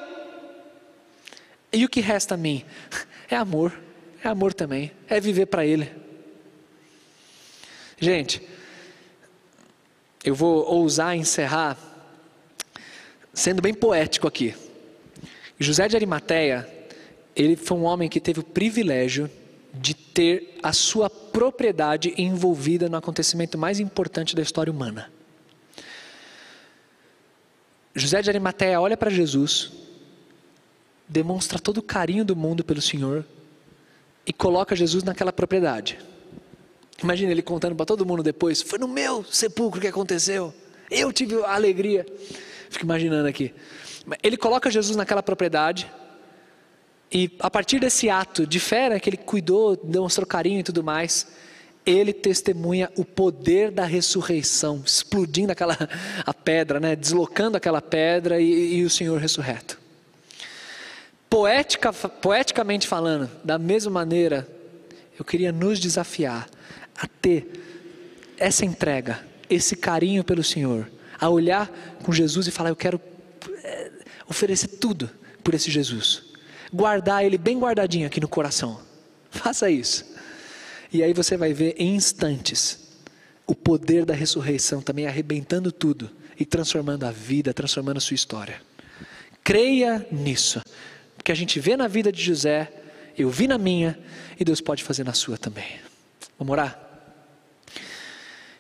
e 1.71 1.85
o 1.85 1.89
que 1.89 2.01
resta 2.01 2.35
a 2.35 2.37
mim? 2.37 2.63
É 3.31 3.35
amor, 3.35 3.71
é 4.23 4.27
amor 4.27 4.55
também, 4.55 4.91
é 5.07 5.19
viver 5.19 5.45
para 5.45 5.63
Ele. 5.63 5.87
Gente, 7.99 8.41
eu 10.23 10.33
vou 10.33 10.65
ousar 10.65 11.15
encerrar 11.15 11.77
sendo 13.33 13.61
bem 13.61 13.73
poético 13.73 14.27
aqui. 14.27 14.55
José 15.59 15.87
de 15.87 15.95
Arimateia, 15.95 16.67
ele 17.35 17.55
foi 17.55 17.77
um 17.77 17.83
homem 17.83 18.07
que 18.07 18.19
teve 18.19 18.39
o 18.39 18.43
privilégio 18.43 19.29
de 19.73 19.93
ter 19.93 20.57
a 20.63 20.71
sua 20.71 21.09
propriedade 21.09 22.13
envolvida 22.17 22.87
no 22.87 22.97
acontecimento 22.97 23.57
mais 23.57 23.79
importante 23.79 24.35
da 24.35 24.41
história 24.41 24.71
humana. 24.71 25.11
José 27.93 28.21
de 28.21 28.29
Arimateia 28.29 28.79
olha 28.79 28.95
para 28.95 29.09
Jesus, 29.09 29.71
demonstra 31.07 31.59
todo 31.59 31.79
o 31.79 31.83
carinho 31.83 32.23
do 32.23 32.35
mundo 32.35 32.63
pelo 32.63 32.81
Senhor 32.81 33.25
e 34.25 34.31
coloca 34.31 34.75
Jesus 34.75 35.03
naquela 35.03 35.33
propriedade. 35.33 35.99
Imagina 37.03 37.31
ele 37.31 37.41
contando 37.41 37.75
para 37.75 37.85
todo 37.85 38.05
mundo 38.05 38.21
depois: 38.21 38.61
foi 38.61 38.77
no 38.79 38.87
meu 38.87 39.23
sepulcro 39.23 39.79
que 39.79 39.87
aconteceu. 39.87 40.53
Eu 40.89 41.11
tive 41.13 41.41
a 41.43 41.53
alegria. 41.53 42.05
Fico 42.69 42.85
imaginando 42.85 43.27
aqui. 43.27 43.53
Ele 44.23 44.37
coloca 44.37 44.69
Jesus 44.69 44.95
naquela 44.95 45.23
propriedade. 45.23 45.89
E 47.11 47.31
a 47.39 47.49
partir 47.49 47.79
desse 47.79 48.09
ato 48.09 48.45
de 48.45 48.59
fé, 48.59 48.89
né, 48.89 48.99
que 48.99 49.09
ele 49.09 49.17
cuidou, 49.17 49.75
demonstrou 49.75 50.27
carinho 50.27 50.59
e 50.59 50.63
tudo 50.63 50.83
mais, 50.83 51.27
ele 51.85 52.13
testemunha 52.13 52.91
o 52.95 53.03
poder 53.03 53.71
da 53.71 53.83
ressurreição, 53.85 54.83
explodindo 54.85 55.51
aquela 55.51 55.75
a 56.23 56.33
pedra, 56.33 56.79
né, 56.79 56.95
deslocando 56.95 57.57
aquela 57.57 57.81
pedra 57.81 58.39
e, 58.39 58.75
e 58.75 58.83
o 58.83 58.89
Senhor 58.89 59.19
ressurreto. 59.19 59.79
Poética, 61.29 61.91
poeticamente 61.93 62.87
falando, 62.87 63.29
da 63.43 63.57
mesma 63.57 63.91
maneira, 63.91 64.47
eu 65.17 65.25
queria 65.25 65.51
nos 65.51 65.79
desafiar 65.79 66.47
a 66.99 67.07
ter 67.07 67.49
essa 68.37 68.65
entrega, 68.65 69.23
esse 69.49 69.75
carinho 69.75 70.23
pelo 70.23 70.43
Senhor, 70.43 70.89
a 71.19 71.29
olhar 71.29 71.67
com 72.03 72.11
Jesus 72.11 72.47
e 72.47 72.51
falar: 72.51 72.69
Eu 72.69 72.75
quero 72.75 73.01
oferecer 74.29 74.67
tudo 74.67 75.09
por 75.43 75.53
esse 75.55 75.71
Jesus. 75.71 76.23
Guardar 76.71 77.25
ele 77.25 77.37
bem 77.37 77.59
guardadinho 77.59 78.05
aqui 78.05 78.21
no 78.21 78.27
coração. 78.27 78.79
Faça 79.31 79.69
isso. 79.69 80.05
E 80.93 81.03
aí 81.03 81.13
você 81.13 81.35
vai 81.35 81.53
ver 81.53 81.75
em 81.77 81.95
instantes 81.95 82.79
o 83.47 83.55
poder 83.55 84.05
da 84.05 84.13
ressurreição 84.13 84.81
também 84.81 85.07
arrebentando 85.07 85.71
tudo 85.71 86.09
e 86.39 86.45
transformando 86.45 87.05
a 87.05 87.11
vida, 87.11 87.53
transformando 87.53 87.97
a 87.97 88.01
sua 88.01 88.15
história. 88.15 88.61
Creia 89.43 90.05
nisso. 90.11 90.61
Porque 91.17 91.31
a 91.31 91.35
gente 91.35 91.59
vê 91.59 91.75
na 91.75 91.87
vida 91.87 92.11
de 92.11 92.21
José, 92.21 92.71
eu 93.17 93.29
vi 93.29 93.47
na 93.47 93.57
minha, 93.57 93.99
e 94.39 94.45
Deus 94.45 94.61
pode 94.61 94.83
fazer 94.83 95.03
na 95.03 95.13
sua 95.13 95.37
também. 95.37 95.79
Vamos 96.37 96.51
orar? 96.51 96.88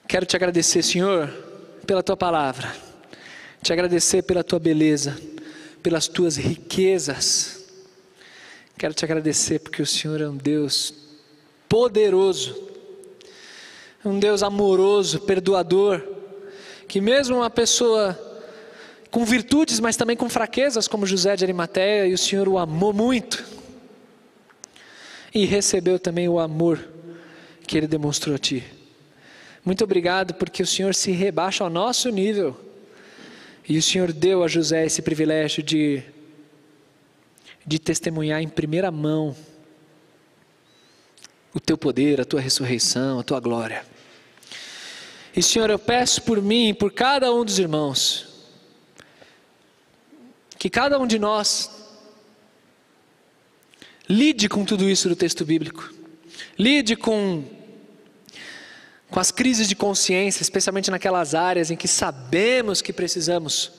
Quero 0.09 0.25
te 0.25 0.35
agradecer, 0.35 0.81
Senhor, 0.81 1.29
pela 1.85 2.01
tua 2.01 2.17
palavra, 2.17 2.75
te 3.61 3.71
agradecer 3.71 4.23
pela 4.23 4.43
tua 4.43 4.57
beleza, 4.57 5.15
pelas 5.83 6.07
tuas 6.07 6.35
riquezas. 6.35 7.69
Quero 8.75 8.91
te 8.95 9.05
agradecer 9.05 9.59
porque 9.59 9.83
o 9.83 9.85
Senhor 9.85 10.19
é 10.19 10.27
um 10.27 10.35
Deus 10.35 10.95
poderoso, 11.69 12.59
um 14.03 14.17
Deus 14.17 14.41
amoroso, 14.41 15.19
perdoador, 15.19 16.01
que 16.87 16.99
mesmo 16.99 17.35
uma 17.35 17.49
pessoa 17.51 18.19
com 19.11 19.23
virtudes, 19.23 19.79
mas 19.79 19.95
também 19.95 20.17
com 20.17 20.27
fraquezas, 20.27 20.87
como 20.87 21.05
José 21.05 21.35
de 21.35 21.45
Arimateia, 21.45 22.07
e 22.07 22.15
o 22.15 22.17
Senhor 22.17 22.49
o 22.49 22.57
amou 22.57 22.93
muito. 22.93 23.45
E 25.31 25.45
recebeu 25.45 25.99
também 25.99 26.27
o 26.27 26.39
amor 26.39 26.83
que 27.67 27.77
ele 27.77 27.85
demonstrou 27.85 28.35
a 28.35 28.39
ti. 28.39 28.78
Muito 29.69 29.83
obrigado 29.83 30.33
porque 30.33 30.63
o 30.63 30.65
Senhor 30.65 30.95
se 30.95 31.11
rebaixa 31.11 31.63
ao 31.63 31.69
nosso 31.69 32.09
nível. 32.09 32.59
E 33.67 33.77
o 33.77 33.83
Senhor 33.83 34.11
deu 34.11 34.43
a 34.43 34.47
José 34.47 34.83
esse 34.83 34.99
privilégio 34.99 35.61
de, 35.61 36.01
de 37.63 37.77
testemunhar 37.77 38.41
em 38.41 38.47
primeira 38.47 38.89
mão 38.89 39.35
o 41.53 41.59
teu 41.59 41.77
poder, 41.77 42.19
a 42.19 42.25
tua 42.25 42.41
ressurreição, 42.41 43.19
a 43.19 43.23
tua 43.23 43.39
glória. 43.39 43.85
E 45.35 45.43
Senhor, 45.43 45.69
eu 45.69 45.77
peço 45.77 46.23
por 46.23 46.41
mim, 46.41 46.73
por 46.73 46.91
cada 46.91 47.31
um 47.31 47.45
dos 47.45 47.59
irmãos, 47.59 48.27
que 50.57 50.67
cada 50.67 50.97
um 50.97 51.05
de 51.05 51.19
nós 51.19 51.69
lide 54.09 54.49
com 54.49 54.65
tudo 54.65 54.89
isso 54.89 55.07
do 55.07 55.15
texto 55.15 55.45
bíblico, 55.45 55.93
lide 56.57 56.95
com 56.95 57.58
com 59.09 59.19
as 59.19 59.31
crises 59.31 59.67
de 59.67 59.75
consciência, 59.75 60.41
especialmente 60.41 60.91
naquelas 60.91 61.33
áreas 61.33 61.71
em 61.71 61.75
que 61.75 61.87
sabemos 61.87 62.81
que 62.81 62.93
precisamos 62.93 63.71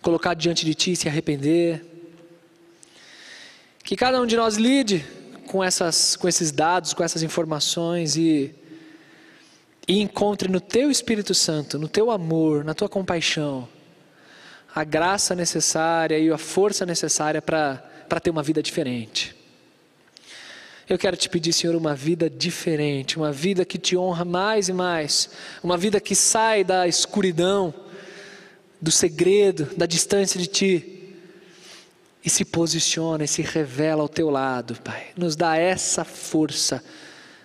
colocar 0.00 0.34
diante 0.34 0.64
de 0.64 0.74
Ti 0.74 0.92
e 0.92 0.96
se 0.96 1.08
arrepender. 1.08 1.84
Que 3.84 3.96
cada 3.96 4.20
um 4.20 4.26
de 4.26 4.36
nós 4.36 4.56
lide 4.56 5.04
com, 5.46 5.62
essas, 5.62 6.16
com 6.16 6.28
esses 6.28 6.50
dados, 6.50 6.94
com 6.94 7.04
essas 7.04 7.22
informações 7.22 8.16
e, 8.16 8.54
e 9.86 10.00
encontre 10.00 10.48
no 10.48 10.60
Teu 10.60 10.90
Espírito 10.90 11.34
Santo, 11.34 11.78
no 11.78 11.88
Teu 11.88 12.10
amor, 12.10 12.64
na 12.64 12.72
Tua 12.72 12.88
compaixão, 12.88 13.68
a 14.74 14.84
graça 14.84 15.34
necessária 15.34 16.18
e 16.18 16.30
a 16.30 16.38
força 16.38 16.86
necessária 16.86 17.42
para 17.42 18.20
ter 18.22 18.30
uma 18.30 18.42
vida 18.42 18.62
diferente. 18.62 19.39
Eu 20.90 20.98
quero 20.98 21.16
te 21.16 21.28
pedir, 21.28 21.52
Senhor, 21.52 21.76
uma 21.76 21.94
vida 21.94 22.28
diferente, 22.28 23.16
uma 23.16 23.30
vida 23.30 23.64
que 23.64 23.78
te 23.78 23.96
honra 23.96 24.24
mais 24.24 24.68
e 24.68 24.72
mais, 24.72 25.30
uma 25.62 25.76
vida 25.76 26.00
que 26.00 26.16
sai 26.16 26.64
da 26.64 26.88
escuridão, 26.88 27.72
do 28.80 28.90
segredo, 28.90 29.68
da 29.76 29.86
distância 29.86 30.40
de 30.40 30.48
Ti, 30.48 31.14
e 32.24 32.28
se 32.28 32.44
posiciona 32.44 33.22
e 33.22 33.28
se 33.28 33.40
revela 33.40 34.02
ao 34.02 34.08
Teu 34.08 34.30
lado, 34.30 34.82
Pai. 34.82 35.12
Nos 35.16 35.36
dá 35.36 35.56
essa 35.56 36.04
força, 36.04 36.82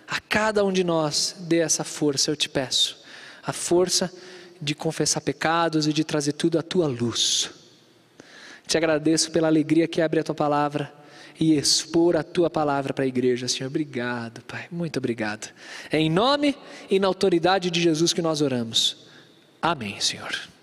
a 0.08 0.18
cada 0.18 0.64
um 0.64 0.72
de 0.72 0.82
nós, 0.82 1.36
dê 1.38 1.58
essa 1.58 1.84
força, 1.84 2.32
eu 2.32 2.36
te 2.36 2.48
peço, 2.48 2.98
a 3.44 3.52
força 3.52 4.12
de 4.60 4.74
confessar 4.74 5.20
pecados 5.20 5.86
e 5.86 5.92
de 5.92 6.02
trazer 6.02 6.32
tudo 6.32 6.58
à 6.58 6.62
Tua 6.62 6.88
luz. 6.88 7.48
Te 8.66 8.76
agradeço 8.76 9.30
pela 9.30 9.46
alegria 9.46 9.86
que 9.86 10.02
abre 10.02 10.18
a 10.18 10.24
Tua 10.24 10.34
palavra 10.34 11.05
e 11.38 11.56
expor 11.56 12.16
a 12.16 12.22
tua 12.22 12.48
palavra 12.48 12.92
para 12.92 13.04
a 13.04 13.08
igreja, 13.08 13.48
Senhor. 13.48 13.68
Obrigado, 13.68 14.42
Pai, 14.42 14.66
muito 14.70 14.98
obrigado. 14.98 15.52
É 15.90 15.98
em 15.98 16.10
nome 16.10 16.56
e 16.90 16.98
na 16.98 17.06
autoridade 17.06 17.70
de 17.70 17.80
Jesus 17.80 18.12
que 18.12 18.22
nós 18.22 18.40
oramos. 18.40 19.06
Amém, 19.60 20.00
Senhor. 20.00 20.55